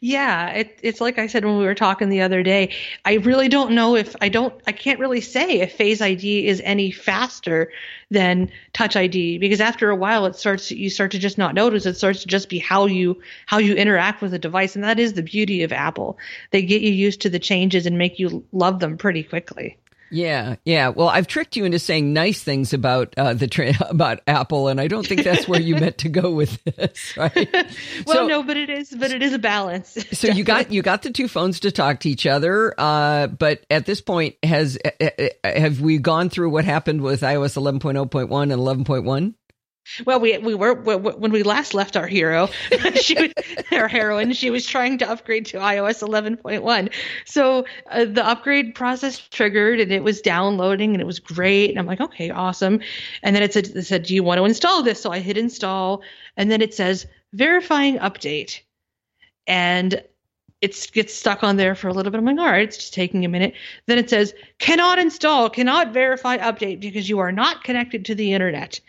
Yeah, 0.00 0.48
it, 0.50 0.78
it's 0.82 1.00
like 1.00 1.18
I 1.18 1.26
said 1.26 1.44
when 1.44 1.58
we 1.58 1.64
were 1.64 1.74
talking 1.74 2.08
the 2.08 2.22
other 2.22 2.42
day. 2.42 2.74
I 3.04 3.14
really 3.14 3.48
don't 3.48 3.72
know 3.72 3.94
if 3.94 4.16
I 4.20 4.28
don't. 4.28 4.54
I 4.66 4.72
can't 4.72 4.98
really 4.98 5.20
say 5.20 5.60
if 5.60 5.74
Face 5.74 6.00
ID 6.00 6.46
is 6.46 6.62
any 6.64 6.90
faster 6.90 7.70
than 8.10 8.50
Touch 8.72 8.96
ID 8.96 9.38
because 9.38 9.60
after 9.60 9.90
a 9.90 9.96
while 9.96 10.24
it 10.26 10.36
starts. 10.36 10.70
You 10.70 10.88
start 10.88 11.10
to 11.12 11.18
just 11.18 11.38
not 11.38 11.54
notice. 11.54 11.84
It 11.86 11.96
starts 11.96 12.22
to 12.22 12.28
just 12.28 12.48
be 12.48 12.58
how 12.58 12.86
you 12.86 13.20
how 13.46 13.58
you 13.58 13.74
interact 13.74 14.22
with 14.22 14.30
the 14.30 14.38
device, 14.38 14.74
and 14.74 14.84
that 14.84 14.98
is 14.98 15.12
the 15.12 15.22
beauty 15.22 15.62
of 15.62 15.72
Apple. 15.72 16.18
They 16.50 16.62
get 16.62 16.82
you 16.82 16.90
used 16.92 17.20
to 17.22 17.30
the 17.30 17.38
changes 17.38 17.86
and 17.86 17.98
make 17.98 18.18
you 18.18 18.44
love 18.52 18.80
them 18.80 18.96
pretty 18.96 19.22
quickly. 19.22 19.76
Yeah, 20.12 20.56
yeah. 20.66 20.88
Well, 20.88 21.08
I've 21.08 21.26
tricked 21.26 21.56
you 21.56 21.64
into 21.64 21.78
saying 21.78 22.12
nice 22.12 22.42
things 22.42 22.74
about 22.74 23.14
uh, 23.16 23.32
the 23.32 23.46
tra- 23.46 23.72
about 23.88 24.20
Apple, 24.26 24.68
and 24.68 24.78
I 24.80 24.86
don't 24.86 25.06
think 25.06 25.24
that's 25.24 25.48
where 25.48 25.60
you 25.60 25.76
meant 25.76 25.98
to 25.98 26.10
go 26.10 26.30
with 26.30 26.62
this, 26.76 27.16
right? 27.16 27.48
Well, 28.06 28.16
so, 28.16 28.26
no, 28.26 28.42
but 28.42 28.56
it 28.56 28.68
is. 28.68 28.90
But 28.90 29.12
it 29.12 29.22
is 29.22 29.32
a 29.32 29.38
balance. 29.38 29.96
so 30.12 30.28
you 30.28 30.44
got 30.44 30.72
you 30.72 30.82
got 30.82 31.02
the 31.02 31.10
two 31.10 31.28
phones 31.28 31.60
to 31.60 31.70
talk 31.70 32.00
to 32.00 32.10
each 32.10 32.26
other, 32.26 32.74
uh, 32.76 33.28
but 33.28 33.64
at 33.70 33.86
this 33.86 34.00
point, 34.00 34.36
has 34.42 34.76
uh, 34.84 35.08
uh, 35.18 35.28
have 35.44 35.80
we 35.80 35.98
gone 35.98 36.28
through 36.28 36.50
what 36.50 36.64
happened 36.64 37.00
with 37.00 37.22
iOS 37.22 37.56
11.0.1 37.56 38.42
and 38.52 38.86
11.1? 38.86 39.34
Well, 40.06 40.20
we 40.20 40.38
we 40.38 40.54
were 40.54 40.74
when 40.74 41.32
we 41.32 41.42
last 41.42 41.74
left 41.74 41.96
our 41.96 42.06
hero, 42.06 42.48
she 42.94 43.14
was 43.14 43.32
our 43.72 43.88
heroine. 43.88 44.32
She 44.32 44.48
was 44.48 44.64
trying 44.64 44.96
to 44.98 45.08
upgrade 45.08 45.44
to 45.46 45.58
iOS 45.58 46.02
11.1. 46.02 46.92
So 47.26 47.66
uh, 47.90 48.04
the 48.04 48.24
upgrade 48.24 48.74
process 48.74 49.18
triggered, 49.18 49.80
and 49.80 49.92
it 49.92 50.04
was 50.04 50.20
downloading, 50.20 50.92
and 50.92 51.00
it 51.00 51.06
was 51.06 51.18
great. 51.18 51.70
And 51.70 51.78
I'm 51.78 51.86
like, 51.86 52.00
okay, 52.00 52.30
awesome. 52.30 52.80
And 53.22 53.34
then 53.34 53.42
it 53.42 53.52
said, 53.52 53.66
it 53.74 53.84
said, 53.84 54.04
do 54.04 54.14
you 54.14 54.22
want 54.22 54.38
to 54.38 54.44
install 54.44 54.82
this? 54.82 55.00
So 55.00 55.10
I 55.10 55.18
hit 55.18 55.36
install, 55.36 56.02
and 56.36 56.50
then 56.50 56.62
it 56.62 56.72
says 56.72 57.06
verifying 57.32 57.98
update, 57.98 58.60
and 59.46 60.02
it 60.60 60.90
gets 60.92 61.12
stuck 61.12 61.42
on 61.42 61.56
there 61.56 61.74
for 61.74 61.88
a 61.88 61.92
little 61.92 62.12
bit. 62.12 62.18
I'm 62.18 62.24
like, 62.24 62.38
all 62.38 62.46
right, 62.46 62.62
it's 62.62 62.78
just 62.78 62.94
taking 62.94 63.24
a 63.24 63.28
minute. 63.28 63.54
Then 63.86 63.98
it 63.98 64.08
says 64.08 64.32
cannot 64.58 65.00
install, 65.00 65.50
cannot 65.50 65.92
verify 65.92 66.38
update 66.38 66.80
because 66.80 67.08
you 67.08 67.18
are 67.18 67.32
not 67.32 67.64
connected 67.64 68.04
to 68.06 68.14
the 68.14 68.32
internet 68.32 68.80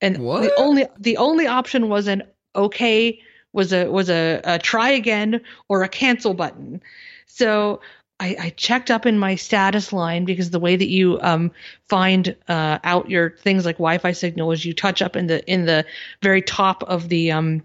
and 0.00 0.18
What? 0.18 0.42
the 0.42 0.52
only 0.56 0.86
the 0.98 1.16
only 1.16 1.46
option 1.46 1.88
was 1.88 2.06
an 2.06 2.22
okay 2.54 3.20
was 3.52 3.72
a 3.72 3.86
was 3.90 4.10
a, 4.10 4.40
a 4.44 4.58
try 4.58 4.90
again 4.90 5.40
or 5.68 5.82
a 5.82 5.88
cancel 5.88 6.34
button 6.34 6.82
so 7.26 7.80
I, 8.18 8.36
I 8.40 8.50
checked 8.50 8.90
up 8.90 9.04
in 9.04 9.18
my 9.18 9.34
status 9.34 9.92
line 9.92 10.24
because 10.24 10.50
the 10.50 10.60
way 10.60 10.76
that 10.76 10.88
you 10.88 11.18
um, 11.20 11.52
find 11.88 12.34
uh, 12.48 12.78
out 12.82 13.10
your 13.10 13.30
things 13.30 13.66
like 13.66 13.76
Wi-Fi 13.76 14.12
signal 14.12 14.52
is 14.52 14.64
you 14.64 14.72
touch 14.72 15.02
up 15.02 15.16
in 15.16 15.26
the 15.26 15.44
in 15.50 15.66
the 15.66 15.84
very 16.22 16.40
top 16.40 16.82
of 16.84 17.10
the 17.10 17.32
um, 17.32 17.62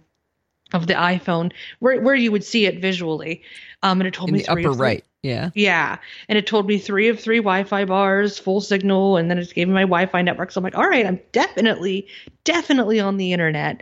of 0.74 0.88
the 0.88 0.94
iPhone 0.94 1.52
where 1.80 2.02
where 2.02 2.16
you 2.16 2.32
would 2.32 2.44
see 2.44 2.66
it 2.66 2.80
visually, 2.80 3.44
um, 3.84 4.02
and 4.02 4.08
it 4.08 4.14
told 4.14 4.30
In 4.30 4.34
me 4.34 4.40
the 4.40 4.52
three 4.52 4.66
upper 4.66 4.74
right, 4.74 5.04
yeah. 5.24 5.52
yeah. 5.54 5.98
And 6.30 6.38
it 6.38 6.48
told 6.48 6.68
me 6.68 6.80
three 6.80 7.08
of 7.10 7.20
three 7.20 7.38
Wi 7.38 7.64
Fi 7.64 7.86
bars, 7.86 8.40
full 8.40 8.60
signal, 8.60 9.18
and 9.18 9.30
then 9.30 9.38
it 9.38 9.54
gave 9.54 9.68
me 9.68 9.74
my 9.74 9.82
Wi 9.82 10.08
Fi 10.08 10.22
network. 10.24 10.52
So 10.52 10.60
I'm 10.60 10.64
like, 10.64 10.78
all 10.78 10.88
right, 10.88 11.06
I'm 11.06 11.20
definitely, 11.32 12.08
definitely 12.44 13.00
on 13.00 13.18
the 13.18 13.34
internet. 13.34 13.82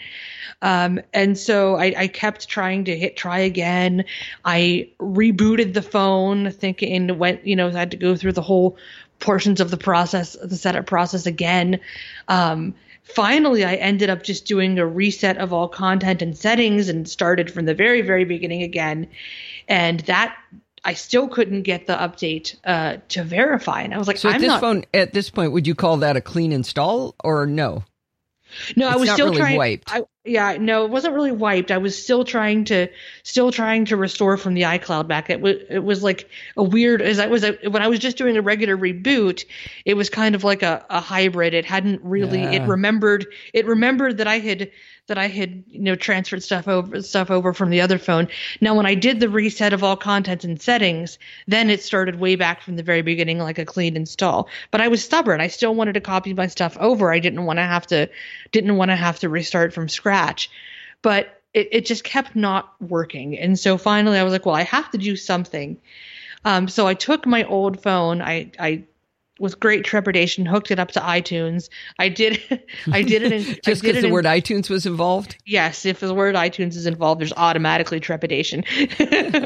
Um, 0.61 0.99
and 1.13 1.37
so 1.37 1.75
I, 1.75 1.93
I 1.97 2.07
kept 2.07 2.49
trying 2.49 2.83
to 2.85 2.97
hit 2.97 3.15
try 3.15 3.39
again. 3.39 4.03
I 4.43 4.89
rebooted 4.99 5.73
the 5.73 5.81
phone, 5.81 6.51
thinking 6.51 7.17
went, 7.17 7.47
you 7.47 7.55
know, 7.55 7.69
I 7.69 7.71
had 7.71 7.91
to 7.91 7.97
go 7.97 8.17
through 8.17 8.33
the 8.33 8.41
whole 8.41 8.77
portions 9.19 9.61
of 9.61 9.71
the 9.71 9.77
process, 9.77 10.35
the 10.43 10.57
setup 10.57 10.87
process 10.87 11.25
again. 11.25 11.79
Um, 12.27 12.75
finally, 13.13 13.63
I 13.65 13.75
ended 13.75 14.09
up 14.09 14.23
just 14.23 14.45
doing 14.45 14.79
a 14.79 14.85
reset 14.85 15.37
of 15.37 15.53
all 15.53 15.67
content 15.67 16.21
and 16.21 16.37
settings 16.37 16.89
and 16.89 17.07
started 17.07 17.51
from 17.51 17.65
the 17.65 17.73
very, 17.73 18.01
very 18.01 18.25
beginning 18.25 18.63
again. 18.63 19.07
And 19.67 19.99
that 20.01 20.35
I 20.83 20.93
still 20.93 21.27
couldn't 21.27 21.63
get 21.63 21.87
the 21.87 21.95
update 21.95 22.55
uh, 22.63 22.97
to 23.09 23.23
verify. 23.23 23.81
And 23.81 23.93
I 23.93 23.97
was 23.97 24.07
like, 24.07 24.17
So 24.17 24.29
at 24.29 24.35
I'm 24.35 24.41
this 24.41 24.47
not. 24.47 24.61
phone, 24.61 24.85
at 24.93 25.13
this 25.13 25.29
point, 25.29 25.51
would 25.51 25.67
you 25.67 25.75
call 25.75 25.97
that 25.97 26.15
a 26.15 26.21
clean 26.21 26.51
install 26.51 27.15
or 27.23 27.45
no? 27.45 27.83
No, 28.75 28.87
I 28.87 28.95
was 28.95 29.09
still 29.11 29.27
really 29.27 29.37
trying. 29.37 29.57
wiped. 29.57 29.93
I, 29.93 30.03
yeah, 30.25 30.57
no, 30.59 30.85
it 30.85 30.91
wasn't 30.91 31.15
really 31.15 31.31
wiped. 31.31 31.71
I 31.71 31.77
was 31.77 32.01
still 32.01 32.23
trying 32.23 32.65
to, 32.65 32.87
still 33.23 33.51
trying 33.51 33.85
to 33.85 33.97
restore 33.97 34.37
from 34.37 34.53
the 34.53 34.63
iCloud 34.63 35.07
back. 35.07 35.29
It 35.29 35.41
was, 35.41 35.55
it 35.69 35.79
was 35.79 36.03
like 36.03 36.29
a 36.57 36.63
weird. 36.63 37.01
As 37.01 37.19
I 37.19 37.27
was 37.27 37.43
a, 37.43 37.57
when 37.69 37.81
I 37.81 37.87
was 37.87 37.99
just 37.99 38.17
doing 38.17 38.37
a 38.37 38.41
regular 38.41 38.77
reboot, 38.77 39.45
it 39.85 39.95
was 39.95 40.09
kind 40.09 40.35
of 40.35 40.43
like 40.43 40.61
a, 40.61 40.85
a 40.89 40.99
hybrid. 40.99 41.53
It 41.53 41.65
hadn't 41.65 42.01
really. 42.03 42.41
Yeah. 42.41 42.51
It 42.51 42.67
remembered. 42.67 43.25
It 43.53 43.65
remembered 43.65 44.17
that 44.17 44.27
I 44.27 44.39
had 44.39 44.71
that 45.09 45.17
I 45.17 45.27
had 45.27 45.63
you 45.67 45.81
know 45.81 45.95
transferred 45.95 46.41
stuff 46.41 46.67
over 46.67 47.01
stuff 47.01 47.29
over 47.29 47.53
from 47.53 47.69
the 47.69 47.81
other 47.81 47.99
phone. 47.99 48.27
Now 48.61 48.73
when 48.73 48.85
I 48.85 48.95
did 48.95 49.19
the 49.19 49.29
reset 49.29 49.73
of 49.73 49.83
all 49.83 49.97
contents 49.97 50.45
and 50.45 50.61
settings, 50.61 51.19
then 51.47 51.69
it 51.69 51.83
started 51.83 52.19
way 52.19 52.35
back 52.35 52.61
from 52.61 52.77
the 52.77 52.83
very 52.83 53.01
beginning 53.01 53.39
like 53.39 53.59
a 53.59 53.65
clean 53.65 53.95
install. 53.95 54.47
But 54.71 54.81
I 54.81 54.87
was 54.87 55.03
stubborn. 55.03 55.41
I 55.41 55.47
still 55.47 55.75
wanted 55.75 55.93
to 55.93 56.01
copy 56.01 56.33
my 56.33 56.47
stuff 56.47 56.77
over. 56.79 57.11
I 57.11 57.19
didn't 57.19 57.45
want 57.45 57.57
to 57.57 57.63
have 57.63 57.85
to 57.87 58.09
didn't 58.51 58.77
want 58.77 58.89
to 58.91 58.95
have 58.95 59.19
to 59.19 59.29
restart 59.29 59.73
from 59.73 59.89
scratch. 59.89 60.49
But 61.01 61.41
it, 61.53 61.69
it 61.71 61.85
just 61.85 62.03
kept 62.03 62.35
not 62.35 62.73
working. 62.79 63.37
And 63.37 63.57
so 63.59 63.77
finally 63.77 64.17
I 64.17 64.23
was 64.23 64.33
like, 64.33 64.45
well, 64.45 64.55
I 64.55 64.63
have 64.63 64.89
to 64.91 64.97
do 64.97 65.15
something. 65.15 65.77
Um, 66.45 66.67
so 66.67 66.87
I 66.87 66.93
took 66.93 67.25
my 67.25 67.43
old 67.43 67.81
phone. 67.81 68.21
I, 68.21 68.51
I 68.59 68.83
with 69.39 69.59
great 69.59 69.85
trepidation 69.85 70.45
hooked 70.45 70.71
it 70.71 70.79
up 70.79 70.91
to 70.91 70.99
iTunes. 70.99 71.69
I 71.97 72.09
did 72.09 72.39
I 72.91 73.01
did 73.01 73.23
it 73.23 73.31
in 73.31 73.43
Just 73.63 73.81
because 73.81 74.01
the 74.01 74.07
in- 74.07 74.13
word 74.13 74.25
iTunes 74.25 74.69
was 74.69 74.85
involved? 74.85 75.37
yes, 75.45 75.85
if 75.85 75.99
the 75.99 76.13
word 76.13 76.35
iTunes 76.35 76.75
is 76.75 76.85
involved, 76.85 77.21
there's 77.21 77.33
automatically 77.33 77.99
trepidation. 77.99 78.63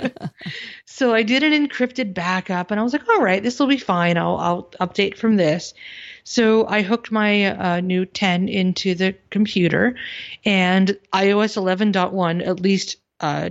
so 0.86 1.14
I 1.14 1.24
did 1.24 1.44
an 1.44 1.54
encrypted 1.54 2.14
backup, 2.14 2.72
and 2.72 2.80
I 2.80 2.84
was 2.84 2.94
like, 2.94 3.08
all 3.10 3.22
right, 3.22 3.42
this 3.42 3.60
will 3.60 3.68
be 3.68 3.78
fine. 3.78 4.18
I'll, 4.18 4.38
I'll 4.38 4.64
update 4.88 5.18
from 5.18 5.36
this. 5.38 5.74
So 6.24 6.66
I 6.68 6.82
hooked 6.82 7.12
my 7.12 7.46
uh, 7.46 7.80
new 7.82 8.06
10 8.06 8.48
into 8.48 8.96
the 8.96 9.16
computer, 9.30 9.96
and 10.46 10.98
iOS 11.14 11.58
11.1 11.58 12.48
at 12.48 12.60
least 12.60 12.98
uh, 13.20 13.50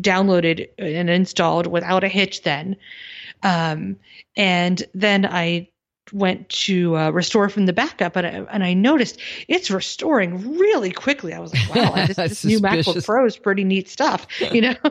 downloaded 0.00 0.68
and 0.78 1.08
installed 1.08 1.66
without 1.66 2.04
a 2.04 2.08
hitch 2.08 2.42
then. 2.42 2.76
Um, 3.46 3.96
and 4.36 4.82
then 4.94 5.24
I 5.26 5.68
went 6.12 6.48
to 6.48 6.96
uh, 6.96 7.10
restore 7.10 7.48
from 7.48 7.66
the 7.66 7.72
backup 7.72 8.14
and 8.16 8.26
I, 8.26 8.30
and 8.52 8.64
I 8.64 8.74
noticed 8.74 9.18
it's 9.48 9.70
restoring 9.70 10.56
really 10.58 10.92
quickly. 10.92 11.32
I 11.32 11.40
was 11.40 11.52
like, 11.52 11.74
wow, 11.74 12.06
this, 12.06 12.16
this 12.16 12.44
new 12.44 12.60
MacBook 12.60 13.04
Pro 13.04 13.26
is 13.26 13.36
pretty 13.36 13.64
neat 13.64 13.88
stuff, 13.88 14.26
you 14.52 14.60
know? 14.60 14.74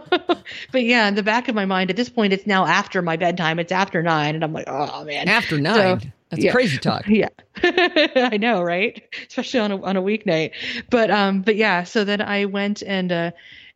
but 0.72 0.84
yeah, 0.84 1.08
in 1.08 1.15
the 1.15 1.24
back 1.24 1.48
of 1.48 1.56
my 1.56 1.65
mind, 1.65 1.89
at 1.89 1.96
this 1.96 2.10
point, 2.10 2.34
it's 2.34 2.46
now 2.46 2.65
after 2.65 3.02
my 3.02 3.15
bedtime. 3.15 3.60
It's 3.60 3.72
after 3.72 4.02
nine. 4.04 4.36
And 4.36 4.44
I'm 4.44 4.54
like, 4.54 4.65
oh 4.68 5.04
man. 5.06 5.28
After 5.28 5.58
nine. 5.58 6.12
That's 6.30 6.44
yeah. 6.44 6.52
crazy 6.52 6.78
talk. 6.78 7.06
Yeah, 7.08 7.30
I 7.63 8.38
know, 8.38 8.62
right? 8.62 9.02
Especially 9.28 9.60
on 9.60 9.72
a 9.72 9.82
on 9.82 9.96
a 9.96 10.02
weeknight. 10.02 10.52
But 10.89 11.10
um, 11.10 11.41
but 11.41 11.56
yeah. 11.56 11.84
So 11.84 12.04
then 12.04 12.20
I 12.20 12.46
went 12.46 12.82
and 12.82 13.12
uh, 13.12 13.32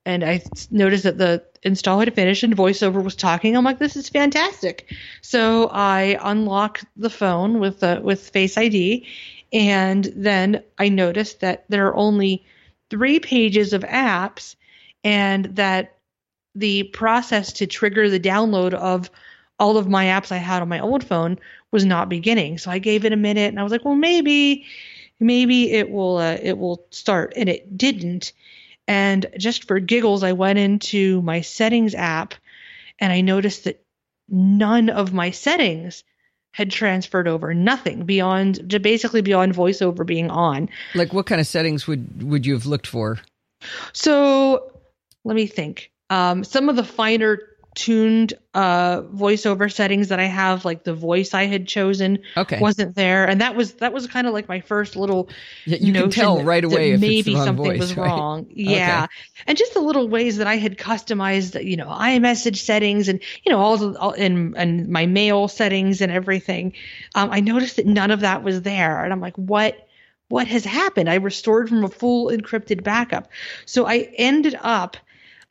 and 0.06 0.24
I 0.24 0.42
noticed 0.72 1.04
that 1.04 1.18
the 1.18 1.44
install 1.64 2.00
had 2.00 2.14
finished 2.14 2.44
and 2.44 2.56
VoiceOver 2.56 3.04
was 3.04 3.16
talking. 3.16 3.56
I'm 3.56 3.66
like, 3.66 3.80
this 3.80 3.96
is 3.96 4.10
fantastic. 4.10 4.94
So 5.22 5.68
I 5.68 6.18
unlock 6.22 6.82
the 6.96 7.10
phone 7.10 7.60
with 7.60 7.84
uh, 7.84 8.00
with 8.04 8.30
Face 8.30 8.58
ID, 8.58 9.06
and 9.52 10.06
then 10.16 10.64
I 10.78 10.90
noticed 10.90 11.42
that 11.42 11.66
there 11.70 11.88
are 11.88 11.96
only 11.96 12.46
three 12.90 13.20
pages 13.20 13.74
of 13.74 13.84
apps, 13.84 14.56
and 15.04 15.46
that 15.56 15.98
the 16.56 16.84
process 16.84 17.54
to 17.54 17.68
trigger 17.68 18.10
the 18.10 18.20
download 18.20 18.74
of 18.74 19.10
all 19.60 19.78
of 19.78 19.88
my 19.88 20.06
apps 20.06 20.32
I 20.32 20.38
had 20.38 20.62
on 20.62 20.70
my 20.70 20.80
old 20.80 21.04
phone 21.04 21.38
was 21.72 21.86
not 21.86 22.10
beginning. 22.10 22.58
So 22.58 22.72
I 22.72 22.80
gave 22.80 23.06
it 23.06 23.14
a 23.14 23.18
minute 23.18 23.50
and 23.50 23.60
I 23.60 23.64
was 23.64 23.72
like, 23.72 23.86
well, 23.86 23.96
maybe, 23.96 24.66
maybe 25.20 25.72
it 25.72 25.92
will 25.92 26.18
uh, 26.18 26.38
it 26.42 26.58
will 26.58 26.86
start 26.92 27.34
and 27.36 27.50
it 27.50 27.78
didn't 27.78 28.32
and 28.90 29.26
just 29.38 29.66
for 29.68 29.80
giggles 29.80 30.24
i 30.24 30.34
went 30.34 30.60
into 30.60 31.22
my 31.22 31.40
settings 31.42 31.96
app 31.96 32.34
and 33.00 33.14
i 33.14 33.22
noticed 33.22 33.64
that 33.64 33.84
none 34.28 34.90
of 34.90 35.14
my 35.14 35.32
settings 35.32 36.04
had 36.52 36.72
transferred 36.72 37.28
over. 37.28 37.54
Nothing 37.54 38.06
beyond 38.06 38.68
basically 38.82 39.22
beyond 39.22 39.54
voiceover 39.54 40.06
being 40.06 40.30
on. 40.30 40.70
Like 40.96 41.14
what 41.14 41.26
kind 41.26 41.40
of 41.40 41.48
settings 41.48 41.88
would 41.88 42.24
would 42.24 42.46
you 42.46 42.54
have 42.54 42.66
looked 42.66 42.88
for? 42.88 43.20
So 43.94 44.72
let 45.24 45.36
me 45.36 45.48
think. 45.48 45.92
Um, 46.10 46.44
some 46.44 46.70
of 46.70 46.76
the 46.76 46.84
finer 46.84 47.40
tuned 47.80 48.34
uh 48.56 49.02
voiceover 49.04 49.72
settings 49.72 50.10
that 50.10 50.20
I 50.20 50.26
have, 50.26 50.66
like 50.66 50.84
the 50.84 50.94
voice 50.94 51.34
I 51.34 51.46
had 51.46 51.66
chosen 51.66 52.20
okay. 52.36 52.60
wasn't 52.60 52.94
there. 52.94 53.26
And 53.26 53.40
that 53.40 53.56
was 53.56 53.76
that 53.76 53.94
was 53.94 54.06
kind 54.06 54.28
of 54.28 54.34
like 54.34 54.50
my 54.50 54.60
first 54.60 54.98
little 54.98 55.30
yeah, 55.66 55.78
you 55.80 55.94
can 55.94 56.10
tell 56.10 56.44
right 56.44 56.66
away 56.66 56.92
if 56.92 57.00
maybe 57.00 57.36
something 57.36 57.66
voice, 57.66 57.80
was 57.80 57.96
right? 57.98 58.06
wrong. 58.06 58.48
Yeah. 58.50 59.06
Okay. 59.06 59.14
And 59.48 59.58
just 59.58 59.74
the 59.74 59.80
little 59.80 60.10
ways 60.10 60.36
that 60.38 60.48
I 60.48 60.58
had 60.58 60.78
customized, 60.78 61.64
you 61.64 61.78
know, 61.78 61.88
iMessage 61.88 62.58
settings 62.58 63.08
and, 63.08 63.22
you 63.46 63.52
know, 63.52 63.60
all 63.60 63.78
the 63.78 63.98
all 63.98 64.12
in 64.12 64.56
and 64.58 64.90
my 64.90 65.06
mail 65.06 65.48
settings 65.48 66.02
and 66.02 66.12
everything. 66.12 66.74
Um, 67.16 67.32
I 67.32 67.40
noticed 67.40 67.78
that 67.78 67.86
none 67.86 68.12
of 68.12 68.20
that 68.20 68.44
was 68.44 68.62
there. 68.64 69.06
And 69.06 69.14
I'm 69.14 69.22
like, 69.22 69.38
what 69.38 69.88
what 70.28 70.48
has 70.48 70.66
happened? 70.66 71.10
I 71.10 71.16
restored 71.16 71.70
from 71.70 71.86
a 71.86 71.90
full 71.90 72.28
encrypted 72.28 72.84
backup. 72.84 73.30
So 73.66 73.88
I 73.88 74.10
ended 74.18 74.60
up 74.60 74.98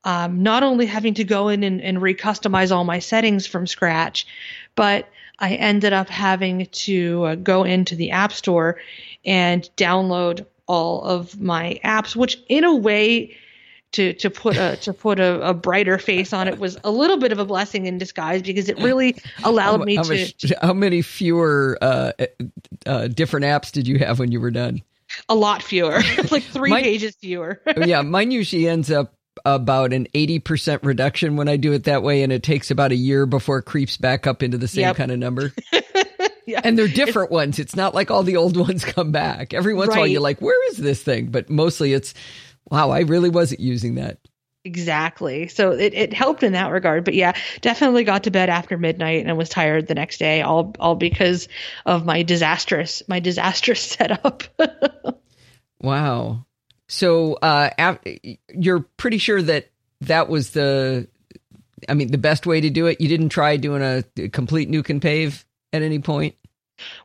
um, 0.09 0.43
not 0.43 0.63
only 0.63 0.87
having 0.87 1.13
to 1.13 1.23
go 1.23 1.49
in 1.49 1.63
and, 1.63 1.83
and 1.83 1.99
recustomize 1.99 2.75
all 2.75 2.85
my 2.85 2.99
settings 2.99 3.47
from 3.47 3.67
scratch, 3.67 4.27
but 4.75 5.07
I 5.39 5.57
ended 5.57 5.93
up 5.93 6.09
having 6.09 6.65
to 6.65 7.25
uh, 7.25 7.35
go 7.35 7.63
into 7.63 7.95
the 7.95 8.11
App 8.11 8.33
Store 8.33 8.79
and 9.27 9.69
download 9.77 10.47
all 10.67 11.03
of 11.03 11.39
my 11.39 11.79
apps, 11.85 12.17
which 12.17 12.43
in 12.49 12.65
a 12.65 12.75
way 12.75 13.37
to 13.93 14.15
to 14.15 14.31
put 14.31 14.57
a 14.57 14.79
to 14.81 14.95
put 14.95 15.21
a, 15.21 15.47
a, 15.47 15.53
brighter 15.53 15.99
face 15.99 16.33
on 16.33 16.49
it 16.49 16.59
was 16.59 16.79
a 16.85 16.91
little 16.91 17.19
bit 17.19 17.33
of 17.33 17.39
a 17.39 17.45
blessing 17.45 17.87
in 17.87 17.97
disguise 17.99 18.41
because 18.43 18.69
it 18.71 18.79
really 18.83 19.15
allowed 19.45 19.81
how, 19.81 19.85
me 19.85 19.97
how 19.97 20.03
to, 20.05 20.11
much, 20.11 20.37
to, 20.37 20.59
how 20.63 20.73
many 20.73 21.03
fewer 21.03 21.77
uh, 21.83 22.13
uh, 22.87 23.09
different 23.09 23.45
apps 23.45 23.73
did 23.73 23.87
you 23.87 23.99
have 23.99 24.19
when 24.19 24.33
you 24.33 24.41
were 24.41 24.51
done? 24.51 24.83
A 25.29 25.35
lot 25.35 25.63
fewer. 25.63 26.01
Like 26.31 26.45
three 26.45 26.71
mine, 26.71 26.83
pages 26.83 27.15
fewer. 27.17 27.61
Yeah 27.77 28.01
mine 28.03 28.31
usually 28.31 28.69
ends 28.69 28.91
up 28.91 29.18
about 29.45 29.93
an 29.93 30.07
80% 30.15 30.81
reduction 30.83 31.37
when 31.37 31.49
I 31.49 31.57
do 31.57 31.73
it 31.73 31.85
that 31.85 32.03
way. 32.03 32.23
And 32.23 32.33
it 32.33 32.43
takes 32.43 32.71
about 32.71 32.93
a 32.93 32.97
year 32.97 33.27
before 33.27 33.59
it 33.59 33.65
creeps 33.65 33.97
back 33.97 34.27
up 34.27 34.43
into 34.43 34.59
the 34.59 34.69
same 34.69 34.83
Yep. 34.83 34.97
kind 34.97 35.11
of 35.13 35.19
number. 35.19 35.53
yeah. 36.47 36.61
And 36.65 36.79
they're 36.79 36.89
different 36.89 37.31
ones. 37.31 37.59
It's 37.59 37.77
not 37.77 37.95
like 37.95 38.11
all 38.11 38.23
the 38.23 38.37
old 38.37 38.57
ones 38.69 38.85
come 38.85 39.13
back. 39.13 39.55
Every 39.55 39.75
once 39.75 39.91
in 39.93 39.97
a 39.97 40.01
while, 40.01 40.07
you're 40.07 40.21
like, 40.21 40.41
where 40.41 40.71
is 40.71 40.79
this 40.79 41.03
thing? 41.03 41.27
But 41.27 41.51
mostly 41.51 41.93
it's, 41.93 42.15
wow, 42.71 42.91
I 42.91 43.01
really 43.01 43.31
wasn't 43.31 43.61
using 43.61 43.97
that. 43.97 44.19
Exactly. 44.65 45.49
So 45.49 45.71
it, 45.71 45.95
it 45.95 46.13
helped 46.13 46.43
in 46.43 46.53
that 46.53 46.73
regard. 46.73 47.05
But 47.05 47.15
yeah, 47.15 47.33
definitely 47.63 48.05
got 48.05 48.25
to 48.25 48.31
bed 48.31 48.51
after 48.51 48.77
midnight 48.77 49.25
and 49.25 49.39
was 49.39 49.49
tired 49.49 49.87
the 49.87 49.95
next 49.95 50.19
day, 50.19 50.43
all 50.43 50.75
all 50.79 50.95
because 50.95 51.49
of 51.87 52.05
my 52.05 52.23
disastrous 52.23 53.03
my 53.09 53.19
disastrous 53.21 53.81
setup. 53.97 54.43
Wow. 55.81 56.45
So 56.89 57.35
uh, 57.35 57.71
af- 57.79 58.01
you're 58.49 58.81
pretty 58.97 59.19
sure 59.19 59.43
that 59.43 59.71
that 60.03 60.29
was 60.29 60.51
the, 60.51 61.09
I 61.89 61.95
mean, 61.95 62.11
the 62.11 62.19
best 62.19 62.47
way 62.47 62.61
to 62.61 62.71
do 62.71 62.87
it. 62.87 63.01
You 63.01 63.09
didn't 63.09 63.29
try 63.29 63.57
doing 63.57 63.83
a 63.83 64.29
complete 64.29 64.71
nuke 64.71 64.91
and 64.91 65.01
pave 65.01 65.45
at 65.73 65.83
any 65.83 65.99
point. 65.99 66.35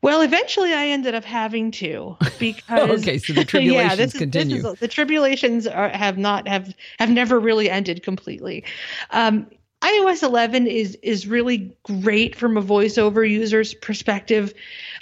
well, 0.02 0.22
eventually 0.22 0.74
I 0.74 0.88
ended 0.88 1.16
up 1.16 1.26
having 1.26 1.72
to 1.72 2.18
because 2.40 3.02
Okay, 3.02 3.18
so 3.18 3.34
the 3.34 3.46
tribulations 3.46 3.92
yeah, 3.92 3.96
this 3.96 4.14
is, 4.14 4.20
continue. 4.20 4.62
This 4.62 4.74
is, 4.74 4.80
the 4.80 4.88
tribulations 4.88 5.68
are, 5.68 5.90
have 5.90 6.18
not 6.18 6.48
have 6.48 6.74
have 7.00 7.10
never 7.10 7.40
really 7.40 7.70
ended 7.70 8.04
completely. 8.04 8.64
Um, 9.12 9.48
iOS 9.82 10.24
11 10.24 10.68
is 10.68 10.98
is 11.04 11.28
really 11.28 11.76
great 11.84 12.36
from 12.36 12.56
a 12.56 12.62
voiceover 12.62 13.30
user's 13.30 13.74
perspective, 13.74 14.54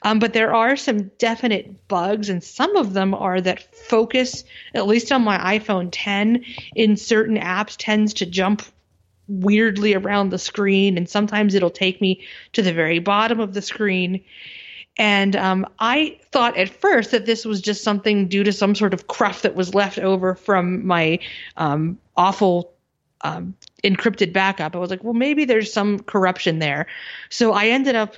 um, 0.04 0.20
but 0.20 0.34
there 0.34 0.54
are 0.54 0.76
some 0.76 1.12
definite 1.18 1.88
bugs, 1.88 2.30
and 2.30 2.44
some 2.44 2.76
of 2.76 2.94
them 2.94 3.14
are 3.14 3.40
that 3.42 3.76
focus, 3.76 4.44
at 4.74 4.88
least 4.88 5.12
on 5.12 5.24
my 5.24 5.60
iPhone 5.60 5.90
10, 5.92 6.44
in 6.76 6.98
certain 6.98 7.38
apps 7.38 7.76
tends 7.78 8.14
to 8.16 8.26
jump 8.26 8.64
weirdly 9.28 9.94
around 9.94 10.30
the 10.30 10.40
screen, 10.40 10.98
and 10.98 11.08
sometimes 11.08 11.54
it'll 11.54 11.70
take 11.70 12.02
me 12.02 12.22
to 12.54 12.62
the 12.62 12.74
very 12.74 13.00
bottom 13.00 13.40
of 13.40 13.54
the 13.54 13.62
screen. 13.62 14.24
And 14.98 15.36
um, 15.36 15.66
I 15.80 16.20
thought 16.32 16.58
at 16.58 16.70
first 16.70 17.12
that 17.12 17.26
this 17.26 17.46
was 17.46 17.62
just 17.62 17.84
something 17.84 18.28
due 18.28 18.44
to 18.44 18.52
some 18.52 18.76
sort 18.76 18.94
of 18.94 19.08
cruft 19.08 19.44
that 19.44 19.56
was 19.56 19.74
left 19.74 20.00
over 20.00 20.36
from 20.36 20.86
my 20.86 21.20
um, 21.58 21.98
awful 22.18 22.74
um, 23.22 23.56
encrypted 23.84 24.34
backup. 24.34 24.76
I 24.76 24.80
was 24.80 24.90
like, 24.90 25.04
well, 25.04 25.14
maybe 25.14 25.46
there's 25.46 25.72
some 25.72 26.00
corruption 26.00 26.60
there. 26.60 26.88
So 27.30 27.54
I 27.54 27.68
ended 27.68 27.96
up 27.96 28.18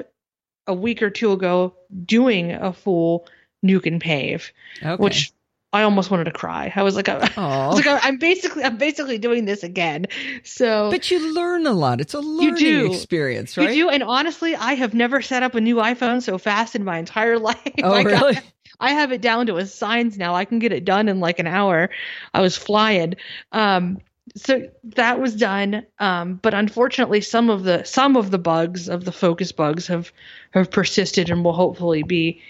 a 0.67 0.73
week 0.73 1.01
or 1.01 1.09
two 1.09 1.31
ago 1.31 1.75
doing 2.05 2.51
a 2.51 2.73
full 2.73 3.27
nuke 3.65 3.85
and 3.85 3.99
pave, 4.01 4.51
Okay. 4.83 5.01
which 5.01 5.31
I 5.71 5.83
almost 5.83 6.11
wanted 6.11 6.25
to 6.25 6.31
cry. 6.31 6.71
I 6.75 6.83
was 6.83 6.95
like, 6.95 7.09
I, 7.09 7.15
I 7.37 7.67
was 7.67 7.83
like, 7.85 8.05
I'm 8.05 8.17
basically, 8.17 8.63
I'm 8.63 8.77
basically 8.77 9.17
doing 9.17 9.45
this 9.45 9.63
again. 9.63 10.05
So 10.43 10.91
But 10.91 11.09
you 11.09 11.33
learn 11.33 11.65
a 11.65 11.73
lot. 11.73 11.99
It's 11.99 12.13
a 12.13 12.19
learning 12.19 12.93
experience, 12.93 13.57
you 13.57 13.67
do, 13.67 13.89
and 13.89 14.03
honestly, 14.03 14.55
I 14.55 14.73
have 14.75 14.93
never 14.93 15.21
set 15.21 15.41
up 15.43 15.55
a 15.55 15.61
new 15.61 15.77
iPhone 15.77 16.21
so 16.21 16.37
fast 16.37 16.75
in 16.75 16.83
my 16.83 16.97
entire 16.99 17.39
life. 17.49 17.57
Oh, 17.83 17.91
I 17.93 18.03
got- 18.03 18.11
really? 18.21 18.39
I 18.79 18.91
have 18.93 19.11
it 19.13 19.21
down 19.21 19.47
to 19.47 19.57
a 19.57 19.65
science 19.65 20.17
now. 20.17 20.35
I 20.35 20.45
can 20.45 20.59
get 20.59 20.73
it 20.73 20.83
done 20.83 21.07
in 21.07 21.19
like 21.21 21.39
an 21.39 21.47
hour. 21.47 21.89
I 22.33 22.41
was 22.41 22.57
flying. 22.57 23.15
Um, 23.51 23.99
so 24.35 24.69
that 24.83 25.19
was 25.19 25.35
done. 25.35 25.85
Um, 25.99 26.35
but 26.35 26.53
unfortunately, 26.53 27.21
some 27.21 27.49
of 27.49 27.63
the 27.63 27.83
some 27.83 28.15
of 28.15 28.31
the 28.31 28.37
bugs 28.37 28.89
of 28.89 29.05
the 29.05 29.11
focus 29.11 29.51
bugs 29.51 29.87
have 29.87 30.11
have 30.51 30.71
persisted 30.71 31.29
and 31.29 31.43
will 31.43 31.53
hopefully 31.53 32.03
be 32.03 32.41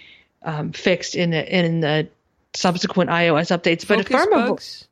um, 0.44 0.72
fixed 0.72 1.16
in 1.16 1.32
the 1.32 1.58
in 1.58 1.82
the 1.82 2.08
subsequent 2.54 3.10
iOS 3.10 3.56
updates. 3.56 3.88
But 3.88 4.08
Focus 4.08 4.28
bugs? 4.32 4.88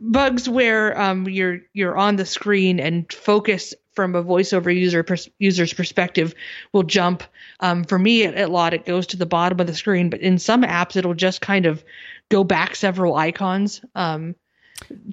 bugs 0.00 0.48
where 0.48 0.98
um, 1.00 1.28
you're 1.28 1.60
you're 1.72 1.96
on 1.96 2.16
the 2.16 2.26
screen 2.26 2.80
and 2.80 3.10
focus 3.12 3.74
from 3.92 4.14
a 4.14 4.22
voiceover 4.22 4.74
user 4.74 5.02
pers- 5.02 5.28
user's 5.38 5.72
perspective 5.72 6.34
will 6.72 6.82
jump. 6.82 7.22
Um, 7.60 7.84
for 7.84 7.98
me, 7.98 8.24
at, 8.24 8.34
at 8.34 8.50
lot 8.50 8.74
it 8.74 8.86
goes 8.86 9.06
to 9.08 9.16
the 9.16 9.26
bottom 9.26 9.60
of 9.60 9.66
the 9.66 9.74
screen, 9.74 10.10
but 10.10 10.20
in 10.20 10.38
some 10.38 10.62
apps 10.62 10.96
it'll 10.96 11.14
just 11.14 11.40
kind 11.40 11.66
of 11.66 11.82
go 12.28 12.44
back 12.44 12.76
several 12.76 13.16
icons 13.16 13.80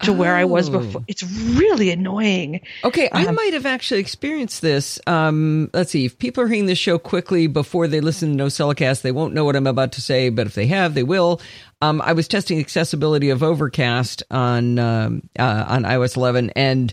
to 0.04 0.14
where 0.14 0.36
I 0.36 0.46
was 0.46 0.70
Oh. 0.70 0.80
before. 0.80 1.04
It's 1.08 1.24
really 1.24 1.90
annoying. 1.92 2.62
Okay, 2.84 3.10
I 3.12 3.26
Um, 3.26 3.36
might 3.36 3.54
have 3.54 3.66
actually 3.66 4.00
experienced 4.00 4.62
this. 4.62 5.00
Um, 5.08 5.70
let's 5.74 5.92
see. 5.92 6.06
If 6.06 6.18
people 6.18 6.44
are 6.44 6.48
hearing 6.48 6.66
this 6.66 6.78
show 6.78 6.98
quickly 6.98 7.48
before 7.48 7.88
they 7.88 8.00
listen 8.02 8.38
to 8.38 8.44
NosillaCast, 8.44 9.02
they 9.02 9.12
won't 9.12 9.34
know 9.34 9.46
what 9.46 9.56
I'm 9.56 9.68
about 9.68 9.92
to 9.94 10.02
say, 10.02 10.30
but 10.30 10.48
if 10.48 10.56
they 10.56 10.68
have, 10.68 10.94
they 10.94 11.04
will. 11.04 11.42
Um, 11.82 12.02
I 12.04 12.14
was 12.14 12.28
testing 12.28 12.60
accessibility 12.60 13.30
of 13.30 13.44
Overcast 13.44 14.24
on 14.32 14.80
um, 14.80 15.30
uh, 15.38 15.66
on 15.68 15.84
iOS 15.84 16.16
11, 16.18 16.52
and 16.56 16.92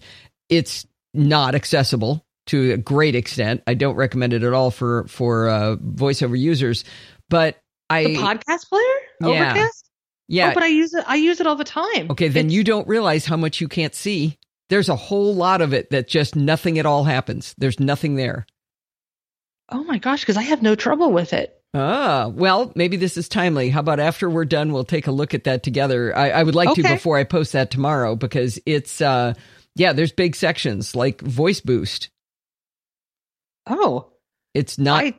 it's 0.49 0.87
not 1.15 1.55
accessible 1.55 2.25
to 2.47 2.73
a 2.73 2.77
great 2.77 3.15
extent. 3.15 3.63
I 3.67 3.73
don't 3.75 3.95
recommend 3.97 4.33
it 4.35 4.43
at 4.43 4.53
all 4.53 4.71
for 4.71 5.07
for 5.09 5.49
uh, 5.49 5.77
voiceover 5.77 6.39
users. 6.39 6.85
But 7.31 7.57
I 7.89 8.05
The 8.05 8.17
podcast 8.17 8.69
player, 8.69 8.83
Yeah. 9.21 9.29
Overcast. 9.53 9.84
Yeah. 10.29 10.51
Oh, 10.51 10.55
but 10.55 10.63
I 10.63 10.69
use 10.69 10.95
it. 10.95 11.05
I 11.07 11.17
use 11.17 11.41
it 11.41 11.47
all 11.47 11.57
the 11.57 11.65
time. 11.65 12.11
Okay, 12.11 12.29
then 12.29 12.47
It's- 12.47 12.53
you 12.55 12.65
don't 12.65 12.87
realize 12.89 13.25
how 13.27 13.37
much 13.37 13.61
you 13.61 13.69
can't 13.69 13.95
see. 13.95 14.39
There's 14.71 14.89
a 14.89 14.97
whole 14.97 15.35
lot 15.35 15.61
of 15.61 15.73
it 15.75 15.91
that 15.91 16.09
just 16.09 16.35
nothing 16.37 16.79
at 16.79 16.87
all 16.87 17.05
happens. 17.05 17.55
There's 17.59 17.79
nothing 17.79 18.17
there. 18.17 18.47
Oh 19.71 19.85
my 19.85 19.99
gosh, 19.99 20.21
because 20.21 20.37
I 20.37 20.43
have 20.43 20.63
no 20.63 20.75
trouble 20.75 21.11
with 21.13 21.33
it. 21.33 21.61
Ah, 21.75 22.29
well, 22.33 22.73
maybe 22.77 22.97
this 22.97 23.17
is 23.17 23.29
timely. 23.29 23.69
How 23.69 23.81
about 23.81 23.99
after 24.01 24.31
we're 24.31 24.45
done, 24.45 24.73
we'll 24.73 24.85
take 24.85 25.07
a 25.07 25.11
look 25.13 25.35
at 25.35 25.45
that 25.45 25.63
together. 25.65 26.17
I, 26.17 26.31
I 26.31 26.43
would 26.43 26.55
like 26.55 26.73
to 26.75 26.83
before 26.83 27.17
I 27.19 27.25
post 27.25 27.53
that 27.53 27.71
tomorrow 27.71 28.15
because 28.15 28.61
it's, 28.65 29.01
uh, 29.01 29.35
yeah, 29.75 29.93
there's 29.93 30.13
big 30.13 30.37
sections 30.37 30.95
like 30.95 31.21
voice 31.21 31.61
boost. 31.61 32.11
Oh, 33.67 34.13
It's 34.55 34.79
not 34.79 35.03
I 35.05 35.15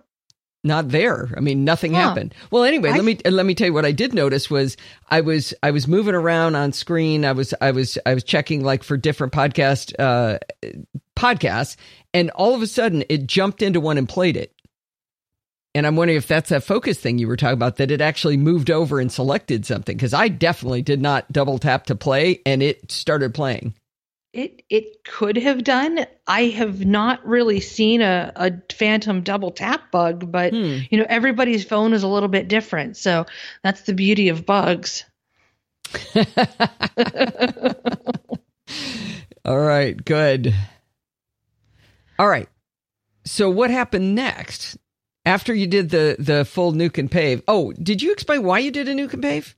not 0.66 0.90
there. 0.90 1.30
I 1.38 1.40
mean, 1.40 1.64
nothing 1.64 1.94
Huh. 1.94 2.02
happened. 2.02 2.34
Well, 2.52 2.64
anyway, 2.64 2.90
I- 2.90 2.96
let 2.98 3.06
me 3.06 3.18
let 3.30 3.46
me 3.46 3.56
tell 3.56 3.68
you 3.68 3.74
what 3.74 3.86
I 3.86 3.92
did 3.92 4.14
notice 4.14 4.50
was 4.50 4.76
I 5.10 5.22
was 5.22 5.54
I 5.64 5.72
was 5.72 5.88
moving 5.88 6.16
around 6.16 6.56
on 6.56 6.74
screen. 6.74 7.24
I 7.24 7.32
was 7.32 7.54
I 7.62 7.72
was 7.72 7.98
I 8.06 8.14
was 8.14 8.24
checking 8.24 8.64
like 8.64 8.84
for 8.84 8.98
different 8.98 9.32
podcast 9.34 9.94
uh 10.00 10.40
podcasts, 11.16 11.76
and 12.14 12.30
all 12.32 12.54
of 12.56 12.62
a 12.62 12.68
sudden 12.68 13.04
it 13.10 13.28
jumped 13.28 13.62
into 13.62 13.80
one 13.80 13.98
and 13.98 14.10
played 14.10 14.36
it. 14.38 14.52
And 15.74 15.86
I'm 15.86 15.98
wondering 15.98 16.18
if 16.18 16.28
that's 16.28 16.50
that 16.50 16.64
focus 16.64 16.98
thing 17.00 17.20
you 17.20 17.28
were 17.28 17.36
talking 17.36 17.54
about 17.54 17.78
that 17.78 17.92
it 17.92 18.00
actually 18.00 18.38
moved 18.38 18.72
over 18.72 19.00
and 19.00 19.12
selected 19.12 19.66
something 19.66 19.96
because 19.96 20.14
I 20.14 20.30
definitely 20.30 20.82
did 20.82 21.02
not 21.02 21.30
double 21.32 21.58
tap 21.60 21.88
to 21.88 21.96
play 21.96 22.42
and 22.46 22.64
it 22.64 22.92
started 22.92 23.34
playing. 23.34 23.74
It 24.36 24.64
it 24.70 25.04
could 25.04 25.38
have 25.38 25.64
done. 25.64 26.06
I 26.28 26.44
have 26.46 26.86
not 26.86 27.26
really 27.26 27.60
seen 27.60 28.02
a, 28.02 28.32
a 28.36 28.52
phantom 28.74 29.22
double 29.22 29.52
tap 29.52 29.92
bug, 29.92 30.32
but 30.32 30.54
Hmm. 30.54 30.80
you 30.90 30.98
know 30.98 31.06
everybody's 31.10 31.64
phone 31.64 31.94
is 31.94 32.04
a 32.04 32.08
little 32.08 32.30
bit 32.30 32.48
different, 32.48 32.98
so 32.98 33.26
that's 33.64 33.82
the 33.84 33.94
beauty 33.94 34.30
of 34.30 34.46
bugs. 34.46 35.06
All 39.46 39.60
right, 39.60 40.04
good. 40.04 40.54
All 42.18 42.28
right. 42.28 42.50
So 43.26 43.50
what 43.50 43.70
happened 43.70 44.16
next 44.16 44.78
after 45.26 45.54
you 45.54 45.68
did 45.68 45.90
the 45.90 46.16
the 46.18 46.46
full 46.46 46.74
nuke 46.74 46.98
and 46.98 47.10
pave? 47.12 47.42
Oh, 47.48 47.72
did 47.74 48.02
you 48.02 48.12
explain 48.12 48.44
why 48.44 48.60
you 48.60 48.72
did 48.72 48.88
a 48.88 48.94
nuke 48.94 49.14
and 49.14 49.22
pave? 49.22 49.56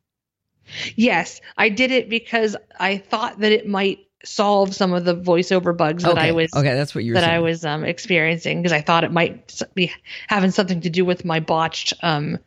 Yes, 0.96 1.40
I 1.58 1.70
did 1.70 1.92
it 1.92 2.10
because 2.10 2.58
I 2.78 2.98
thought 2.98 3.40
that 3.40 3.54
it 3.54 3.68
might 3.68 4.00
solve 4.28 4.76
some 4.76 4.94
of 4.94 5.06
the 5.06 5.16
voiceover 5.16 5.76
bugs 5.76 6.04
that 6.04 6.14
okay. 6.14 6.30
I 6.30 6.32
was 6.32 6.54
okay. 6.54 6.74
That's 6.74 6.94
what 6.94 7.04
you 7.04 7.14
that 7.14 7.24
saying. 7.24 7.34
I 7.34 7.40
was 7.40 7.66
um, 7.66 7.84
experiencing 7.84 8.62
because 8.62 8.74
I 8.74 8.82
thought 8.82 9.04
it 9.04 9.12
might 9.12 9.62
be 9.74 9.92
having 10.28 10.52
something 10.52 10.82
to 10.82 10.90
do 10.90 11.06
with 11.06 11.26
my 11.26 11.40
botched 11.40 11.94
um, 12.02 12.38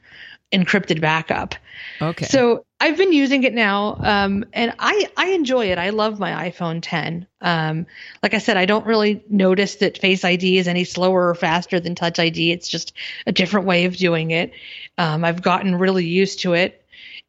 encrypted 0.52 1.00
backup. 1.00 1.54
okay. 2.00 2.26
So 2.26 2.64
I've 2.80 2.96
been 2.96 3.12
using 3.12 3.44
it 3.44 3.54
now, 3.54 3.96
um, 4.00 4.44
and 4.52 4.74
I 4.78 5.08
I 5.16 5.28
enjoy 5.30 5.66
it. 5.66 5.78
I 5.78 5.90
love 5.90 6.18
my 6.18 6.50
iPhone 6.50 6.80
10. 6.82 7.26
Um, 7.40 7.86
like 8.22 8.34
I 8.34 8.38
said, 8.38 8.56
I 8.56 8.66
don't 8.66 8.86
really 8.86 9.22
notice 9.28 9.76
that 9.76 9.98
Face 9.98 10.24
ID 10.24 10.58
is 10.58 10.68
any 10.68 10.84
slower 10.84 11.28
or 11.28 11.34
faster 11.34 11.78
than 11.78 11.94
Touch 11.94 12.18
ID. 12.18 12.52
It's 12.52 12.68
just 12.68 12.92
a 13.26 13.32
different 13.32 13.66
way 13.66 13.84
of 13.84 13.96
doing 13.96 14.30
it. 14.30 14.52
Um, 14.98 15.24
I've 15.24 15.42
gotten 15.42 15.76
really 15.76 16.06
used 16.06 16.40
to 16.40 16.54
it, 16.54 16.79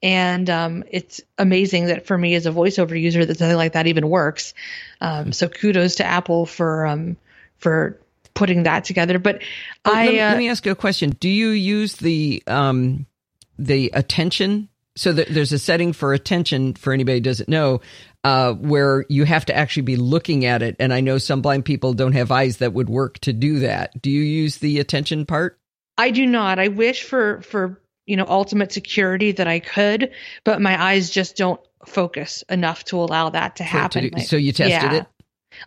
and 0.03 0.49
um, 0.49 0.83
it's 0.89 1.21
amazing 1.37 1.87
that 1.87 2.07
for 2.07 2.17
me 2.17 2.35
as 2.35 2.45
a 2.45 2.51
voiceover 2.51 2.99
user 2.99 3.25
that 3.25 3.37
something 3.37 3.57
like 3.57 3.73
that 3.73 3.87
even 3.87 4.09
works. 4.09 4.53
Um, 4.99 5.31
so 5.31 5.47
kudos 5.47 5.95
to 5.95 6.05
Apple 6.05 6.45
for 6.45 6.85
um, 6.85 7.17
for 7.57 7.99
putting 8.33 8.63
that 8.63 8.85
together. 8.85 9.19
But 9.19 9.41
Oh, 9.85 9.93
I 9.93 10.05
let, 10.05 10.11
me, 10.11 10.19
uh, 10.19 10.29
let 10.29 10.37
me 10.37 10.49
ask 10.49 10.65
you 10.65 10.71
a 10.71 10.75
question. 10.75 11.11
Do 11.19 11.29
you 11.29 11.49
use 11.49 11.95
the 11.95 12.43
um 12.47 13.05
the 13.57 13.91
attention? 13.93 14.69
So 14.97 15.13
that 15.13 15.29
there's 15.29 15.53
a 15.53 15.59
setting 15.59 15.93
for 15.93 16.11
attention 16.11 16.73
for 16.73 16.91
anybody 16.91 17.19
who 17.19 17.23
doesn't 17.23 17.47
know, 17.47 17.79
uh, 18.25 18.51
where 18.51 19.05
you 19.07 19.23
have 19.23 19.45
to 19.45 19.55
actually 19.55 19.83
be 19.83 19.95
looking 19.95 20.43
at 20.43 20.61
it. 20.61 20.75
And 20.79 20.93
I 20.93 20.99
know 20.99 21.17
some 21.17 21.41
blind 21.41 21.63
people 21.63 21.93
don't 21.93 22.11
have 22.11 22.29
eyes 22.29 22.57
that 22.57 22.73
would 22.73 22.89
work 22.89 23.17
to 23.19 23.31
do 23.31 23.59
that. 23.59 24.01
Do 24.01 24.11
you 24.11 24.21
use 24.21 24.57
the 24.57 24.79
attention 24.79 25.25
part? 25.25 25.57
I 25.97 26.11
do 26.11 26.25
not. 26.25 26.59
I 26.59 26.67
wish 26.67 27.03
for 27.03 27.41
for 27.41 27.79
you 28.11 28.17
know 28.17 28.25
ultimate 28.27 28.71
security 28.73 29.31
that 29.31 29.47
I 29.47 29.59
could, 29.59 30.11
but 30.43 30.61
my 30.61 30.75
eyes 30.89 31.09
just 31.09 31.37
don't 31.37 31.61
focus 31.87 32.43
enough 32.49 32.83
to 32.85 32.97
allow 32.97 33.29
that 33.29 33.55
to 33.55 33.63
it 33.63 33.67
to 33.67 33.71
happen. 33.71 34.09
do- 34.13 34.21
so 34.21 34.35
you 34.35 34.51
tested 34.51 34.91
Yeah. 34.91 34.97
it? 34.99 35.05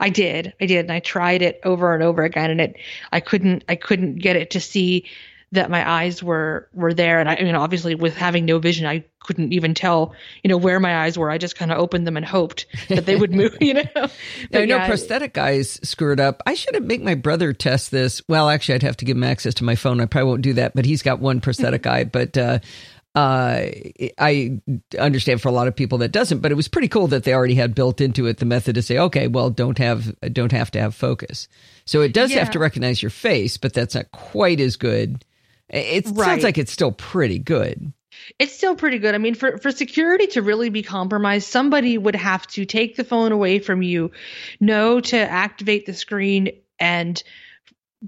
I 0.00 0.08
did. 0.10 0.52
I 0.60 0.66
did, 0.66 0.80
and 0.86 0.92
I 0.92 1.00
tried 1.00 1.42
it 1.42 1.60
over 1.64 1.94
and 1.94 2.02
over 2.02 2.22
again, 2.22 2.50
and 2.50 2.60
it 2.60 2.76
I 3.12 3.20
couldn't 3.20 3.64
I 3.68 3.76
couldn't 3.76 4.16
get 4.16 4.36
it 4.36 4.50
to 4.50 4.60
see 4.60 5.06
that 5.54 5.70
my 5.70 5.88
eyes 5.88 6.22
were 6.22 6.68
were 6.72 6.94
there 6.94 7.20
and 7.20 7.28
I, 7.28 7.36
I 7.36 7.42
mean 7.42 7.54
obviously 7.54 7.94
with 7.94 8.16
having 8.16 8.44
no 8.44 8.58
vision 8.58 8.86
I 8.86 9.04
couldn't 9.20 9.52
even 9.52 9.74
tell 9.74 10.14
you 10.42 10.48
know 10.48 10.56
where 10.56 10.78
my 10.78 11.04
eyes 11.04 11.16
were 11.16 11.30
I 11.30 11.38
just 11.38 11.56
kind 11.56 11.72
of 11.72 11.78
opened 11.78 12.06
them 12.06 12.16
and 12.16 12.26
hoped 12.26 12.66
that 12.88 13.06
they 13.06 13.16
would 13.16 13.32
move 13.34 13.56
you 13.60 13.74
know 13.74 13.84
Now, 13.94 14.08
I 14.60 14.64
know 14.64 14.76
yeah, 14.76 14.86
prosthetic 14.86 15.34
guys 15.34 15.80
screwed 15.82 16.20
up. 16.20 16.42
I 16.46 16.54
should 16.54 16.74
have 16.74 16.84
make 16.84 17.02
my 17.02 17.14
brother 17.14 17.52
test 17.52 17.90
this. 17.90 18.22
Well, 18.28 18.48
actually, 18.48 18.76
I'd 18.76 18.82
have 18.82 18.96
to 18.98 19.04
give 19.04 19.16
him 19.16 19.24
access 19.24 19.54
to 19.54 19.64
my 19.64 19.74
phone. 19.74 20.00
I 20.00 20.06
probably 20.06 20.28
won't 20.28 20.42
do 20.42 20.54
that, 20.54 20.74
but 20.74 20.84
he's 20.84 21.02
got 21.02 21.20
one 21.20 21.40
prosthetic 21.40 21.86
eye. 21.86 22.04
But 22.04 22.36
uh, 22.36 22.58
uh, 23.14 23.66
I 24.18 24.60
understand 24.98 25.40
for 25.40 25.48
a 25.48 25.52
lot 25.52 25.68
of 25.68 25.76
people 25.76 25.98
that 25.98 26.12
doesn't. 26.12 26.40
But 26.40 26.52
it 26.52 26.56
was 26.56 26.68
pretty 26.68 26.88
cool 26.88 27.06
that 27.08 27.24
they 27.24 27.34
already 27.34 27.54
had 27.54 27.74
built 27.74 28.00
into 28.00 28.26
it 28.26 28.38
the 28.38 28.44
method 28.44 28.74
to 28.74 28.82
say, 28.82 28.98
okay, 28.98 29.28
well, 29.28 29.50
don't 29.50 29.78
have 29.78 30.14
don't 30.32 30.52
have 30.52 30.70
to 30.72 30.80
have 30.80 30.94
focus. 30.94 31.48
So 31.84 32.00
it 32.00 32.12
does 32.12 32.32
have 32.32 32.50
to 32.52 32.58
recognize 32.58 33.02
your 33.02 33.10
face, 33.10 33.56
but 33.56 33.72
that's 33.72 33.94
not 33.94 34.10
quite 34.10 34.60
as 34.60 34.76
good. 34.76 35.24
It 35.68 36.06
sounds 36.06 36.44
like 36.44 36.58
it's 36.58 36.72
still 36.72 36.92
pretty 36.92 37.38
good. 37.38 37.92
It's 38.38 38.54
still 38.54 38.76
pretty 38.76 38.98
good. 38.98 39.14
I 39.14 39.18
mean, 39.18 39.34
for, 39.34 39.58
for 39.58 39.72
security 39.72 40.26
to 40.28 40.42
really 40.42 40.70
be 40.70 40.82
compromised, 40.82 41.48
somebody 41.48 41.98
would 41.98 42.14
have 42.14 42.46
to 42.48 42.64
take 42.64 42.96
the 42.96 43.04
phone 43.04 43.32
away 43.32 43.58
from 43.58 43.82
you, 43.82 44.12
know 44.60 45.00
to 45.00 45.16
activate 45.16 45.86
the 45.86 45.94
screen 45.94 46.50
and 46.78 47.22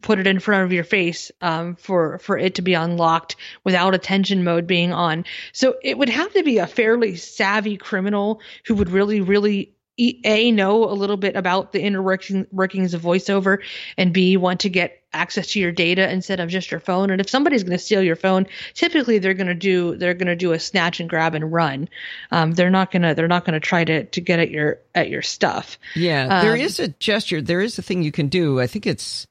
put 0.03 0.19
it 0.19 0.27
in 0.27 0.39
front 0.39 0.65
of 0.65 0.73
your 0.73 0.85
face 0.85 1.31
um, 1.41 1.75
for 1.77 2.19
for 2.19 2.37
it 2.37 2.57
to 2.57 2.63
be 2.63 2.75
unlocked 2.75 3.37
without 3.65 3.95
attention 3.95 4.45
mode 4.45 4.67
being 4.67 4.93
on. 4.93 5.25
So 5.53 5.77
it 5.83 5.97
would 5.99 6.09
have 6.09 6.33
to 6.35 6.43
be 6.43 6.59
a 6.59 6.67
fairly 6.67 7.17
savvy 7.17 7.77
criminal 7.77 8.41
who 8.67 8.75
would 8.75 8.91
really, 8.91 9.21
really 9.21 9.76
a 9.99 10.51
know 10.51 10.85
a 10.85 10.93
little 10.93 11.17
bit 11.17 11.37
about 11.37 11.73
the 11.73 11.81
inner 11.83 12.03
working, 12.03 12.47
workings 12.53 12.95
of 12.95 13.03
voiceover, 13.03 13.59
and 13.97 14.13
b 14.13 14.37
want 14.37 14.61
to 14.61 14.69
get 14.69 15.03
access 15.13 15.47
to 15.47 15.61
your 15.61 15.73
data 15.73 16.11
instead 16.13 16.41
of 16.41 16.51
just 16.51 16.71
your 16.71 16.81
phone. 16.81 17.11
And 17.11 17.21
if 17.21 17.31
somebody's 17.31 17.63
going 17.63 17.79
to 17.79 17.83
steal 17.83 18.03
your 18.03 18.17
phone, 18.17 18.47
typically 18.75 19.19
they're 19.19 19.33
going 19.33 19.47
to 19.47 19.55
do 19.55 19.97
they're 19.97 20.13
going 20.15 20.27
to 20.27 20.37
do 20.37 20.53
a 20.53 20.59
snatch 20.59 21.01
and 21.01 21.09
grab 21.09 21.35
and 21.35 21.51
run. 21.51 21.89
Um, 22.31 22.53
they're 22.53 22.71
not 22.71 22.91
gonna 22.91 23.15
they're 23.15 23.29
not 23.29 23.45
going 23.47 23.55
to 23.55 23.61
try 23.61 23.85
to 23.85 24.05
to 24.05 24.21
get 24.21 24.39
at 24.39 24.51
your 24.51 24.79
at 24.95 25.09
your 25.09 25.23
stuff. 25.23 25.79
Yeah, 25.95 26.43
there 26.43 26.53
Um, 26.53 26.61
is 26.61 26.79
a 26.79 26.89
gesture. 26.89 27.41
There 27.41 27.63
is 27.63 27.79
a 27.79 27.83
thing 27.83 28.03
you 28.03 28.13
can 28.13 28.29
do. 28.29 28.61
I 28.61 28.67
think 28.67 28.87
it's. 28.87 29.27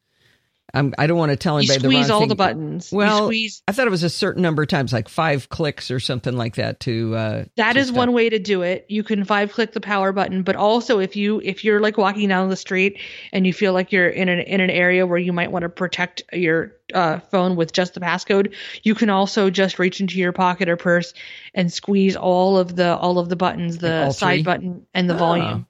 I'm, 0.73 0.93
I 0.97 1.07
don't 1.07 1.17
want 1.17 1.29
to 1.31 1.37
tell 1.37 1.61
You 1.61 1.71
anybody 1.71 1.79
the 1.79 1.87
squeeze 1.93 2.09
wrong 2.09 2.15
all 2.15 2.19
thing. 2.21 2.29
the 2.29 2.35
buttons. 2.35 2.91
You 2.91 2.97
Well, 2.97 3.31
I 3.67 3.71
thought 3.71 3.87
it 3.87 3.91
was 3.91 4.03
a 4.03 4.09
certain 4.09 4.41
number 4.41 4.61
of 4.63 4.67
times, 4.67 4.91
like 4.91 5.07
five 5.07 5.47
clicks 5.47 5.89
or 5.89 5.99
something 6.01 6.35
like 6.35 6.55
that. 6.55 6.81
To 6.81 7.15
uh, 7.15 7.45
That 7.55 7.73
to 7.73 7.79
is 7.79 7.87
stop. 7.87 7.97
one 7.97 8.11
way 8.13 8.29
to 8.29 8.39
do 8.39 8.61
it. 8.63 8.85
You 8.89 9.03
can 9.03 9.23
five 9.23 9.53
click 9.53 9.71
the 9.71 9.79
power 9.79 10.11
button, 10.11 10.43
but 10.43 10.55
also 10.57 10.99
if 10.99 11.15
you 11.15 11.39
if 11.43 11.63
you're 11.63 11.79
like 11.79 11.97
walking 11.97 12.27
down 12.27 12.49
the 12.49 12.55
street 12.57 12.99
and 13.31 13.47
you 13.47 13.53
feel 13.53 13.71
like 13.73 13.91
you're 13.93 14.09
in 14.09 14.27
an 14.27 14.39
in 14.39 14.59
an 14.59 14.69
area 14.69 15.05
where 15.07 15.17
you 15.19 15.31
might 15.31 15.51
want 15.51 15.63
to 15.63 15.69
protect 15.69 16.23
your 16.33 16.73
uh, 16.93 17.19
phone 17.19 17.55
with 17.55 17.71
just 17.71 17.93
the 17.93 17.99
passcode, 18.01 18.53
you 18.83 18.95
can 18.95 19.09
also 19.09 19.49
just 19.49 19.79
reach 19.79 20.01
into 20.01 20.19
your 20.19 20.33
pocket 20.33 20.67
or 20.67 20.75
purse 20.75 21.13
and 21.53 21.71
squeeze 21.71 22.15
all 22.17 22.57
of 22.57 22.75
the 22.75 22.97
all 22.97 23.17
of 23.19 23.29
the 23.29 23.35
buttons, 23.37 23.77
the 23.77 24.11
side 24.11 24.43
button 24.43 24.85
and 24.93 25.09
the 25.09 25.13
Oh, 25.15 25.17
volume 25.19 25.67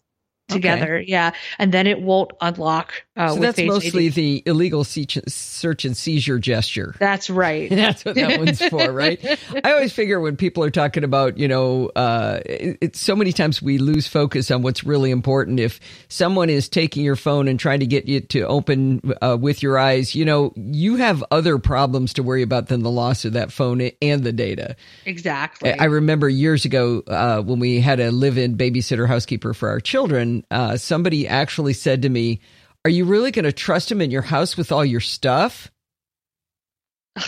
together. 0.48 1.00
Yeah, 1.00 1.32
and 1.60 1.72
then 1.72 1.86
it 1.86 2.02
won't 2.02 2.32
unlock. 2.42 3.05
Uh, 3.16 3.34
So 3.34 3.40
that's 3.40 3.62
mostly 3.62 4.10
the 4.10 4.44
illegal 4.46 4.84
search, 4.84 5.86
and 5.86 5.96
seizure 5.96 6.40
gesture. 6.40 6.96
That's 7.00 7.30
right. 7.30 7.70
That's 7.86 8.04
what 8.04 8.16
that 8.16 8.40
one's 8.40 8.62
for, 8.66 8.92
right? 8.92 9.24
I 9.64 9.74
always 9.74 9.94
figure 9.94 10.20
when 10.20 10.36
people 10.36 10.64
are 10.64 10.70
talking 10.70 11.04
about, 11.04 11.38
you 11.38 11.48
know, 11.48 11.92
uh, 11.96 12.40
it, 12.46 12.78
it's 12.82 13.00
so 13.00 13.16
many 13.16 13.32
times 13.32 13.62
we 13.62 13.78
lose 13.78 14.08
focus 14.08 14.52
on 14.52 14.62
what's 14.64 14.84
really 14.84 15.12
important. 15.12 15.60
If 15.60 15.80
someone 16.08 16.50
is 16.50 16.68
taking 16.68 17.04
your 17.04 17.16
phone 17.16 17.48
and 17.48 17.60
trying 17.60 17.80
to 17.80 17.86
get 17.86 18.08
you 18.08 18.22
to 18.22 18.42
open 18.42 19.02
uh, 19.22 19.38
with 19.40 19.64
your 19.64 19.78
eyes, 19.78 20.16
you 20.16 20.26
know, 20.26 20.54
you 20.56 20.98
have 20.98 21.24
other 21.32 21.58
problems 21.58 22.14
to 22.14 22.24
worry 22.24 22.42
about 22.42 22.68
than 22.68 22.84
the 22.84 22.92
loss 22.92 23.26
of 23.26 23.34
that 23.34 23.52
phone 23.52 23.92
and 24.02 24.24
the 24.24 24.34
data. 24.34 24.76
Exactly. 25.06 25.72
I 25.72 25.86
remember 25.86 26.28
years 26.28 26.66
ago 26.66 27.04
uh, 27.08 27.42
when 27.42 27.60
we 27.60 27.80
had 27.80 28.00
a 28.00 28.12
live-in 28.12 28.58
babysitter 28.58 29.08
housekeeper 29.08 29.54
for 29.54 29.70
our 29.70 29.80
children. 29.80 30.46
Uh, 30.52 30.78
somebody 30.78 31.28
actually 31.28 31.74
said 31.74 32.02
to 32.02 32.10
me, 32.10 32.42
"Are 32.86 32.90
you 32.90 33.04
really 33.04 33.32
going 33.32 33.44
to 33.46 33.52
trust 33.52 33.92
him 33.92 34.00
in 34.00 34.12
your 34.12 34.22
house 34.22 34.56
with 34.56 34.72
all 34.72 34.86
your 34.86 35.02
stuff?" 35.02 35.70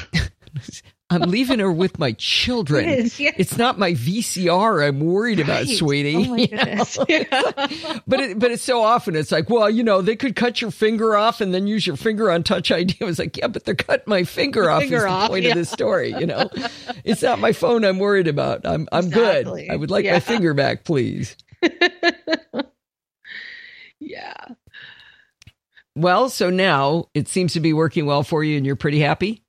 I'm 1.10 1.22
leaving 1.22 1.60
her 1.60 1.72
with 1.72 2.00
my 2.00 2.12
children. 2.14 2.84
It 2.90 3.00
is, 3.00 3.18
yeah. 3.18 3.32
It's 3.38 3.58
not 3.58 3.80
my 3.80 3.94
VCR 3.94 4.86
I'm 4.86 5.00
worried 5.00 5.40
about, 5.40 5.64
Right. 5.66 5.78
sweetie. 5.78 6.18
Oh 6.18 6.24
my 6.26 6.38
You 6.42 6.48
know? 6.58 6.64
goodness. 6.66 6.98
Yeah. 7.08 8.00
but 8.08 8.20
it, 8.20 8.38
but 8.40 8.52
it's 8.52 8.64
so 8.64 8.84
often 8.84 9.16
it's 9.16 9.32
like, 9.32 9.50
well, 9.50 9.70
you 9.70 9.84
know, 9.84 10.02
they 10.02 10.18
could 10.18 10.36
cut 10.36 10.60
your 10.62 10.70
finger 10.70 11.16
off 11.16 11.40
and 11.40 11.54
then 11.54 11.66
use 11.66 11.88
your 11.88 11.96
finger 11.96 12.30
on 12.30 12.44
Touch 12.44 12.72
ID. 12.72 12.98
I 13.00 13.06
was 13.06 13.20
like, 13.20 13.38
yeah, 13.38 13.48
but 13.48 13.64
they're 13.64 13.74
cutting 13.74 14.04
my 14.06 14.26
finger 14.26 14.70
off. 14.70 14.82
Finger 14.82 14.98
is 14.98 15.04
the 15.04 15.10
off, 15.10 15.30
point 15.30 15.46
yeah. 15.46 15.52
of 15.52 15.56
this 15.56 15.70
story. 15.70 16.10
You 16.12 16.26
know, 16.26 16.50
it's 17.06 17.22
not 17.22 17.40
my 17.40 17.54
phone 17.54 17.86
I'm 17.86 18.00
worried 18.00 18.28
about. 18.28 18.66
I'm 18.66 18.90
I'm 18.92 19.10
good. 19.10 19.48
I 19.72 19.78
would 19.78 19.90
like 19.90 20.04
my 20.06 20.20
finger 20.20 20.54
back, 20.54 20.84
please. 20.84 21.38
yeah. 24.02 24.34
Well, 25.98 26.30
so 26.30 26.52
now 26.52 27.06
it 27.16 27.28
seems 27.28 27.54
to 27.54 27.60
be 27.60 27.74
working 27.74 28.06
well 28.06 28.22
for 28.22 28.44
you, 28.44 28.56
and 28.56 28.66
you're 28.66 28.76
pretty 28.76 29.00
happy. 29.00 29.42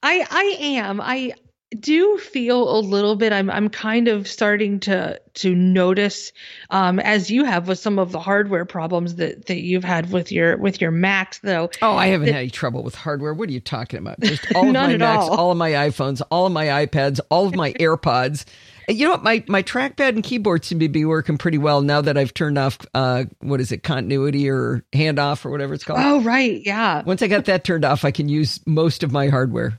I 0.00 0.24
I 0.30 0.56
am. 0.60 1.00
I 1.00 1.32
do 1.70 2.16
feel 2.18 2.78
a 2.78 2.80
little 2.80 3.14
bit 3.14 3.32
I'm 3.32 3.50
I'm 3.50 3.68
kind 3.68 4.08
of 4.08 4.26
starting 4.26 4.80
to 4.80 5.20
to 5.34 5.54
notice 5.54 6.32
um 6.70 6.98
as 6.98 7.30
you 7.30 7.44
have 7.44 7.68
with 7.68 7.78
some 7.78 7.98
of 7.98 8.10
the 8.10 8.18
hardware 8.18 8.64
problems 8.64 9.16
that 9.16 9.46
that 9.46 9.60
you've 9.60 9.84
had 9.84 10.10
with 10.10 10.32
your 10.32 10.56
with 10.56 10.80
your 10.80 10.90
Macs 10.90 11.40
though. 11.40 11.70
Oh, 11.82 11.92
I 11.92 12.06
haven't 12.06 12.28
had 12.28 12.36
any 12.36 12.50
trouble 12.50 12.82
with 12.82 12.94
hardware. 12.94 13.34
What 13.34 13.50
are 13.50 13.52
you 13.52 13.60
talking 13.60 13.98
about? 13.98 14.18
Just 14.20 14.46
all 14.54 14.66
of 14.66 14.72
my 14.72 14.96
Macs, 14.96 15.24
all. 15.24 15.36
all 15.36 15.50
of 15.52 15.58
my 15.58 15.72
iPhones, 15.72 16.22
all 16.30 16.46
of 16.46 16.52
my 16.52 16.66
iPads, 16.86 17.20
all 17.30 17.46
of 17.46 17.54
my 17.54 17.72
AirPods. 17.80 18.46
You 18.88 19.04
know 19.04 19.10
what? 19.12 19.22
My 19.22 19.44
my 19.46 19.62
trackpad 19.62 20.10
and 20.10 20.24
keyboard 20.24 20.64
seem 20.64 20.80
to 20.80 20.88
be 20.88 21.04
working 21.04 21.36
pretty 21.36 21.58
well 21.58 21.82
now 21.82 22.00
that 22.00 22.16
I've 22.16 22.32
turned 22.32 22.56
off 22.56 22.78
uh 22.94 23.24
what 23.40 23.60
is 23.60 23.72
it, 23.72 23.82
continuity 23.82 24.48
or 24.48 24.84
handoff 24.94 25.44
or 25.44 25.50
whatever 25.50 25.74
it's 25.74 25.84
called. 25.84 26.00
Oh 26.02 26.22
right, 26.22 26.62
yeah. 26.64 27.02
Once 27.04 27.20
I 27.20 27.26
got 27.26 27.44
that 27.44 27.64
turned 27.64 27.84
off, 27.84 28.06
I 28.06 28.10
can 28.10 28.30
use 28.30 28.60
most 28.66 29.02
of 29.02 29.12
my 29.12 29.28
hardware. 29.28 29.78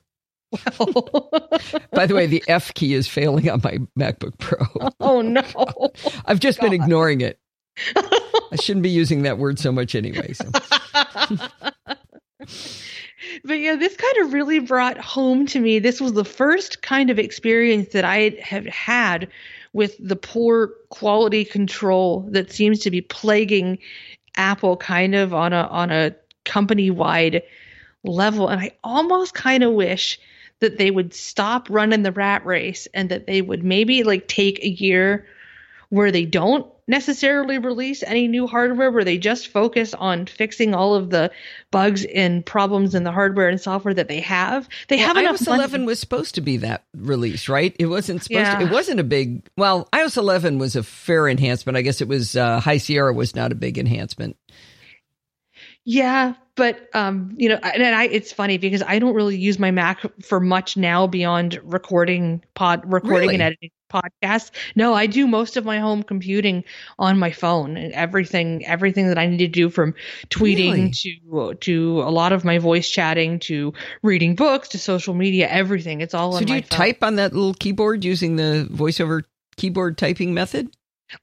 By 1.91 2.05
the 2.05 2.15
way, 2.15 2.25
the 2.25 2.43
F 2.47 2.73
key 2.73 2.93
is 2.93 3.07
failing 3.07 3.49
on 3.49 3.62
my 3.63 3.77
MacBook 3.97 4.38
Pro. 4.39 4.65
oh 4.99 5.21
no. 5.21 5.43
I've 6.25 6.39
just 6.39 6.59
been 6.59 6.73
ignoring 6.73 7.21
it. 7.21 7.39
I 7.95 8.55
shouldn't 8.59 8.83
be 8.83 8.89
using 8.89 9.21
that 9.23 9.38
word 9.38 9.59
so 9.59 9.71
much 9.71 9.95
anyway. 9.95 10.33
So. 10.33 10.45
but 13.43 13.59
yeah, 13.59 13.75
this 13.75 13.95
kind 13.95 14.17
of 14.25 14.33
really 14.33 14.59
brought 14.59 14.97
home 14.97 15.45
to 15.47 15.59
me. 15.59 15.79
This 15.79 16.01
was 16.01 16.13
the 16.13 16.25
first 16.25 16.81
kind 16.81 17.09
of 17.09 17.19
experience 17.19 17.89
that 17.93 18.05
I 18.05 18.35
have 18.41 18.65
had 18.65 19.29
with 19.73 19.95
the 19.99 20.15
poor 20.15 20.73
quality 20.89 21.45
control 21.45 22.27
that 22.31 22.51
seems 22.51 22.79
to 22.79 22.89
be 22.91 23.01
plaguing 23.01 23.77
Apple 24.35 24.77
kind 24.77 25.15
of 25.15 25.33
on 25.33 25.53
a 25.53 25.67
on 25.67 25.91
a 25.91 26.15
company 26.45 26.89
wide 26.89 27.43
level. 28.03 28.47
And 28.47 28.59
I 28.59 28.71
almost 28.83 29.33
kind 29.35 29.63
of 29.63 29.73
wish 29.73 30.19
that 30.60 30.78
they 30.78 30.91
would 30.91 31.13
stop 31.13 31.67
running 31.69 32.04
the 32.04 32.12
rat 32.12 32.45
race 32.45 32.88
and 32.93 33.10
that 33.10 33.28
they 33.28 33.41
would 33.41 33.63
maybe 33.63 34.04
like 34.04 34.28
take 34.28 34.60
a 34.60 34.69
year 34.69 35.26
where 35.89 36.12
they 36.12 36.26
don't 36.26 36.67
necessarily 36.88 37.60
release 37.60 38.04
any 38.04 38.28
new 38.28 38.48
hardware 38.48 38.91
where 38.91 39.04
they 39.04 39.17
just 39.17 39.48
focus 39.48 39.93
on 39.93 40.26
fixing 40.26 40.74
all 40.74 40.95
of 40.95 41.12
the 41.12 41.32
bugs 41.72 42.04
and 42.04 42.43
problems 42.45 42.95
in 42.95 43.04
the 43.04 43.12
hardware 43.12 43.48
and 43.48 43.62
software 43.62 43.93
that 43.93 44.08
they 44.08 44.19
have. 44.19 44.67
They 44.88 44.98
well, 44.98 45.08
have 45.08 45.17
enough 45.17 45.36
iOS 45.38 45.48
money. 45.48 45.60
11 45.60 45.86
was 45.86 46.00
supposed 46.00 46.36
to 46.36 46.41
be 46.41 46.58
that 46.58 46.84
release, 46.95 47.48
right? 47.48 47.76
It 47.80 47.86
wasn't 47.86 48.24
supposed 48.24 48.39
Yeah. 48.39 48.60
to. 48.60 48.65
It 48.65 48.72
wasn't 48.72 49.00
a 49.00 49.04
big. 49.04 49.48
Well, 49.56 49.88
iOS 49.93 50.17
11 50.17 50.58
was 50.58 50.76
a 50.76 50.84
fair 50.84 51.28
enhancement. 51.28 51.78
I 51.78 51.82
guess 51.82 52.02
it 52.02 52.08
was 52.08 52.36
uh, 52.36 52.60
High 52.60 52.78
Sierra 52.78 53.13
was 53.13 53.36
not 53.36 53.52
a 53.52 53.56
big 53.56 53.78
enhancement. 53.78 54.36
Yeah, 55.86 56.34
but 56.60 56.88
um, 56.93 57.34
you 57.38 57.50
know, 57.50 57.56
and 57.56 57.95
I 57.95 58.04
it's 58.04 58.32
funny 58.32 58.60
because 58.60 58.84
I 58.84 59.00
don't 59.00 59.15
really 59.15 59.38
use 59.38 59.58
my 59.58 59.72
Mac 59.72 60.06
for 60.24 60.39
much 60.39 60.78
now 60.78 61.08
beyond 61.08 61.60
recording 61.63 62.43
pod 62.54 62.84
recording 62.86 63.22
Really? 63.22 63.34
and 63.36 63.41
editing 63.41 63.72
podcasts. 63.91 64.52
No, 64.76 64.93
I 64.93 65.08
do 65.08 65.26
most 65.26 65.58
of 65.58 65.65
my 65.65 65.80
home 65.80 66.04
computing 66.04 66.63
on 67.00 67.17
my 67.17 67.32
phone 67.32 67.76
and 67.76 67.91
everything 67.93 68.63
everything 68.67 69.08
that 69.08 69.17
I 69.17 69.26
need 69.26 69.39
to 69.39 69.48
do 69.48 69.72
from 69.72 69.95
tweeting 70.30 70.95
to 71.02 71.56
to 71.56 72.02
a 72.02 72.12
lot 72.12 72.32
of 72.32 72.45
my 72.45 72.60
voice 72.60 72.88
chatting 72.88 73.39
to 73.39 73.74
reading 74.04 74.36
books 74.36 74.67
to 74.69 74.78
social 74.78 75.15
media, 75.15 75.48
everything. 75.50 76.02
It's 76.02 76.13
all 76.13 76.34
So 76.34 76.45
do 76.45 76.54
you 76.54 76.62
phone. 76.62 76.69
type 76.69 77.04
on 77.04 77.15
that 77.15 77.34
little 77.34 77.56
keyboard 77.56 78.06
using 78.06 78.36
the 78.36 78.67
voiceover 78.72 79.24
keyboard 79.58 79.98
typing 79.98 80.36
method? 80.36 80.69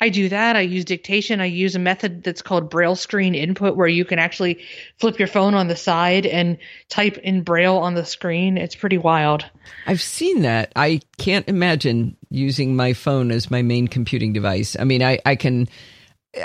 I 0.01 0.09
do 0.09 0.29
that. 0.29 0.57
I 0.57 0.61
use 0.63 0.85
dictation. 0.85 1.41
I 1.41 1.47
use 1.47 1.75
a 1.77 1.79
method 1.79 2.23
that's 2.23 2.43
called 2.43 2.71
Braille 2.71 2.97
screen 2.97 3.35
input, 3.35 3.77
where 3.77 3.87
you 3.89 4.05
can 4.05 4.19
actually 4.19 4.61
flip 4.99 5.19
your 5.19 5.29
phone 5.29 5.55
on 5.55 5.69
the 5.69 5.77
side 5.77 6.27
and 6.27 6.59
type 6.89 7.19
in 7.19 7.43
Braille 7.43 7.77
on 7.79 7.95
the 7.95 8.05
screen. 8.05 8.59
It's 8.59 8.75
pretty 8.75 8.99
wild. 8.99 9.45
I've 9.87 10.03
seen 10.03 10.43
that. 10.43 10.73
I 10.77 11.01
can't 11.19 11.49
imagine 11.49 12.17
using 12.31 12.75
my 12.77 12.93
phone 12.93 13.31
as 13.31 13.51
my 13.51 13.63
main 13.63 13.89
computing 13.89 14.33
device. 14.33 14.77
I 14.79 14.85
mean, 14.85 15.03
I, 15.03 15.19
I 15.25 15.37
can, 15.37 15.69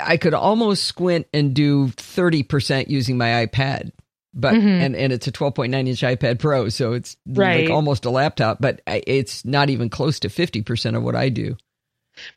I 0.00 0.16
could 0.16 0.34
almost 0.34 0.84
squint 0.84 1.26
and 1.34 1.52
do 1.54 1.88
30% 1.88 2.88
using 2.88 3.18
my 3.18 3.44
iPad, 3.46 3.90
but, 4.32 4.54
Mhm. 4.54 4.80
and, 4.80 4.96
and 4.96 5.12
it's 5.12 5.26
a 5.26 5.32
12.9 5.32 5.74
inch 5.88 6.00
iPad 6.02 6.38
Pro. 6.38 6.68
So 6.68 6.92
it's 6.92 7.16
Right. 7.26 7.62
like 7.66 7.70
almost 7.74 8.04
a 8.04 8.10
laptop, 8.10 8.58
but 8.60 8.80
it's 8.86 9.44
not 9.44 9.68
even 9.68 9.88
close 9.90 10.20
to 10.20 10.28
50% 10.28 10.96
of 10.96 11.02
what 11.02 11.16
I 11.16 11.28
do. 11.28 11.56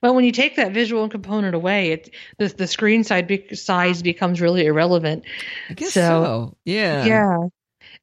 But 0.01 0.15
when 0.15 0.25
you 0.25 0.31
take 0.31 0.55
that 0.57 0.71
visual 0.71 1.07
component 1.09 1.55
away, 1.55 1.91
it 1.91 2.13
the 2.37 2.47
the 2.47 2.67
screen 2.67 3.03
side 3.03 3.27
be- 3.27 3.55
size 3.55 4.01
becomes 4.01 4.41
really 4.41 4.65
irrelevant. 4.65 5.23
I 5.69 5.73
guess 5.73 5.93
so. 5.93 6.01
So- 6.01 6.57
Yeah. 6.65 7.05
Yeah. 7.05 7.37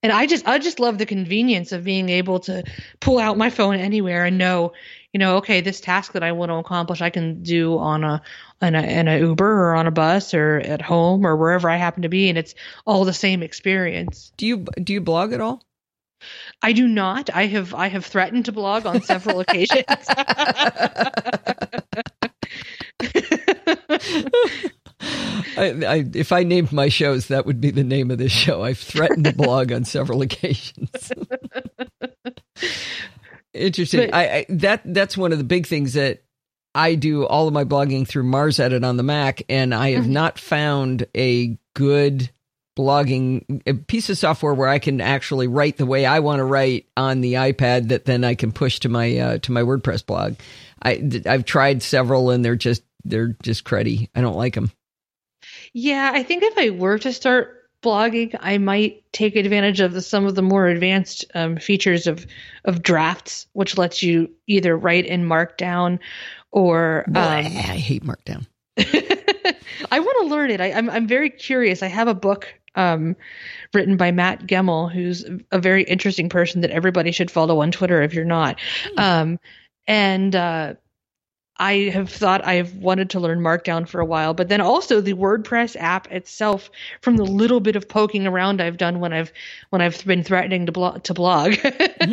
And 0.03 0.11
I 0.11 0.27
just 0.27 0.49
I 0.49 0.59
just 0.59 0.81
love 0.81 0.99
the 0.99 1.07
convenience 1.07 1.71
of 1.73 1.85
being 1.85 2.09
able 2.09 2.41
to 2.41 2.65
pull 3.01 3.19
out 3.19 3.39
my 3.39 3.51
phone 3.51 3.77
anywhere 3.77 4.25
and 4.25 4.37
know, 4.37 4.73
you 5.13 5.19
know, 5.19 5.37
okay, 5.37 5.61
this 5.61 5.81
task 5.81 6.13
that 6.13 6.25
I 6.25 6.33
want 6.33 6.51
to 6.51 6.55
accomplish, 6.57 7.01
I 7.01 7.11
can 7.11 7.43
do 7.45 7.79
on 7.79 8.03
a 8.03 8.21
on 8.61 8.75
a 8.75 8.83
in 8.83 9.07
a 9.07 9.19
Uber 9.19 9.45
or 9.71 9.75
on 9.77 9.87
a 9.87 9.93
bus 9.93 10.35
or 10.35 10.57
at 10.59 10.83
home 10.83 11.25
or 11.25 11.37
wherever 11.37 11.71
I 11.71 11.77
happen 11.77 12.03
to 12.03 12.09
be, 12.09 12.29
and 12.29 12.37
it's 12.39 12.55
all 12.85 13.05
the 13.05 13.13
same 13.13 13.43
experience. 13.45 14.33
Do 14.37 14.47
you, 14.47 14.65
do 14.83 14.93
you 14.93 15.01
blog 15.01 15.33
at 15.33 15.41
all? 15.41 15.63
I 16.63 16.73
do 16.73 16.87
not. 16.89 17.29
I 17.35 17.47
have 17.47 17.75
I 17.75 17.89
have 17.89 18.05
threatened 18.07 18.45
to 18.47 18.53
blog 18.53 18.87
on 18.87 19.03
several 19.03 19.41
occasions. 19.41 19.85
I, 25.57 25.73
I, 25.87 26.05
if 26.15 26.31
I 26.33 26.45
named 26.45 26.73
my 26.73 26.89
shows, 26.89 27.29
that 27.29 27.47
would 27.47 27.61
be 27.61 27.71
the 27.71 27.83
name 27.85 28.11
of 28.11 28.19
this 28.19 28.33
show. 28.33 28.63
I've 28.63 28.79
threatened 28.79 29.25
to 29.25 29.33
blog 29.35 29.73
on 29.73 29.85
several 29.85 30.23
occasions. 30.23 30.91
Interesting. 33.53 34.11
But- 34.11 34.15
I, 34.15 34.25
I 34.39 34.47
that 34.51 34.83
that's 34.85 35.17
one 35.17 35.33
of 35.33 35.39
the 35.39 35.45
big 35.45 35.67
things 35.67 35.95
that 35.95 36.23
I 36.75 36.95
do 36.95 37.27
all 37.27 37.49
of 37.49 37.53
my 37.55 37.65
blogging 37.65 38.07
through 38.09 38.25
MarsEdit 38.25 38.87
on 38.87 38.97
the 38.97 39.03
Mac, 39.03 39.43
and 39.49 39.75
I 39.75 39.91
have 39.91 40.05
Mhm. 40.05 40.09
not 40.11 40.39
found 40.39 41.07
a 41.17 41.59
good 41.75 42.31
blogging 42.77 43.63
a 43.67 43.75
piece 43.75 44.09
of 44.09 44.19
software 44.19 44.55
where 44.55 44.69
I 44.69 44.79
can 44.79 45.01
actually 45.01 45.47
write 45.47 45.77
the 45.77 45.87
way 45.87 46.07
I 46.07 46.21
want 46.21 46.41
to 46.41 46.45
write 46.45 46.87
on 46.97 47.21
the 47.21 47.35
iPad 47.35 47.89
that 47.89 48.05
then 48.05 48.25
I 48.25 48.35
can 48.35 48.53
push 48.53 48.81
to 48.81 48.89
my 48.89 49.17
uh, 49.19 49.39
to 49.39 49.53
my 49.53 49.63
WordPress 49.63 50.05
blog. 50.05 50.35
I 50.83 51.23
I've 51.27 51.45
tried 51.45 51.83
several 51.83 52.31
and 52.31 52.45
they're 52.45 52.57
just 52.57 52.83
they're 53.05 53.37
just 53.43 53.65
cruddy. 53.65 54.09
I 54.15 54.21
don't 54.21 54.37
like 54.37 54.55
them. 54.55 54.71
Yeah, 55.73 56.11
I 56.15 56.23
think 56.23 56.43
if 56.43 56.57
I 56.57 56.71
were 56.71 56.99
to 56.99 57.13
start 57.13 57.63
blogging, 57.83 58.37
I 58.41 58.59
might 58.59 59.03
take 59.13 59.37
advantage 59.37 59.81
of 59.81 59.93
the, 59.93 60.01
some 60.01 60.25
of 60.25 60.35
the 60.35 60.43
more 60.43 60.69
advanced 60.69 61.25
um, 61.35 61.57
features 61.57 62.07
of 62.07 62.27
of 62.65 62.83
drafts, 62.83 63.47
which 63.53 63.77
lets 63.77 64.03
you 64.03 64.31
either 64.47 64.77
write 64.77 65.07
in 65.07 65.25
Markdown 65.25 65.99
or 66.51 67.05
um, 67.09 67.17
I 67.17 67.43
hate 67.43 68.05
Markdown. 68.05 68.47
I 69.91 70.01
want 70.01 70.17
to 70.23 70.27
learn 70.27 70.51
it. 70.51 70.61
I, 70.61 70.73
I'm 70.73 70.89
I'm 70.89 71.07
very 71.07 71.31
curious. 71.31 71.83
I 71.83 71.89
have 71.89 72.09
a 72.09 72.15
book 72.15 72.55
um, 72.75 73.17
written 73.75 73.97
by 73.97 74.11
Matt 74.11 74.47
Gemmell, 74.47 74.91
who's 74.91 75.25
a 75.51 75.59
very 75.59 75.83
interesting 75.85 76.29
person 76.29 76.61
that 76.63 76.71
everybody 76.71 77.13
should 77.13 77.31
follow 77.31 77.61
on 77.61 77.71
Twitter 77.71 78.03
if 78.03 78.15
you're 78.15 78.25
not. 78.25 78.59
Um, 78.97 79.39
and 79.87 80.35
uh, 80.35 80.75
I 81.59 81.91
have 81.91 82.11
thought 82.11 82.45
I've 82.47 82.75
wanted 82.75 83.11
to 83.11 83.21
learn 83.21 83.41
Markdown 83.41 83.87
for 83.87 84.01
a 84.01 84.05
while, 84.05 84.35
but 84.35 84.49
then 84.49 84.61
also 84.61 85.01
the 85.01 85.13
WordPress 85.13 85.77
app 85.79 86.11
itself, 86.11 86.71
from 87.03 87.17
the 87.17 87.25
little 87.25 87.61
bit 87.61 87.77
of 87.77 87.89
poking 87.89 88.27
around 88.27 88.61
I've 88.61 88.79
done 88.79 89.01
when 89.01 89.13
I've 89.13 89.33
when 89.71 89.83
I've 89.83 90.05
been 90.05 90.25
threatening 90.25 90.67
to 90.67 90.73
blog 90.73 91.03
to 91.05 91.15
blog, 91.15 91.55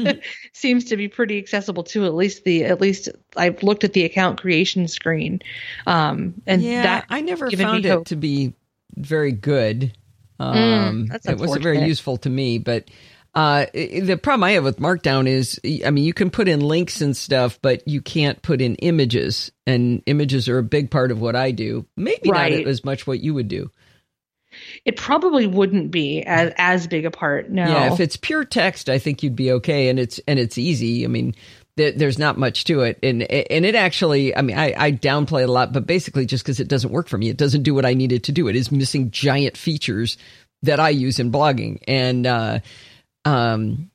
seems 0.53 0.85
to 0.85 0.97
be 0.97 1.07
pretty 1.07 1.37
accessible 1.37 1.83
too. 1.83 2.05
At 2.05 2.13
least 2.13 2.43
the 2.43 2.65
at 2.65 2.81
least 2.81 3.09
I've 3.37 3.63
looked 3.63 3.83
at 3.83 3.93
the 3.93 4.03
account 4.03 4.39
creation 4.39 4.87
screen, 4.87 5.39
um, 5.87 6.35
and 6.45 6.61
yeah, 6.61 6.83
that 6.83 7.05
I 7.09 7.21
never 7.21 7.49
found 7.49 7.85
it 7.85 7.89
hope. 7.89 8.07
to 8.07 8.15
be 8.15 8.53
very 8.97 9.31
good. 9.31 9.93
Um, 10.39 10.56
Mm, 10.56 11.08
that's 11.10 11.28
it 11.28 11.38
wasn't 11.38 11.63
very 11.63 11.86
useful 11.86 12.17
to 12.17 12.30
me, 12.30 12.58
but 12.60 12.89
uh, 13.36 13.65
the 13.73 14.17
problem 14.21 14.43
I 14.45 14.52
have 14.52 14.63
with 14.63 14.80
Markdown 14.80 15.28
is, 15.28 15.60
I 15.86 15.91
mean, 15.91 16.04
you 16.04 16.13
can 16.13 16.30
put 16.32 16.47
in 16.47 16.62
links 16.62 17.02
and 17.02 17.15
stuff, 17.15 17.60
but 17.62 17.88
you 17.88 18.02
can't 18.02 18.41
put 18.41 18.62
in 18.62 18.75
images, 18.75 19.52
and 19.67 20.02
images 20.08 20.49
are 20.49 20.58
a 20.58 20.63
big 20.63 20.89
part 20.89 21.12
of 21.12 21.21
what 21.21 21.36
I 21.36 21.52
do. 21.52 21.86
Maybe 21.95 22.30
Right. 22.32 22.60
not 22.65 22.67
as 22.67 22.84
much 22.84 23.06
what 23.06 23.19
you 23.19 23.34
would 23.36 23.47
do. 23.47 23.69
it 24.84 24.97
probably 24.97 25.45
wouldn't 25.45 25.91
be 25.91 26.23
as 26.23 26.52
as 26.58 26.88
big 26.88 27.06
a 27.06 27.12
part. 27.12 27.52
No. 27.52 27.65
Yeah, 27.67 27.93
if 27.93 27.99
it's 27.99 28.17
pure 28.17 28.43
text, 28.45 28.89
I 28.89 28.97
think 28.97 29.21
you'd 29.21 29.36
be 29.36 29.52
okay, 29.52 29.89
and 29.89 29.99
it's 29.99 30.19
and 30.28 30.39
it's 30.39 30.58
easy. 30.58 31.04
I 31.06 31.08
mean, 31.08 31.36
there, 31.75 31.91
there's 31.91 32.19
not 32.19 32.38
much 32.38 32.65
to 32.65 32.82
it, 32.82 32.99
and 33.03 33.23
and 33.23 33.65
it 33.65 33.75
actually, 33.75 34.36
I 34.36 34.41
mean, 34.41 34.58
I, 34.58 34.73
I 34.77 34.91
downplay 34.91 35.43
it 35.43 35.49
a 35.49 35.51
lot, 35.51 35.71
but 35.73 35.88
basically, 35.88 36.25
just 36.25 36.43
because 36.43 36.60
it 36.60 36.67
doesn't 36.67 36.91
work 36.91 37.08
for 37.08 37.17
me, 37.17 37.29
it 37.29 37.38
doesn't 37.38 37.63
do 37.63 37.73
what 37.73 37.86
I 37.86 37.93
need 37.93 38.12
it 38.12 38.23
to 38.23 38.32
do. 38.32 38.47
It 38.47 38.55
is 38.55 38.71
missing 38.71 39.12
giant 39.12 39.55
features 39.55 40.17
that 40.63 40.79
I 40.79 40.89
use 40.89 41.19
in 41.19 41.32
blogging, 41.32 41.82
and 41.88 42.27
uh, 42.27 42.60
um, 43.23 43.91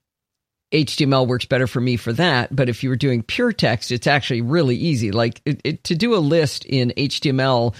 HTML 0.73 1.27
works 1.27 1.45
better 1.45 1.67
for 1.67 1.81
me 1.81 1.97
for 1.97 2.13
that. 2.15 2.55
But 2.55 2.69
if 2.69 2.83
you 2.83 2.91
were 2.91 2.97
doing 2.97 3.23
pure 3.23 3.53
text, 3.53 3.93
it's 3.93 4.07
actually 4.07 4.41
really 4.41 4.77
easy. 4.77 5.13
Like 5.13 5.41
it, 5.45 5.61
it, 5.65 5.85
to 5.85 5.95
do 5.95 6.15
a 6.15 6.19
list 6.19 6.65
in 6.65 6.93
HTML 6.97 7.75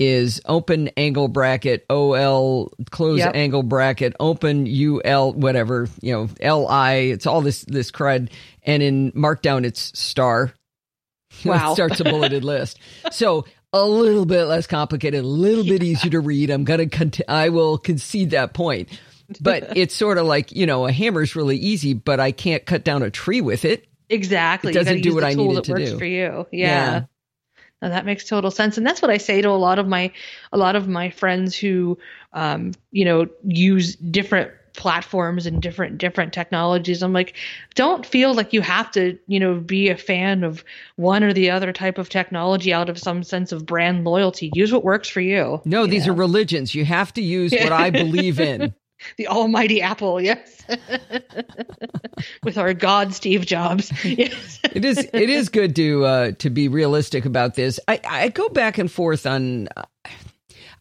is 0.00 0.40
open 0.46 0.88
angle 0.96 1.28
bracket 1.28 1.84
OL 1.90 2.72
close 2.90 3.18
Yep. 3.18 3.32
angle 3.36 3.62
bracket 3.62 4.16
open 4.18 4.66
UL 4.66 5.32
whatever 5.34 5.88
you 6.00 6.12
know 6.12 6.28
LI. 6.66 7.10
It's 7.10 7.26
all 7.26 7.42
this 7.42 7.62
this 7.68 7.90
crud, 7.92 8.30
and 8.64 8.82
in 8.82 9.12
Markdown 9.12 9.64
it's 9.64 9.96
star. 9.98 10.52
Wow. 11.44 11.70
it 11.70 11.74
starts 11.74 12.00
a 12.00 12.04
bulleted 12.04 12.42
list. 12.52 12.80
So 13.12 13.44
a 13.72 13.84
little 13.86 14.26
bit 14.26 14.44
less 14.46 14.66
complicated, 14.66 15.22
a 15.22 15.26
little 15.26 15.62
bit 15.64 15.82
easier 15.82 16.10
to 16.10 16.20
read. 16.20 16.50
I'm 16.50 16.64
gonna 16.64 16.88
cont- 16.88 17.20
I 17.28 17.50
will 17.50 17.78
concede 17.78 18.30
that 18.30 18.52
point. 18.52 18.88
But 19.40 19.72
it's 19.76 19.94
sort 19.94 20.18
of 20.18 20.26
like 20.26 20.50
you 20.50 20.66
know 20.66 20.86
a 20.86 20.92
hammer's 20.92 21.36
really 21.36 21.56
easy, 21.56 21.94
but 21.94 22.18
I 22.18 22.32
can't 22.32 22.66
cut 22.66 22.82
down 22.84 23.02
a 23.04 23.10
tree 23.10 23.40
with 23.40 23.64
it. 23.64 23.86
exactly. 24.08 24.72
It 24.72 24.74
doesn't 24.74 25.02
do 25.02 25.14
what 25.14 25.22
I 25.24 25.34
need 25.34 25.56
it 25.58 25.64
to 25.64 25.72
works 25.72 25.90
do. 25.92 25.98
for 25.98 26.04
you. 26.04 26.46
Yeah. 26.50 26.66
Yeah. 26.66 27.04
No, 27.82 27.88
that 27.88 28.04
makes 28.04 28.24
total 28.24 28.50
sense, 28.50 28.76
and 28.76 28.86
that's 28.86 29.00
what 29.00 29.10
I 29.10 29.16
say 29.16 29.40
to 29.40 29.48
a 29.48 29.52
lot 29.52 29.78
of 29.78 29.88
my 29.88 30.12
a 30.52 30.58
lot 30.58 30.76
of 30.76 30.86
my 30.86 31.10
friends 31.10 31.56
who, 31.56 31.98
um, 32.32 32.72
you 32.90 33.04
know, 33.04 33.26
use 33.44 33.96
different 33.96 34.52
platforms 34.74 35.46
and 35.46 35.60
different 35.60 35.98
different 35.98 36.32
technologies. 36.32 37.02
I'm 37.02 37.12
like, 37.12 37.36
don't 37.74 38.04
feel 38.04 38.34
like 38.34 38.52
you 38.52 38.60
have 38.60 38.90
to, 38.92 39.18
you 39.26 39.40
know, 39.40 39.56
be 39.56 39.88
a 39.88 39.96
fan 39.96 40.44
of 40.44 40.64
one 40.96 41.24
or 41.24 41.32
the 41.32 41.50
other 41.50 41.72
type 41.72 41.98
of 41.98 42.08
technology 42.08 42.72
out 42.72 42.88
of 42.88 42.98
some 42.98 43.22
sense 43.22 43.52
of 43.52 43.66
brand 43.66 44.04
loyalty. 44.04 44.50
Use 44.54 44.72
what 44.72 44.84
works 44.84 45.08
for 45.08 45.20
you. 45.20 45.60
No, 45.64 45.84
you 45.84 45.90
these 45.90 46.06
know? 46.06 46.12
are 46.12 46.16
religions. 46.16 46.74
You 46.74 46.84
have 46.84 47.12
to 47.14 47.22
use 47.22 47.52
what 47.52 47.72
I 47.72 47.90
believe 48.02 48.40
in. 48.40 48.74
The 49.16 49.28
almighty 49.28 49.82
Apple, 49.82 50.20
yes. 50.20 50.62
With 52.42 52.58
our 52.58 52.74
God 52.74 53.14
Steve 53.14 53.46
Jobs. 53.46 53.92
Yes. 54.04 54.60
it 54.72 54.84
is 54.84 54.98
it 54.98 55.30
is 55.30 55.48
good 55.48 55.74
to 55.76 56.04
uh, 56.04 56.32
to 56.32 56.50
be 56.50 56.68
realistic 56.68 57.24
about 57.24 57.54
this. 57.54 57.80
I, 57.88 58.00
I 58.08 58.28
go 58.28 58.48
back 58.48 58.78
and 58.78 58.90
forth 58.90 59.26
on 59.26 59.68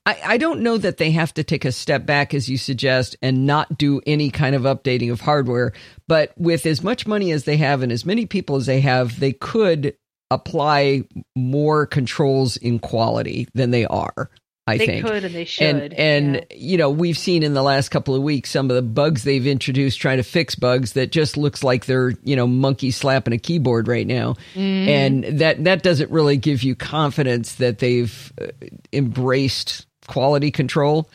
I, 0.05 0.19
I 0.25 0.37
don't 0.37 0.61
know 0.61 0.77
that 0.77 0.97
they 0.97 1.11
have 1.11 1.33
to 1.35 1.43
take 1.43 1.65
a 1.65 1.71
step 1.71 2.05
back, 2.05 2.33
as 2.33 2.49
you 2.49 2.57
suggest, 2.57 3.15
and 3.21 3.45
not 3.45 3.77
do 3.77 4.01
any 4.07 4.31
kind 4.31 4.55
of 4.55 4.63
updating 4.63 5.11
of 5.11 5.21
hardware. 5.21 5.73
But 6.07 6.33
with 6.37 6.65
as 6.65 6.83
much 6.83 7.05
money 7.05 7.31
as 7.31 7.43
they 7.43 7.57
have 7.57 7.83
and 7.83 7.91
as 7.91 8.05
many 8.05 8.25
people 8.25 8.55
as 8.55 8.65
they 8.65 8.81
have, 8.81 9.19
they 9.19 9.33
could 9.33 9.95
apply 10.31 11.03
more 11.35 11.85
controls 11.85 12.57
in 12.57 12.79
quality 12.79 13.47
than 13.53 13.71
they 13.71 13.85
are. 13.85 14.29
I 14.69 14.77
they 14.77 14.85
think. 14.85 15.05
could 15.05 15.23
and 15.25 15.35
they 15.35 15.45
should. 15.45 15.65
And 15.65 15.93
and 15.93 16.35
yeah. 16.35 16.43
you 16.57 16.77
know 16.77 16.89
we've 16.89 17.17
seen 17.17 17.43
in 17.43 17.53
the 17.53 17.63
last 17.63 17.89
couple 17.89 18.15
of 18.15 18.21
weeks 18.21 18.49
some 18.51 18.69
of 18.69 18.75
the 18.75 18.81
bugs 18.81 19.23
they've 19.23 19.45
introduced 19.47 19.99
trying 19.99 20.17
to 20.17 20.23
fix 20.23 20.55
bugs 20.55 20.93
that 20.93 21.11
just 21.11 21.35
looks 21.37 21.63
like 21.63 21.85
they're 21.85 22.13
you 22.23 22.35
know 22.35 22.47
monkey 22.47 22.91
slapping 22.91 23.33
a 23.33 23.37
keyboard 23.37 23.87
right 23.87 24.07
now, 24.07 24.35
Mm-hmm. 24.55 24.89
and 24.89 25.23
that 25.39 25.63
that 25.65 25.83
doesn't 25.83 26.11
really 26.11 26.37
give 26.37 26.63
you 26.63 26.75
confidence 26.75 27.55
that 27.55 27.79
they've 27.79 28.31
uh, 28.41 28.47
embraced 28.93 29.85
quality 30.07 30.51
control. 30.51 31.09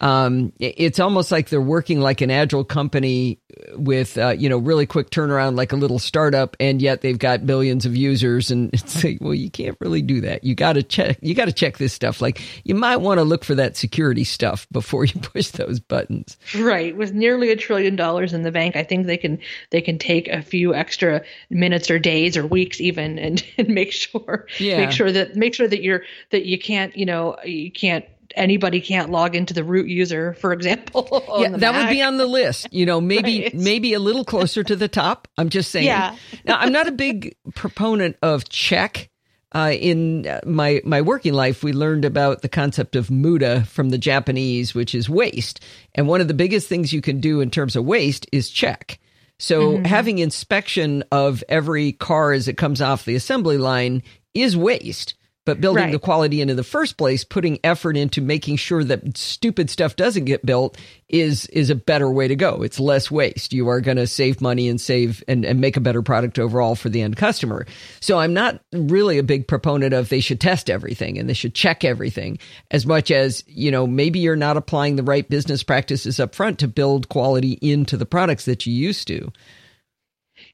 Um, 0.00 0.52
it's 0.58 1.00
almost 1.00 1.32
like 1.32 1.48
they're 1.48 1.60
working 1.60 2.00
like 2.00 2.20
an 2.20 2.30
agile 2.30 2.64
company 2.64 3.40
with 3.74 4.18
uh, 4.18 4.30
you 4.30 4.48
know 4.48 4.58
really 4.58 4.86
quick 4.86 5.10
turnaround, 5.10 5.56
like 5.56 5.72
a 5.72 5.76
little 5.76 5.98
startup, 5.98 6.56
and 6.60 6.82
yet 6.82 7.00
they've 7.00 7.18
got 7.18 7.46
billions 7.46 7.86
of 7.86 7.96
users. 7.96 8.50
And 8.50 8.70
it's 8.74 9.02
like, 9.02 9.18
well, 9.20 9.34
you 9.34 9.50
can't 9.50 9.76
really 9.80 10.02
do 10.02 10.20
that. 10.22 10.44
You 10.44 10.54
got 10.54 10.74
to 10.74 10.82
check. 10.82 11.18
You 11.22 11.34
got 11.34 11.46
to 11.46 11.52
check 11.52 11.78
this 11.78 11.92
stuff. 11.92 12.20
Like 12.20 12.42
you 12.64 12.74
might 12.74 12.96
want 12.98 13.18
to 13.18 13.24
look 13.24 13.44
for 13.44 13.54
that 13.54 13.76
security 13.76 14.24
stuff 14.24 14.66
before 14.70 15.04
you 15.04 15.18
push 15.20 15.48
those 15.50 15.80
buttons. 15.80 16.36
Right, 16.54 16.96
with 16.96 17.14
nearly 17.14 17.50
a 17.50 17.56
trillion 17.56 17.96
dollars 17.96 18.32
in 18.32 18.42
the 18.42 18.52
bank, 18.52 18.76
I 18.76 18.82
think 18.84 19.06
they 19.06 19.16
can 19.16 19.38
they 19.70 19.80
can 19.80 19.98
take 19.98 20.28
a 20.28 20.42
few 20.42 20.74
extra 20.74 21.22
minutes 21.50 21.90
or 21.90 21.98
days 21.98 22.36
or 22.36 22.46
weeks 22.46 22.80
even 22.80 23.18
and, 23.18 23.42
and 23.58 23.68
make 23.68 23.92
sure 23.92 24.46
Yeah. 24.58 24.78
make 24.78 24.90
sure 24.90 25.10
that 25.10 25.36
make 25.36 25.54
sure 25.54 25.68
that 25.68 25.82
you're 25.82 26.02
that 26.30 26.44
you 26.44 26.58
can't 26.58 26.96
you 26.96 27.06
know 27.06 27.36
you 27.44 27.70
can't 27.70 28.04
anybody 28.36 28.80
can't 28.80 29.10
log 29.10 29.34
into 29.34 29.52
the 29.54 29.64
root 29.64 29.88
user 29.88 30.34
for 30.34 30.52
example. 30.52 31.24
yeah, 31.40 31.48
that 31.56 31.74
would 31.74 31.90
be 31.90 32.02
on 32.02 32.16
the 32.16 32.26
list. 32.26 32.68
You 32.72 32.86
know, 32.86 33.00
maybe 33.00 33.40
Right. 33.42 33.54
maybe 33.54 33.94
a 33.94 33.98
little 34.00 34.24
closer 34.24 34.62
to 34.64 34.76
the 34.76 34.88
top. 34.88 35.26
I'm 35.38 35.48
just 35.48 35.70
saying. 35.70 35.86
Yeah. 35.86 36.14
now, 36.44 36.58
I'm 36.58 36.72
not 36.72 36.86
a 36.88 36.92
big 36.92 37.36
proponent 37.54 38.16
of 38.22 38.48
check. 38.48 39.10
Uh, 39.54 39.70
in 39.70 40.26
uh, 40.26 40.40
my 40.44 40.82
my 40.84 41.00
working 41.00 41.32
life, 41.32 41.62
we 41.62 41.72
learned 41.72 42.04
about 42.04 42.42
the 42.42 42.48
concept 42.48 42.94
of 42.96 43.10
muda 43.10 43.64
from 43.64 43.88
the 43.90 43.96
Japanese, 43.96 44.74
which 44.74 44.94
is 44.94 45.08
waste. 45.08 45.60
And 45.94 46.08
one 46.08 46.20
of 46.20 46.28
the 46.28 46.34
biggest 46.34 46.68
things 46.68 46.92
you 46.92 47.00
can 47.00 47.20
do 47.20 47.40
in 47.40 47.50
terms 47.50 47.74
of 47.76 47.84
waste 47.84 48.26
is 48.32 48.50
check. 48.50 48.98
So 49.38 49.72
Mm-hmm. 49.72 49.84
having 49.84 50.18
inspection 50.18 51.04
of 51.12 51.42
every 51.48 51.92
car 51.92 52.32
as 52.32 52.48
it 52.48 52.56
comes 52.58 52.82
off 52.82 53.04
the 53.04 53.14
assembly 53.14 53.56
line 53.58 54.02
is 54.34 54.56
waste. 54.56 55.14
But 55.46 55.60
building 55.60 55.84
Right. 55.84 55.92
the 55.92 55.98
quality 55.98 56.42
into 56.42 56.54
the 56.54 56.64
first 56.64 56.98
place, 56.98 57.24
putting 57.24 57.58
effort 57.64 57.96
into 57.96 58.20
making 58.20 58.56
sure 58.56 58.84
that 58.84 59.16
stupid 59.16 59.70
stuff 59.70 59.96
doesn't 59.96 60.24
get 60.26 60.44
built 60.44 60.76
is 61.08 61.46
is 61.46 61.70
a 61.70 61.76
better 61.76 62.10
way 62.10 62.26
to 62.26 62.34
go. 62.34 62.62
It's 62.62 62.80
less 62.80 63.10
waste. 63.12 63.52
You 63.52 63.68
are 63.68 63.80
going 63.80 63.96
to 63.96 64.08
save 64.08 64.40
money 64.40 64.68
and 64.68 64.80
save 64.80 65.22
and, 65.28 65.44
and 65.44 65.60
make 65.60 65.76
a 65.76 65.80
better 65.80 66.02
product 66.02 66.38
overall 66.38 66.74
for 66.74 66.88
the 66.88 67.00
end 67.00 67.16
customer. 67.16 67.64
So 68.00 68.18
I'm 68.18 68.34
not 68.34 68.60
really 68.72 69.18
a 69.18 69.22
big 69.22 69.46
proponent 69.46 69.94
of 69.94 70.08
they 70.08 70.20
should 70.20 70.40
test 70.40 70.68
everything 70.68 71.16
and 71.16 71.28
they 71.28 71.34
should 71.34 71.54
check 71.54 71.84
everything 71.84 72.38
as 72.72 72.84
much 72.84 73.12
as, 73.12 73.44
you 73.46 73.70
know, 73.70 73.86
maybe 73.86 74.18
you're 74.18 74.34
not 74.34 74.56
applying 74.56 74.96
the 74.96 75.04
right 75.04 75.28
business 75.28 75.62
practices 75.62 76.18
up 76.18 76.34
front 76.34 76.58
to 76.58 76.68
build 76.68 77.08
quality 77.08 77.52
into 77.62 77.96
the 77.96 78.06
products 78.06 78.44
that 78.46 78.66
you 78.66 78.72
used 78.74 79.06
to. 79.06 79.30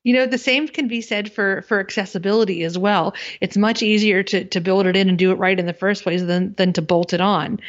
You 0.04 0.14
know, 0.14 0.26
the 0.26 0.38
same 0.38 0.66
can 0.68 0.88
be 0.88 1.00
said 1.00 1.32
for 1.32 1.62
for 1.62 1.78
accessibility 1.80 2.64
as 2.64 2.76
well. 2.76 3.14
It's 3.40 3.56
much 3.56 3.82
easier 3.82 4.22
to 4.24 4.44
to 4.44 4.60
build 4.60 4.86
it 4.86 4.96
in 4.96 5.08
and 5.08 5.18
do 5.18 5.30
it 5.30 5.36
right 5.38 5.58
in 5.58 5.66
the 5.66 5.72
first 5.72 6.02
place 6.02 6.22
than 6.22 6.54
than 6.54 6.72
to 6.74 6.82
bolt 6.82 7.12
it 7.12 7.20
on. 7.20 7.60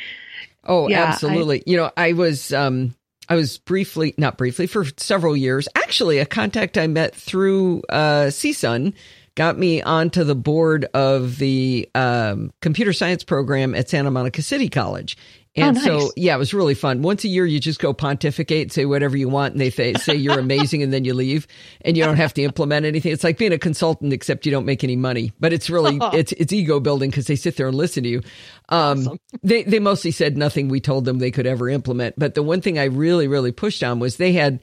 Oh, 0.65 0.87
Yeah, 0.89 1.03
I- 1.03 1.07
absolutely. 1.07 1.63
you 1.65 1.77
know, 1.77 1.91
I 1.95 2.13
was 2.13 2.51
um 2.53 2.95
I 3.29 3.35
was 3.35 3.57
briefly 3.57 4.13
not 4.17 4.37
briefly 4.37 4.67
for 4.67 4.85
several 4.97 5.37
years. 5.37 5.67
Actually, 5.75 6.19
a 6.19 6.25
contact 6.25 6.77
I 6.77 6.87
met 6.87 7.15
through 7.15 7.83
uh 7.89 8.27
CSUN 8.31 8.93
got 9.35 9.57
me 9.57 9.81
onto 9.81 10.23
the 10.23 10.35
board 10.35 10.85
of 10.93 11.37
the 11.37 11.89
um, 11.95 12.51
computer 12.61 12.93
science 12.93 13.23
program 13.23 13.73
at 13.75 13.89
Santa 13.89 14.11
Monica 14.11 14.41
City 14.41 14.69
College. 14.69 15.17
And 15.55 15.77
Oh, 15.77 15.81
so, 15.81 16.11
yeah, 16.15 16.33
it 16.33 16.39
was 16.39 16.51
really 16.51 16.73
fun. 16.73 17.03
Once 17.03 17.23
a 17.25 17.27
year, 17.27 17.45
you 17.45 17.59
just 17.59 17.79
go 17.79 17.93
pontificate, 17.93 18.71
say 18.71 18.85
whatever 18.85 19.15
you 19.15 19.29
want, 19.29 19.53
and 19.53 19.61
they 19.61 19.69
th- 19.69 19.97
say 19.99 20.15
you're 20.15 20.39
amazing, 20.39 20.81
and 20.81 20.91
then 20.91 21.05
you 21.05 21.13
leave, 21.13 21.45
and 21.81 21.95
you 21.95 22.03
don't 22.03 22.15
have 22.15 22.33
to 22.33 22.41
implement 22.41 22.87
anything. 22.87 23.11
It's 23.11 23.23
like 23.23 23.37
being 23.37 23.53
a 23.53 23.59
consultant, 23.59 24.13
except 24.13 24.47
you 24.47 24.51
don't 24.51 24.65
make 24.65 24.83
any 24.83 24.95
money. 24.95 25.31
But 25.39 25.53
it's 25.53 25.69
really 25.69 25.99
it's 26.13 26.31
it's 26.31 26.51
ego 26.51 26.79
building 26.79 27.11
because 27.11 27.27
they 27.27 27.35
sit 27.35 27.55
there 27.55 27.67
and 27.67 27.77
listen 27.77 28.01
to 28.01 28.09
you. 28.09 28.21
Um, 28.69 29.19
They 29.43 29.61
they 29.61 29.77
mostly 29.77 30.09
said 30.09 30.37
nothing 30.37 30.69
we 30.69 30.79
told 30.79 31.05
them 31.05 31.19
they 31.19 31.29
could 31.29 31.45
ever 31.45 31.69
implement. 31.69 32.15
But 32.17 32.33
the 32.33 32.41
one 32.41 32.61
thing 32.61 32.79
I 32.79 32.85
really 32.85 33.27
really 33.27 33.51
pushed 33.51 33.83
on 33.83 33.99
was 33.99 34.17
they 34.17 34.33
had 34.33 34.59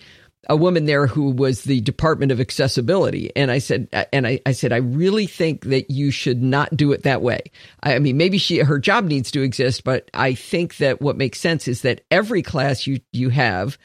a 0.49 0.57
woman 0.57 0.87
there 0.87 1.07
who 1.07 1.31
was 1.31 1.63
the 1.63 1.81
Department 1.83 2.33
of 2.33 2.41
Accessibility. 2.41 3.31
And 3.37 3.51
I 3.51 3.59
said, 3.59 3.89
and 4.13 4.27
I, 4.27 4.41
I 4.47 4.53
said, 4.53 4.73
I 4.73 4.79
really 4.79 5.27
think 5.27 5.65
that 5.67 5.91
you 5.91 6.11
should 6.11 6.43
not 6.43 6.77
do 6.77 6.93
it 6.93 7.03
that 7.03 7.23
way. 7.23 7.43
I, 7.83 7.97
I 7.97 7.99
mean, 7.99 8.17
maybe 8.17 8.39
she, 8.39 8.59
her 8.59 8.79
job 8.79 9.05
needs 9.05 9.31
to 9.33 9.43
exist, 9.43 9.85
but 9.85 10.11
I 10.15 10.35
think 10.35 10.79
that 10.79 11.01
what 11.01 11.17
makes 11.17 11.41
sense 11.41 11.69
is 11.69 11.83
that 11.83 12.03
every 12.11 12.43
class 12.43 12.87
you, 12.87 13.01
you 13.13 13.29
have 13.29 13.77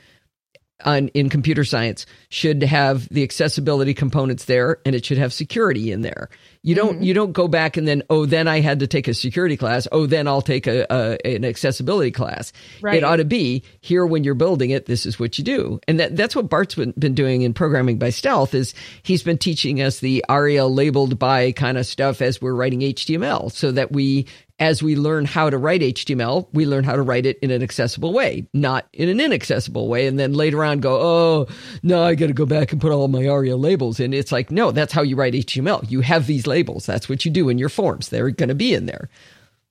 on, 0.84 1.10
in 1.10 1.30
computer 1.30 1.64
science 1.64 2.06
should 2.30 2.64
have 2.64 3.10
the 3.10 3.24
accessibility 3.24 3.93
components 3.93 4.45
there 4.45 4.80
and 4.86 4.95
it 4.95 5.06
should 5.06 5.18
have 5.18 5.34
security 5.34 5.91
in 5.91 6.01
there. 6.01 6.30
You 6.66 6.74
don't 6.74 6.95
mm-hmm. 6.95 7.03
you 7.03 7.13
don't 7.13 7.32
go 7.32 7.47
back 7.47 7.78
and 7.78 7.88
then 7.88 8.01
oh 8.09 8.26
then 8.26 8.47
I 8.47 8.59
had 8.59 8.80
to 8.80 8.88
take 8.88 9.07
a 9.07 9.13
security 9.13 9.55
class 9.55 9.88
oh 9.91 10.07
then 10.07 10.28
I'll 10.28 10.41
take 10.41 10.66
a, 10.66 10.88
a 10.91 11.36
an 11.36 11.45
accessibility 11.45 12.09
class. 12.09 12.51
Right. 12.82 12.97
It 12.97 13.03
ought 13.03 13.18
to 13.18 13.24
be 13.24 13.61
here 13.82 14.03
when 14.03 14.24
you're 14.24 14.34
building 14.34 14.72
it. 14.72 14.88
This 14.88 15.05
is 15.05 15.20
what 15.20 15.38
you 15.38 15.43
do, 15.43 15.80
and 15.88 15.99
that 15.99 16.16
that's 16.16 16.36
what 16.36 16.49
Bart's 16.49 16.74
been, 16.74 16.91
been 16.97 17.13
doing 17.13 17.43
in 17.43 17.53
programming 17.53 17.99
by 17.99 18.09
stealth. 18.09 18.55
Is 18.55 18.74
he's 19.03 19.22
been 19.22 19.38
teaching 19.38 19.80
us 19.80 19.99
the 19.99 20.26
ARIA 20.28 20.66
labeled 20.66 21.20
by 21.20 21.51
kind 21.51 21.78
of 21.78 21.86
stuff 21.86 22.20
as 22.20 22.41
we're 22.41 22.55
writing 22.55 22.80
HTML, 22.80 23.51
so 23.51 23.72
that 23.72 23.91
we 23.91 24.26
as 24.60 24.82
we 24.82 24.95
learn 24.95 25.26
how 25.26 25.49
to 25.49 25.58
write 25.58 25.82
HTML, 25.82 26.47
we 26.53 26.66
learn 26.66 26.86
how 26.86 26.95
to 26.95 27.01
write 27.01 27.26
it 27.26 27.38
in 27.39 27.51
an 27.51 27.62
accessible 27.62 28.14
way, 28.14 28.47
not 28.53 28.88
in 28.93 29.10
an 29.10 29.20
inaccessible 29.20 29.89
way. 29.89 30.08
And 30.08 30.18
then 30.18 30.34
later 30.34 30.64
on 30.64 30.80
go, 30.80 30.99
oh, 31.01 31.47
no, 31.84 32.03
I 32.03 32.16
got 32.16 32.28
to 32.28 32.34
go 32.34 32.45
back 32.45 32.72
and 32.72 32.80
put 32.80 32.91
all 32.91 33.08
my 33.10 33.28
ARIA 33.28 33.58
labels 33.58 33.99
in. 33.99 34.14
It's 34.14 34.32
like, 34.32 34.51
no, 34.51 34.72
that's 34.72 34.93
how 34.93 35.01
you 35.01 35.18
write 35.18 35.34
HTML. 35.34 35.89
You 35.89 36.01
have 36.01 36.26
these 36.26 36.47
labels. 36.47 36.86
That's 36.86 37.10
what 37.10 37.26
you 37.26 37.32
do 37.32 37.49
in 37.49 37.58
your 37.58 37.70
forms. 37.70 38.10
They're 38.10 38.30
going 38.30 38.49
to 38.49 38.56
be 38.56 38.74
in 38.74 38.86
there. 38.86 39.10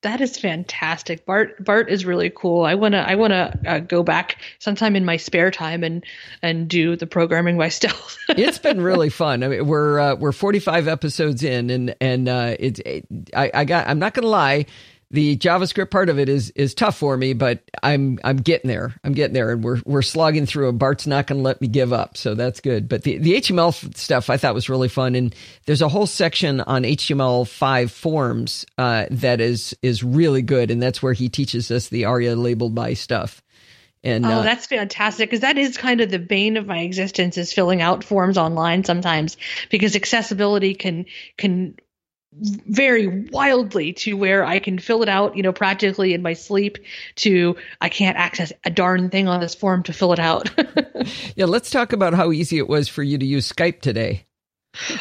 That 0.04 0.20
is 0.20 0.36
fantastic. 0.36 1.24
Bart 1.24 1.64
Bart 1.64 1.90
is 1.90 2.04
really 2.04 2.28
cool. 2.28 2.66
I 2.66 2.74
wanna 2.74 3.02
I 3.08 3.14
wanna 3.14 3.58
uh, 3.66 3.78
go 3.78 4.02
back 4.02 4.36
sometime 4.58 4.96
in 4.96 5.06
my 5.06 5.16
spare 5.16 5.50
time 5.50 5.82
and 5.82 6.04
and 6.42 6.68
do 6.68 6.94
the 6.94 7.06
programming 7.06 7.56
by 7.64 7.70
stealth. 7.70 8.18
it's 8.28 8.58
been 8.58 8.82
really 8.82 9.08
fun. 9.08 9.42
I 9.42 9.48
mean, 9.48 9.66
we're 9.66 9.98
uh, 9.98 10.14
we're 10.16 10.32
45 10.32 10.88
episodes 10.88 11.42
in, 11.42 11.70
and 11.70 11.96
and 12.02 12.28
uh, 12.28 12.54
it's 12.60 12.80
it, 12.80 13.06
I, 13.34 13.50
I 13.54 13.64
got. 13.64 13.88
I'm 13.88 13.98
not 13.98 14.12
gonna 14.12 14.26
lie. 14.26 14.66
The 15.14 15.36
JavaScript 15.36 15.92
part 15.92 16.08
of 16.08 16.18
it 16.18 16.28
is 16.28 16.50
is 16.50 16.74
tough 16.74 16.96
for 16.98 17.16
me, 17.16 17.34
but 17.34 17.62
I'm 17.84 18.18
I'm 18.24 18.38
getting 18.38 18.66
there. 18.66 18.96
I'm 19.04 19.12
getting 19.12 19.32
there, 19.32 19.52
and 19.52 19.62
we're 19.62 19.80
we're 19.84 20.02
slogging 20.02 20.44
through. 20.44 20.70
And 20.70 20.78
Bart's 20.78 21.06
not 21.06 21.28
going 21.28 21.38
to 21.38 21.42
let 21.44 21.60
me 21.60 21.68
give 21.68 21.92
up, 21.92 22.16
so 22.16 22.34
that's 22.34 22.60
good. 22.60 22.88
But 22.88 23.04
the 23.04 23.18
the 23.18 23.34
HTML 23.34 23.96
stuff 23.96 24.28
I 24.28 24.38
thought 24.38 24.54
was 24.54 24.68
really 24.68 24.88
fun, 24.88 25.14
and 25.14 25.32
there's 25.66 25.82
a 25.82 25.88
whole 25.88 26.06
section 26.06 26.60
on 26.62 26.82
HTML5 26.82 27.90
forms 27.90 28.66
uh, 28.76 29.06
that 29.12 29.40
is 29.40 29.76
is 29.82 30.02
really 30.02 30.42
good, 30.42 30.72
and 30.72 30.82
that's 30.82 31.00
where 31.00 31.12
he 31.12 31.28
teaches 31.28 31.70
us 31.70 31.90
the 31.90 32.06
ARIA 32.06 32.34
labeled 32.34 32.74
by 32.74 32.94
stuff. 32.94 33.40
And 34.02 34.26
oh, 34.26 34.30
uh, 34.30 34.42
that's 34.42 34.66
fantastic 34.66 35.30
because 35.30 35.40
that 35.40 35.56
is 35.56 35.78
kind 35.78 36.00
of 36.00 36.10
the 36.10 36.18
bane 36.18 36.56
of 36.56 36.66
my 36.66 36.80
existence 36.80 37.38
is 37.38 37.52
filling 37.52 37.80
out 37.80 38.02
forms 38.02 38.36
online 38.36 38.82
sometimes 38.82 39.36
because 39.70 39.94
accessibility 39.94 40.74
can 40.74 41.06
can 41.38 41.76
vary 42.40 43.06
wildly 43.30 43.92
to 43.92 44.14
where 44.14 44.44
I 44.44 44.58
can 44.58 44.78
fill 44.78 45.02
it 45.02 45.08
out, 45.08 45.36
you 45.36 45.42
know, 45.42 45.52
practically 45.52 46.14
in 46.14 46.22
my 46.22 46.32
sleep 46.32 46.78
to 47.16 47.56
I 47.80 47.88
can't 47.88 48.16
access 48.16 48.52
a 48.64 48.70
darn 48.70 49.10
thing 49.10 49.28
on 49.28 49.40
this 49.40 49.54
form 49.54 49.82
to 49.84 49.92
fill 49.92 50.12
it 50.12 50.18
out. 50.18 50.50
yeah, 51.36 51.44
let's 51.46 51.70
talk 51.70 51.92
about 51.92 52.14
how 52.14 52.32
easy 52.32 52.58
it 52.58 52.68
was 52.68 52.88
for 52.88 53.02
you 53.02 53.18
to 53.18 53.26
use 53.26 53.50
Skype 53.50 53.80
today. 53.80 54.26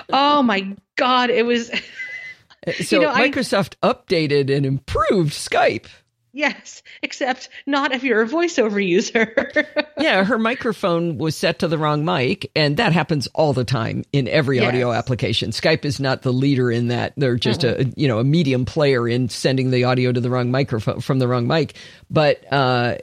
oh 0.10 0.44
my 0.44 0.76
god, 0.96 1.30
it 1.32 1.46
was 1.46 1.72
uh, 2.68 2.72
So 2.84 3.02
know, 3.02 3.10
I- 3.10 3.30
Microsoft 3.30 3.76
updated 3.82 4.56
and 4.56 4.66
improved 4.66 5.34
Skype. 5.34 5.88
Yes, 6.36 6.82
except 7.04 7.48
not 7.68 7.92
if 7.92 8.04
you're 8.04 8.24
a 8.24 8.28
voiceover 8.28 8.84
user. 8.84 9.32
yeah, 10.00 10.24
her 10.24 10.40
microphone 10.40 11.20
was 11.20 11.38
set 11.38 11.60
to 11.60 11.68
the 11.68 11.78
wrong 11.78 12.04
mic, 12.04 12.50
and 12.56 12.78
that 12.78 12.92
happens 12.92 13.28
all 13.36 13.54
the 13.54 13.64
time 13.64 14.04
in 14.12 14.28
every 14.28 14.58
yes. 14.58 14.68
audio 14.68 14.92
application. 14.92 15.52
Skype 15.52 15.86
is 15.86 16.00
not 16.00 16.24
the 16.24 16.34
leader 16.34 16.72
in 16.72 16.88
that; 16.88 17.14
they're 17.18 17.36
just 17.36 17.62
mm-hmm. 17.62 17.90
a 17.90 17.94
you 17.96 18.08
know 18.08 18.18
a 18.18 18.24
medium 18.24 18.66
player 18.66 19.08
in 19.08 19.30
sending 19.30 19.70
the 19.70 19.84
audio 19.84 20.12
to 20.12 20.20
the 20.20 20.32
wrong 20.32 20.50
microphone 20.50 21.02
from 21.02 21.20
the 21.20 21.28
wrong 21.28 21.46
mic. 21.46 21.76
But 22.10 22.52
uh, 22.52 22.98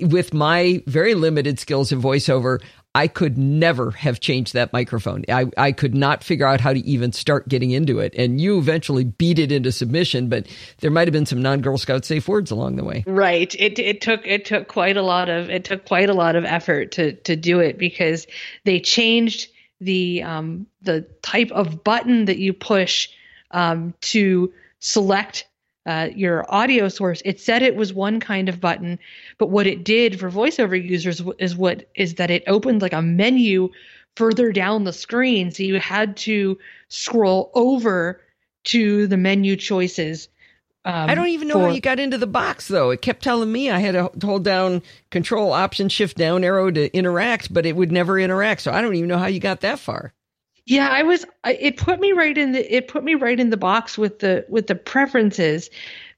with 0.00 0.32
my 0.32 0.82
very 0.86 1.14
limited 1.14 1.58
skills 1.58 1.92
in 1.92 2.00
voiceover, 2.00 2.62
I 2.94 3.06
could 3.06 3.36
never 3.36 3.90
have 3.92 4.18
changed 4.18 4.54
that 4.54 4.72
microphone. 4.72 5.24
I, 5.28 5.46
I 5.56 5.72
could 5.72 5.94
not 5.94 6.24
figure 6.24 6.46
out 6.46 6.60
how 6.60 6.72
to 6.72 6.80
even 6.80 7.12
start 7.12 7.48
getting 7.48 7.70
into 7.70 7.98
it. 7.98 8.14
And 8.16 8.40
you 8.40 8.58
eventually 8.58 9.04
beat 9.04 9.38
it 9.38 9.52
into 9.52 9.70
submission, 9.72 10.28
but 10.28 10.46
there 10.80 10.90
might 10.90 11.06
have 11.06 11.12
been 11.12 11.26
some 11.26 11.42
non 11.42 11.60
Girl 11.60 11.78
Scout 11.78 12.04
safe 12.04 12.26
words 12.28 12.50
along 12.50 12.76
the 12.76 12.84
way. 12.84 13.04
Right. 13.06 13.54
It 13.58 13.78
it 13.78 14.00
took 14.00 14.26
it 14.26 14.44
took 14.44 14.68
quite 14.68 14.96
a 14.96 15.02
lot 15.02 15.28
of 15.28 15.50
it 15.50 15.64
took 15.64 15.84
quite 15.84 16.08
a 16.08 16.14
lot 16.14 16.34
of 16.34 16.44
effort 16.44 16.92
to 16.92 17.12
to 17.12 17.36
do 17.36 17.60
it 17.60 17.78
because 17.78 18.26
they 18.64 18.80
changed 18.80 19.48
the 19.80 20.22
um 20.22 20.66
the 20.82 21.02
type 21.22 21.50
of 21.52 21.84
button 21.84 22.24
that 22.24 22.38
you 22.38 22.52
push 22.52 23.08
um 23.50 23.94
to 24.00 24.52
select 24.80 25.47
uh, 25.88 26.10
your 26.14 26.44
audio 26.54 26.88
source. 26.90 27.22
It 27.24 27.40
said 27.40 27.62
it 27.62 27.74
was 27.74 27.94
one 27.94 28.20
kind 28.20 28.50
of 28.50 28.60
button, 28.60 28.98
but 29.38 29.48
what 29.48 29.66
it 29.66 29.84
did 29.84 30.20
for 30.20 30.30
voiceover 30.30 30.80
users 30.80 31.22
is 31.38 31.56
what 31.56 31.88
is 31.94 32.16
that 32.16 32.30
it 32.30 32.44
opened 32.46 32.82
like 32.82 32.92
a 32.92 33.00
menu 33.00 33.70
further 34.14 34.52
down 34.52 34.84
the 34.84 34.92
screen, 34.92 35.50
so 35.50 35.62
you 35.62 35.80
had 35.80 36.14
to 36.18 36.58
scroll 36.88 37.50
over 37.54 38.20
to 38.64 39.06
the 39.06 39.16
menu 39.16 39.56
choices. 39.56 40.28
Um, 40.84 41.08
I 41.08 41.14
don't 41.14 41.28
even 41.28 41.48
know 41.48 41.54
for, 41.54 41.68
how 41.68 41.74
you 41.74 41.80
got 41.80 41.98
into 41.98 42.18
the 42.18 42.26
box 42.26 42.68
though. 42.68 42.90
It 42.90 43.00
kept 43.00 43.22
telling 43.22 43.50
me 43.50 43.70
I 43.70 43.78
had 43.78 43.92
to 43.92 44.10
hold 44.26 44.44
down 44.44 44.82
Control 45.10 45.54
Option 45.54 45.88
Shift 45.88 46.18
down 46.18 46.44
arrow 46.44 46.70
to 46.70 46.94
interact, 46.94 47.52
but 47.52 47.64
it 47.64 47.76
would 47.76 47.90
never 47.90 48.20
interact. 48.20 48.60
So 48.60 48.72
I 48.72 48.82
don't 48.82 48.94
even 48.94 49.08
know 49.08 49.18
how 49.18 49.26
you 49.26 49.40
got 49.40 49.62
that 49.62 49.78
far. 49.78 50.12
Yeah, 50.68 50.90
I 50.90 51.02
was. 51.02 51.24
It 51.46 51.78
put 51.78 51.98
me 51.98 52.12
right 52.12 52.36
in 52.36 52.52
the. 52.52 52.76
It 52.76 52.88
put 52.88 53.02
me 53.02 53.14
right 53.14 53.40
in 53.40 53.48
the 53.48 53.56
box 53.56 53.96
with 53.96 54.18
the 54.18 54.44
with 54.50 54.66
the 54.66 54.74
preferences, 54.74 55.70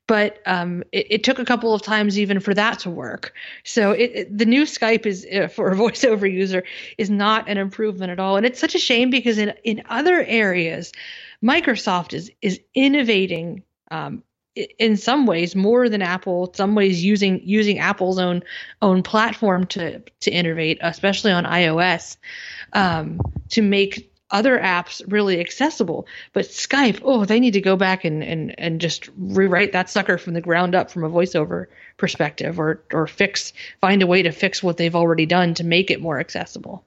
but 0.08 0.40
um, 0.44 0.82
it, 0.90 1.06
it, 1.08 1.24
took 1.24 1.38
a 1.38 1.44
couple 1.44 1.72
of 1.72 1.82
times 1.82 2.18
even 2.18 2.40
for 2.40 2.52
that 2.54 2.80
to 2.80 2.90
work. 2.90 3.32
So 3.62 3.92
it, 3.92 4.10
it, 4.12 4.38
the 4.38 4.44
new 4.44 4.64
Skype 4.64 5.06
is 5.06 5.24
uh, 5.32 5.46
for 5.46 5.70
a 5.70 5.76
voiceover 5.76 6.30
user 6.30 6.64
is 6.98 7.08
not 7.08 7.48
an 7.48 7.58
improvement 7.58 8.10
at 8.10 8.18
all, 8.18 8.36
and 8.36 8.44
it's 8.44 8.58
such 8.58 8.74
a 8.74 8.80
shame 8.80 9.08
because 9.08 9.38
in 9.38 9.54
in 9.62 9.84
other 9.88 10.24
areas, 10.24 10.90
Microsoft 11.44 12.12
is 12.12 12.30
is 12.42 12.60
innovating. 12.74 13.62
Um, 13.92 14.24
in 14.80 14.96
some 14.96 15.26
ways 15.26 15.54
more 15.54 15.88
than 15.88 16.02
Apple, 16.02 16.52
some 16.54 16.74
ways 16.74 17.04
using 17.04 17.40
using 17.44 17.78
Apple's 17.78 18.18
own 18.18 18.42
own 18.82 19.04
platform 19.04 19.64
to 19.68 20.00
to 20.00 20.30
innovate, 20.32 20.78
especially 20.80 21.30
on 21.30 21.44
iOS, 21.44 22.16
um, 22.72 23.20
to 23.50 23.62
make 23.62 24.10
other 24.30 24.58
apps 24.58 25.02
really 25.08 25.40
accessible. 25.40 26.06
But 26.32 26.46
Skype, 26.46 27.00
oh, 27.04 27.24
they 27.24 27.40
need 27.40 27.54
to 27.54 27.60
go 27.60 27.76
back 27.76 28.04
and, 28.04 28.22
and, 28.22 28.54
and 28.58 28.80
just 28.80 29.08
rewrite 29.16 29.72
that 29.72 29.90
sucker 29.90 30.18
from 30.18 30.34
the 30.34 30.40
ground 30.40 30.74
up 30.74 30.90
from 30.90 31.04
a 31.04 31.10
voiceover 31.10 31.66
perspective 31.96 32.58
or, 32.58 32.80
or 32.92 33.06
fix, 33.06 33.52
find 33.80 34.02
a 34.02 34.06
way 34.06 34.22
to 34.22 34.32
fix 34.32 34.62
what 34.62 34.76
they've 34.76 34.96
already 34.96 35.26
done 35.26 35.54
to 35.54 35.64
make 35.64 35.90
it 35.90 36.00
more 36.00 36.20
accessible. 36.20 36.84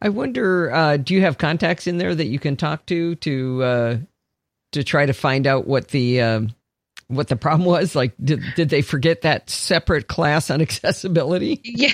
I 0.00 0.10
wonder, 0.10 0.72
uh, 0.72 0.96
do 0.98 1.14
you 1.14 1.22
have 1.22 1.38
contacts 1.38 1.86
in 1.86 1.98
there 1.98 2.14
that 2.14 2.26
you 2.26 2.38
can 2.38 2.56
talk 2.56 2.84
to 2.86 3.14
to 3.16 3.62
uh, 3.62 3.96
to 4.72 4.84
try 4.84 5.06
to 5.06 5.14
find 5.14 5.46
out 5.46 5.66
what 5.66 5.88
the 5.88 6.20
um, 6.20 6.54
what 7.08 7.28
the 7.28 7.36
problem 7.36 7.66
was? 7.66 7.94
Like, 7.94 8.14
did 8.22 8.42
did 8.56 8.68
they 8.68 8.82
forget 8.82 9.22
that 9.22 9.48
separate 9.48 10.08
class 10.08 10.50
on 10.50 10.60
accessibility? 10.62 11.60
Yeah. 11.64 11.92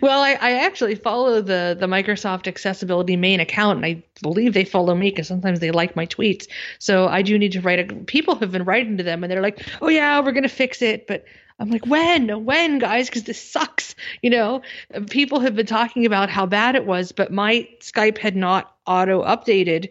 Well, 0.00 0.22
I, 0.22 0.32
I 0.32 0.52
actually 0.64 0.94
follow 0.94 1.40
the 1.40 1.76
the 1.78 1.86
Microsoft 1.86 2.46
Accessibility 2.46 3.16
main 3.16 3.40
account, 3.40 3.78
and 3.78 3.86
I 3.86 4.02
believe 4.22 4.54
they 4.54 4.64
follow 4.64 4.94
me 4.94 5.10
because 5.10 5.28
sometimes 5.28 5.60
they 5.60 5.70
like 5.70 5.96
my 5.96 6.06
tweets. 6.06 6.46
So 6.78 7.08
I 7.08 7.22
do 7.22 7.38
need 7.38 7.52
to 7.52 7.60
write. 7.60 7.90
A, 7.90 7.94
people 8.04 8.36
have 8.36 8.52
been 8.52 8.64
writing 8.64 8.96
to 8.98 9.02
them, 9.02 9.24
and 9.24 9.30
they're 9.30 9.42
like, 9.42 9.66
"Oh 9.82 9.88
yeah, 9.88 10.20
we're 10.20 10.32
gonna 10.32 10.48
fix 10.48 10.80
it," 10.80 11.06
but 11.06 11.24
I'm 11.58 11.70
like, 11.70 11.86
when, 11.86 12.44
when, 12.44 12.78
guys, 12.78 13.08
because 13.08 13.24
this 13.24 13.42
sucks. 13.42 13.94
You 14.22 14.30
know, 14.30 14.62
people 15.08 15.40
have 15.40 15.56
been 15.56 15.66
talking 15.66 16.04
about 16.04 16.28
how 16.28 16.46
bad 16.46 16.76
it 16.76 16.86
was, 16.86 17.12
but 17.12 17.32
my 17.32 17.66
Skype 17.80 18.18
had 18.18 18.36
not 18.36 18.74
auto 18.86 19.24
updated. 19.24 19.88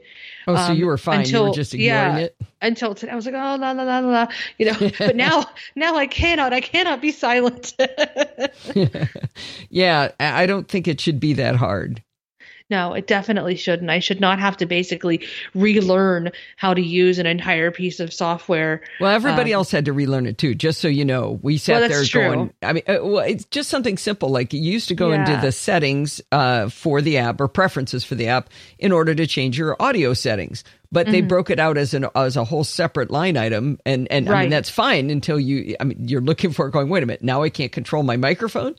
Oh, 0.48 0.56
so 0.56 0.62
um, 0.72 0.78
you 0.78 0.86
were 0.86 0.98
fine. 0.98 1.22
Until, 1.22 1.44
you 1.44 1.50
were 1.50 1.56
just 1.56 1.74
ignoring 1.74 2.18
yeah, 2.18 2.18
it 2.18 2.38
until 2.62 2.94
today. 2.96 3.12
I 3.12 3.16
was 3.16 3.26
like, 3.26 3.36
oh, 3.36 3.56
la 3.60 3.72
la 3.72 3.84
la 3.84 4.00
la, 4.00 4.28
you 4.58 4.66
know. 4.66 4.92
but 5.00 5.16
now, 5.16 5.46
now 5.76 5.96
I 5.96 6.08
cannot. 6.08 6.54
I 6.54 6.62
cannot 6.62 7.02
be 7.02 7.12
silent. 7.12 7.74
yeah, 9.70 10.12
I 10.20 10.46
don't 10.46 10.68
think 10.68 10.88
it 10.88 11.00
should 11.00 11.20
be 11.20 11.34
that 11.34 11.56
hard. 11.56 12.04
No, 12.68 12.94
it 12.94 13.06
definitely 13.06 13.58
shouldn't. 13.58 13.92
I 13.92 14.00
should 14.00 14.20
not 14.20 14.40
have 14.40 14.58
to 14.58 14.66
basically 14.66 15.28
relearn 15.54 16.32
how 16.58 16.74
to 16.74 16.82
use 16.82 17.20
an 17.20 17.28
entire 17.28 17.70
piece 17.70 18.00
of 18.00 18.12
software. 18.12 18.82
Well, 19.00 19.12
everybody 19.12 19.54
um, 19.54 19.60
else 19.60 19.70
had 19.70 19.86
to 19.86 19.94
relearn 19.94 20.26
it 20.26 20.40
too, 20.40 20.56
just 20.56 20.82
so 20.82 20.88
you 20.88 21.06
know. 21.06 21.40
We 21.44 21.60
sat 21.60 21.82
well, 21.82 21.90
there 21.90 22.04
true. 22.04 22.22
going, 22.22 22.54
I 22.64 22.74
mean, 22.74 22.84
uh, 22.88 22.98
well, 23.04 23.20
it's 23.20 23.46
just 23.46 23.70
something 23.70 24.00
simple. 24.00 24.30
Like 24.30 24.52
you 24.52 24.62
used 24.62 24.88
to 24.88 24.96
go 24.96 25.12
yeah. 25.12 25.20
into 25.20 25.46
the 25.46 25.52
settings 25.52 26.22
uh, 26.32 26.70
for 26.70 27.02
the 27.02 27.20
app 27.20 27.40
or 27.40 27.48
preferences 27.48 28.04
for 28.04 28.16
the 28.16 28.30
app 28.30 28.50
in 28.80 28.92
order 28.92 29.14
to 29.14 29.28
change 29.28 29.60
your 29.60 29.80
audio 29.80 30.16
settings. 30.16 30.64
But 30.92 31.06
mm-hmm. 31.06 31.12
they 31.12 31.22
broke 31.22 31.52
it 31.52 31.60
out 31.60 31.78
as 31.78 31.94
an 31.94 32.08
as 32.16 32.36
a 32.36 32.44
whole 32.44 32.64
separate 32.64 33.12
line 33.12 33.38
item, 33.38 33.78
and 33.86 34.08
and 34.12 34.28
right. 34.28 34.40
I 34.40 34.42
mean 34.42 34.50
that's 34.50 34.72
fine 34.72 35.12
until 35.12 35.40
you. 35.40 35.76
I 35.80 35.84
mean, 35.84 36.08
you're 36.08 36.22
looking 36.22 36.52
for 36.52 36.68
it, 36.68 36.72
going, 36.72 36.90
wait 36.90 37.04
a 37.04 37.06
minute, 37.06 37.24
now 37.24 37.44
I 37.44 37.50
can't 37.50 37.72
control 37.72 38.02
my 38.02 38.18
microphone. 38.18 38.76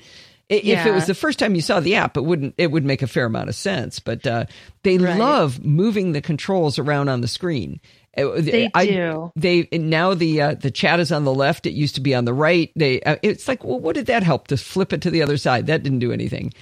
If 0.49 0.64
yeah. 0.64 0.86
it 0.86 0.92
was 0.92 1.07
the 1.07 1.14
first 1.14 1.40
time 1.40 1.57
you 1.57 1.61
saw 1.61 1.80
the 1.80 1.97
app, 1.97 2.16
it 2.16 2.24
wouldn't. 2.24 2.55
It 2.57 2.70
would 2.70 2.84
make 2.84 3.03
a 3.03 3.09
fair 3.09 3.26
amount 3.26 3.49
of 3.49 3.57
sense. 3.57 3.99
But 3.99 4.26
uh, 4.26 4.47
they 4.84 4.97
right. 4.97 5.18
love 5.18 5.64
moving 5.64 6.12
the 6.12 6.20
controls 6.20 6.78
around 6.78 7.09
on 7.09 7.20
the 7.20 7.28
screen. 7.28 7.80
Uh, 8.16 8.40
they 8.40 8.70
I, 8.72 8.86
do. 8.86 9.32
They 9.34 9.68
now 9.72 10.14
the 10.14 10.40
uh, 10.40 10.55
the 10.55 10.70
chat 10.70 11.01
is 11.01 11.11
on 11.11 11.24
the 11.24 11.34
left. 11.34 11.66
It 11.66 11.72
used 11.72 11.97
to 11.97 12.01
be 12.01 12.14
on 12.14 12.24
the 12.24 12.32
right. 12.32 12.70
They 12.76 13.03
uh, 13.03 13.16
it's 13.22 13.49
like, 13.49 13.64
well, 13.64 13.80
what 13.80 13.97
did 13.97 14.07
that 14.07 14.22
help 14.22 14.49
to 14.49 14.57
flip 14.57 14.92
it 14.92 15.03
to 15.03 15.11
the 15.11 15.22
other 15.22 15.36
side? 15.36 15.66
That 15.66 15.82
didn't 15.82 15.99
do 15.99 16.12
anything. 16.12 16.53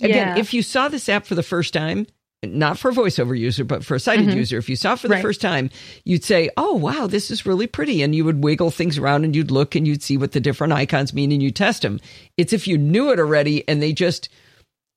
Again, 0.00 0.36
yeah. 0.36 0.38
if 0.38 0.52
you 0.52 0.62
saw 0.62 0.88
this 0.88 1.08
app 1.08 1.24
for 1.24 1.34
the 1.34 1.42
first 1.42 1.72
time, 1.72 2.06
not 2.46 2.78
for 2.78 2.90
a 2.90 2.94
voiceover 2.94 3.38
user, 3.38 3.64
but 3.64 3.84
for 3.84 3.94
a 3.94 4.00
sighted 4.00 4.26
mm-hmm. 4.26 4.38
user, 4.38 4.58
if 4.58 4.68
you 4.68 4.76
saw 4.76 4.94
it 4.94 4.98
for 4.98 5.08
the 5.08 5.14
right. 5.14 5.22
first 5.22 5.40
time, 5.40 5.70
you'd 6.04 6.24
say, 6.24 6.50
Oh, 6.56 6.74
wow, 6.74 7.06
this 7.06 7.30
is 7.30 7.46
really 7.46 7.66
pretty. 7.66 8.02
And 8.02 8.14
you 8.14 8.24
would 8.24 8.42
wiggle 8.42 8.70
things 8.70 8.98
around 8.98 9.24
and 9.24 9.34
you'd 9.34 9.50
look 9.50 9.74
and 9.74 9.86
you'd 9.86 10.02
see 10.02 10.16
what 10.16 10.32
the 10.32 10.40
different 10.40 10.72
icons 10.72 11.14
mean 11.14 11.32
and 11.32 11.42
you 11.42 11.50
test 11.50 11.82
them. 11.82 12.00
It's 12.36 12.52
if 12.52 12.66
you 12.66 12.78
knew 12.78 13.10
it 13.10 13.18
already 13.18 13.66
and 13.68 13.82
they 13.82 13.92
just, 13.92 14.28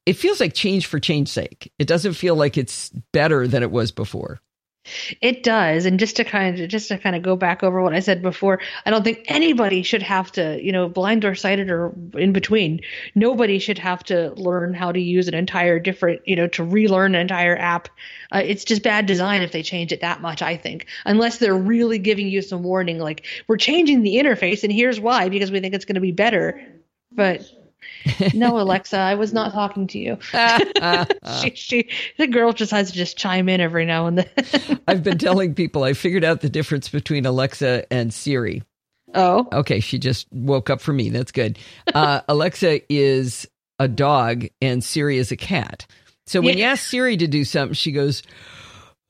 it 0.05 0.13
feels 0.13 0.39
like 0.39 0.53
change 0.53 0.85
for 0.85 0.99
change 0.99 1.27
sake. 1.29 1.71
It 1.79 1.87
doesn't 1.87 2.13
feel 2.13 2.35
like 2.35 2.57
it's 2.57 2.89
better 3.11 3.47
than 3.47 3.63
it 3.63 3.71
was 3.71 3.91
before. 3.91 4.39
It 5.21 5.43
does, 5.43 5.85
and 5.85 5.99
just 5.99 6.15
to 6.17 6.23
kind 6.23 6.59
of 6.59 6.69
just 6.69 6.87
to 6.89 6.97
kind 6.97 7.15
of 7.15 7.21
go 7.21 7.35
back 7.35 7.63
over 7.63 7.81
what 7.81 7.93
I 7.93 7.99
said 7.99 8.21
before, 8.21 8.59
I 8.85 8.89
don't 8.89 9.03
think 9.03 9.25
anybody 9.27 9.83
should 9.83 10.03
have 10.03 10.31
to, 10.33 10.63
you 10.63 10.71
know, 10.71 10.87
blind 10.87 11.25
or 11.25 11.35
sighted 11.35 11.69
or 11.69 11.93
in 12.13 12.33
between. 12.33 12.81
Nobody 13.15 13.59
should 13.59 13.77
have 13.77 14.03
to 14.05 14.31
learn 14.35 14.73
how 14.73 14.91
to 14.91 14.99
use 14.99 15.27
an 15.27 15.33
entire 15.33 15.79
different, 15.79 16.21
you 16.25 16.35
know, 16.35 16.47
to 16.47 16.63
relearn 16.63 17.15
an 17.15 17.21
entire 17.21 17.57
app. 17.57 17.89
Uh, 18.31 18.41
it's 18.43 18.65
just 18.65 18.83
bad 18.83 19.05
design 19.05 19.41
if 19.41 19.51
they 19.51 19.63
change 19.63 19.91
it 19.91 20.01
that 20.01 20.21
much. 20.21 20.41
I 20.41 20.57
think, 20.57 20.87
unless 21.05 21.37
they're 21.37 21.55
really 21.57 21.99
giving 21.99 22.27
you 22.27 22.41
some 22.41 22.63
warning, 22.63 22.99
like 22.99 23.25
we're 23.47 23.57
changing 23.57 24.01
the 24.01 24.15
interface, 24.15 24.63
and 24.63 24.71
here's 24.71 24.99
why 24.99 25.29
because 25.29 25.51
we 25.51 25.59
think 25.59 25.73
it's 25.73 25.85
going 25.85 25.95
to 25.95 26.01
be 26.01 26.11
better. 26.11 26.61
But 27.11 27.49
no, 28.33 28.59
Alexa, 28.59 28.97
I 28.97 29.15
was 29.15 29.33
not 29.33 29.53
talking 29.53 29.87
to 29.87 29.99
you. 29.99 30.17
she, 31.41 31.55
she, 31.55 31.89
the 32.17 32.27
girl 32.27 32.53
just 32.53 32.71
has 32.71 32.91
to 32.91 32.97
just 32.97 33.17
chime 33.17 33.49
in 33.49 33.61
every 33.61 33.85
now 33.85 34.07
and 34.07 34.19
then. 34.19 34.79
I've 34.87 35.03
been 35.03 35.17
telling 35.17 35.55
people 35.55 35.83
I 35.83 35.93
figured 35.93 36.23
out 36.23 36.41
the 36.41 36.49
difference 36.49 36.89
between 36.89 37.25
Alexa 37.25 37.91
and 37.91 38.13
Siri. 38.13 38.63
Oh, 39.13 39.47
okay. 39.53 39.79
She 39.79 39.99
just 39.99 40.27
woke 40.31 40.69
up 40.69 40.81
for 40.81 40.93
me. 40.93 41.09
That's 41.09 41.31
good. 41.31 41.57
Uh, 41.93 42.21
Alexa 42.27 42.81
is 42.91 43.47
a 43.79 43.87
dog 43.87 44.45
and 44.61 44.83
Siri 44.83 45.17
is 45.17 45.31
a 45.31 45.37
cat. 45.37 45.85
So 46.25 46.41
when 46.41 46.57
yeah. 46.57 46.65
you 46.65 46.71
ask 46.71 46.85
Siri 46.85 47.15
to 47.17 47.27
do 47.27 47.45
something, 47.45 47.73
she 47.73 47.93
goes, 47.93 48.21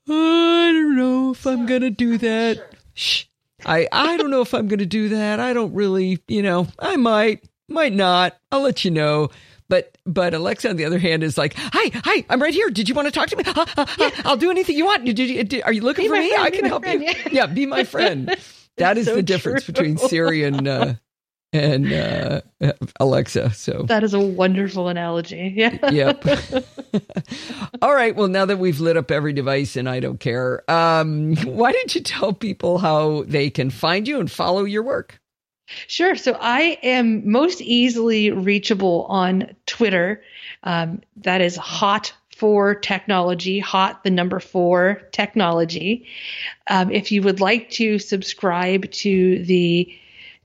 "I 0.08 0.72
don't 0.72 0.96
know 0.96 1.32
if 1.32 1.48
I'm 1.48 1.66
gonna 1.66 1.90
do 1.90 2.18
that." 2.20 2.64
Shh. 2.94 3.26
I 3.66 3.88
I 3.92 4.18
don't 4.18 4.30
know 4.30 4.42
if 4.42 4.54
I'm 4.54 4.68
gonna 4.68 4.86
do 4.86 5.10
that. 5.10 5.40
I 5.40 5.54
don't 5.54 5.74
really, 5.74 6.20
you 6.28 6.44
know, 6.44 6.68
I 6.78 6.96
might. 6.96 7.44
Might 7.70 7.94
not. 7.94 8.38
I'll 8.52 8.62
let 8.62 8.86
you 8.86 8.92
know. 8.92 9.30
But 9.70 9.98
but 10.06 10.34
Alexa, 10.34 10.70
on 10.70 10.78
the 10.78 10.86
other 10.86 11.00
hand, 11.00 11.24
is 11.24 11.38
like, 11.38 11.54
"Hi, 11.58 11.92
hi, 12.06 12.26
I'm 12.30 12.42
right 12.42 12.54
here. 12.54 12.70
Did 12.70 12.88
you 12.88 12.96
want 12.96 13.08
to 13.08 13.12
talk 13.12 13.28
to 13.30 13.36
me? 13.36 13.44
Uh, 13.46 13.66
uh, 13.76 13.86
yeah. 14.00 14.10
I'll 14.24 14.38
do 14.38 14.50
anything 14.50 14.78
you 14.78 14.86
want. 14.86 15.04
Did 15.04 15.20
you, 15.20 15.44
did, 15.44 15.64
are 15.64 15.74
you 15.74 15.82
looking 15.82 16.06
be 16.06 16.10
for 16.10 16.16
me? 16.16 16.30
Friend, 16.30 16.44
I 16.44 16.50
can 16.52 16.66
help 16.66 16.84
friend, 16.84 17.02
you. 17.02 17.08
Yeah. 17.08 17.30
yeah. 17.32 17.46
be 17.48 17.66
my 17.66 17.84
friend." 17.84 18.36
That 18.78 19.00
is 19.00 19.08
so 19.08 19.16
the 19.16 19.24
difference 19.24 19.64
true. 19.64 19.74
between 19.74 19.98
Siri 19.98 20.44
and 20.44 20.68
uh, 20.68 20.94
and 21.54 21.92
uh, 21.92 22.42
Alexa. 23.00 23.52
So 23.54 23.84
that 23.88 24.04
is 24.04 24.14
a 24.14 24.20
wonderful 24.20 24.88
analogy. 24.88 25.54
Yeah. 25.56 25.90
yep. 25.90 26.24
All 27.82 27.94
right. 27.94 28.16
Well, 28.16 28.28
now 28.28 28.46
that 28.46 28.60
we've 28.60 28.80
lit 28.80 28.98
up 28.98 29.12
every 29.12 29.34
device 29.34 29.76
and 29.76 29.90
I 29.90 30.00
don't 30.00 30.20
care, 30.20 30.70
um, 30.70 31.36
why 31.46 31.72
don't 31.72 31.96
you 31.96 32.02
tell 32.02 32.34
people 32.34 32.78
how 32.78 33.24
they 33.24 33.50
can 33.50 33.70
find 33.70 34.08
you 34.08 34.20
and 34.20 34.30
follow 34.30 34.64
your 34.64 34.84
work? 34.84 35.20
Sure. 35.88 36.16
So 36.16 36.38
I 36.40 36.80
am 36.82 37.30
most 37.30 37.62
easily 37.62 38.32
reachable 38.32 39.06
on 39.10 39.56
Twitter. 39.66 40.22
Um, 40.64 41.02
that 41.18 41.42
is 41.42 41.56
hot 41.58 42.14
for 42.38 42.76
technology, 42.76 43.60
hot 43.60 44.04
the 44.04 44.12
number 44.12 44.40
four 44.40 45.02
technology. 45.12 46.06
Um, 46.70 46.92
if 46.92 47.12
you 47.12 47.24
would 47.24 47.42
like 47.42 47.72
to 47.72 47.98
subscribe 48.00 48.92
to 48.92 49.44
the 49.44 49.92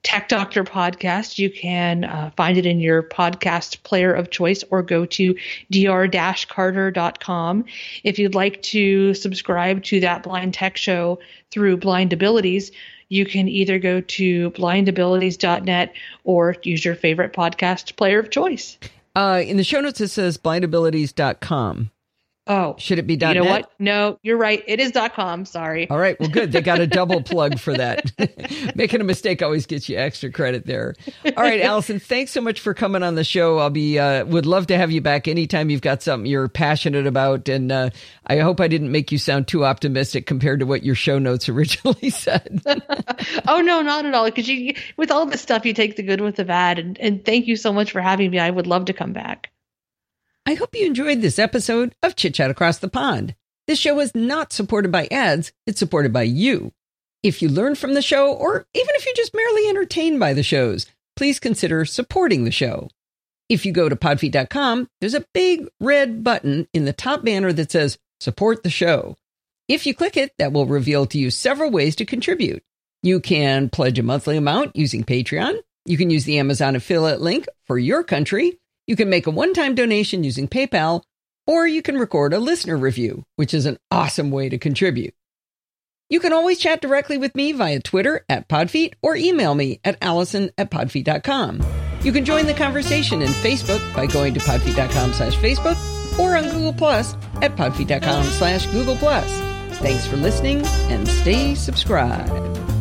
Tech 0.03 0.29
Doctor 0.29 0.65
podcast, 0.65 1.39
you 1.39 1.51
can 1.51 2.05
uh, 2.05 2.31
find 2.37 2.59
it 2.59 2.67
in 2.67 2.81
your 2.81 3.03
podcast 3.05 3.83
player 3.85 4.13
of 4.13 4.31
choice 4.31 4.65
or 4.71 4.83
go 4.83 5.05
to 5.07 5.37
dr-carter.com. 5.71 7.65
If 8.03 8.19
you'd 8.19 8.35
like 8.35 8.63
to 8.63 9.15
subscribe 9.15 9.85
to 9.85 10.01
that 10.01 10.25
blind 10.25 10.55
tech 10.55 10.77
show 10.77 11.21
through 11.53 11.77
Blind 11.77 12.13
Abilities, 12.13 12.73
you 13.13 13.27
can 13.27 13.47
either 13.47 13.79
go 13.79 14.01
to 14.01 14.51
blindabilities.net 14.53 15.95
or 16.25 16.57
use 16.63 16.83
your 16.83 16.95
favorite 16.95 17.35
podcast 17.35 17.95
player 17.97 18.19
of 18.19 18.31
choice. 18.31 18.79
Uh, 19.15 19.43
in 19.45 19.59
the 19.59 19.65
show 19.65 19.81
notes, 19.81 20.01
it 20.01 20.09
says 20.09 20.39
blindabilities.com. 20.39 21.91
Oh, 22.49 22.75
should 22.77 22.99
it 22.99 23.07
be 23.07 23.17
.net? 23.17 23.37
You 23.37 23.43
know 23.43 23.49
what? 23.49 23.71
No, 23.79 24.19
you're 24.23 24.37
right. 24.37 24.65
It 24.67 24.81
is 24.81 24.93
.com. 25.15 25.45
Sorry. 25.45 25.89
All 25.89 25.99
right. 25.99 26.19
Well, 26.19 26.29
good. 26.29 26.51
They 26.51 26.61
got 26.61 26.81
a 26.81 26.87
double 26.89 27.23
plug 27.23 27.61
for 27.61 27.73
that. 27.75 28.11
Making 28.75 29.01
a 29.01 29.05
mistake 29.05 29.43
always 29.43 29.65
gets 29.65 29.89
you 29.89 29.97
extra 29.97 30.31
credit 30.31 30.67
there. 30.67 30.97
All 31.25 31.33
right, 31.45 31.61
Allison. 31.61 32.01
Thanks 32.01 32.33
so 32.33 32.41
much 32.41 32.59
for 32.59 32.75
coming 32.75 33.05
on 33.05 33.15
the 33.15 33.23
show. 33.23 33.59
I'll 33.59 33.71
be 33.71 33.97
uh, 33.97 34.25
would 34.25 34.45
love 34.45 34.67
to 34.69 34.77
have 34.77 34.91
you 34.91 35.01
back 35.01 35.29
anytime 35.29 35.71
you've 35.71 35.83
got 35.83 36.03
something 36.03 36.29
you're 36.29 36.49
passionate 36.49 37.07
about, 37.07 37.49
and 37.49 37.71
uh, 37.71 37.91
I 38.27 38.39
hope 38.39 38.61
I 38.61 38.67
didn't 38.67 38.91
make 38.91 39.13
you 39.13 39.19
sound 39.19 39.47
too 39.47 39.65
optimistic 39.65 40.27
compared 40.27 40.59
to 40.61 40.67
what 40.67 40.83
your 40.83 40.97
show 40.97 41.21
notes 41.21 41.49
originally 41.49 42.11
said. 42.11 42.61
oh 43.47 43.61
no, 43.61 43.83
not 43.83 44.05
at 44.05 44.15
all. 44.15 44.25
Because 44.25 44.49
you, 44.49 44.75
with 44.97 45.13
all 45.13 45.27
this 45.27 45.41
stuff, 45.41 45.65
you 45.65 45.75
take 45.75 45.95
the 45.95 46.03
good 46.03 46.21
with 46.21 46.35
the 46.35 46.45
bad, 46.45 46.81
and, 46.81 46.99
and 46.99 47.25
thank 47.25 47.47
you 47.47 47.55
so 47.55 47.73
much 47.73 47.93
for 47.93 48.01
having 48.01 48.33
me. 48.33 48.41
I 48.41 48.51
would 48.51 48.67
love 48.67 48.87
to 48.87 48.93
come 48.93 49.13
back. 49.13 49.53
I 50.45 50.55
hope 50.55 50.75
you 50.75 50.87
enjoyed 50.87 51.21
this 51.21 51.39
episode 51.39 51.95
of 52.03 52.17
Chit 52.17 52.35
Chat 52.35 52.51
Across 52.51 52.79
the 52.79 52.89
Pond. 52.89 53.37
This 53.69 53.79
show 53.79 54.01
is 54.01 54.13
not 54.13 54.53
supported 54.53 54.91
by 54.91 55.07
ads, 55.09 55.53
it's 55.69 55.79
supported 55.79 56.13
by 56.13 56.25
you. 56.25 56.73
If 57.23 57.43
you 57.43 57.49
learn 57.49 57.77
from 57.77 57.95
the 57.95 58.03
show, 58.03 58.33
or 58.33 58.67
even 58.75 58.95
if 58.97 59.07
you're 59.07 59.15
just 59.15 59.35
merely 59.35 59.69
entertained 59.69 60.19
by 60.19 60.33
the 60.33 60.43
shows, 60.43 60.87
please 61.15 61.39
consider 61.39 61.85
supporting 61.85 62.43
the 62.43 62.51
show. 62.51 62.89
If 63.49 63.65
you 63.65 63.71
go 63.71 63.89
to 63.89 63.95
podfeet.com, 63.95 64.89
there's 65.01 65.15
a 65.15 65.25
big 65.33 65.69
red 65.79 66.25
button 66.25 66.67
in 66.73 66.87
the 66.87 66.93
top 66.93 67.25
banner 67.25 67.53
that 67.53 67.71
says 67.71 67.99
Support 68.19 68.65
the 68.65 68.71
Show. 68.71 69.17
If 69.69 69.87
you 69.87 69.95
click 69.95 70.17
it, 70.17 70.33
that 70.39 70.53
will 70.53 70.67
reveal 70.67 71.07
to 71.07 71.19
you 71.19 71.31
several 71.31 71.71
ways 71.71 71.95
to 71.97 72.05
contribute. 72.05 72.65
You 73.05 73.21
can 73.21 73.69
pledge 73.69 74.01
a 74.01 74.03
monthly 74.03 74.39
amount 74.39 74.75
using 74.75 75.05
Patreon. 75.05 75.55
You 75.85 75.97
can 75.97 76.11
use 76.11 76.25
the 76.25 76.41
Amazon 76.41 76.75
affiliate 76.75 77.21
link 77.21 77.47
for 77.67 77.79
your 77.79 78.03
country. 78.03 78.59
You 78.87 78.97
can 78.97 79.11
make 79.11 79.27
a 79.27 79.31
one 79.31 79.55
time 79.55 79.75
donation 79.75 80.25
using 80.25 80.49
PayPal, 80.49 81.03
or 81.47 81.67
you 81.67 81.83
can 81.83 81.99
record 81.99 82.33
a 82.33 82.39
listener 82.39 82.77
review, 82.77 83.25
which 83.37 83.55
is 83.55 83.67
an 83.67 83.79
awesome 83.91 84.31
way 84.31 84.49
to 84.49 84.59
contribute. 84.59 85.15
You 86.09 86.21
can 86.21 86.33
always 86.33 86.59
chat 86.59 86.83
directly 86.83 87.17
with 87.17 87.35
me 87.35 87.53
via 87.53 87.81
Twitter 87.81 88.25
at 88.29 88.49
Podfeet 88.49 88.95
or 89.03 89.17
email 89.17 89.55
me 89.55 89.81
at 89.83 89.97
allison 90.03 90.51
at 90.59 90.71
podfeet.com. 90.71 91.63
You 92.03 92.13
can 92.13 92.25
join 92.25 92.47
the 92.47 92.55
conversation 92.55 93.23
in 93.23 93.29
Facebook 93.29 93.81
by 93.95 94.07
going 94.07 94.35
to 94.35 94.41
podfeet.com 94.41 95.15
slash 95.15 95.37
Facebook 95.37 95.79
or 96.19 96.37
on 96.37 96.51
Google 96.51 96.75
Plus 96.75 97.15
at 97.41 97.57
podfeet.com 97.57 98.25
slash 98.25 98.67
Google 98.67 98.97
Plus. 98.97 99.41
Thanks 99.79 100.07
for 100.07 100.17
listening 100.17 100.67
and 100.91 101.09
stay 101.09 101.55
subscribed. 101.55 102.72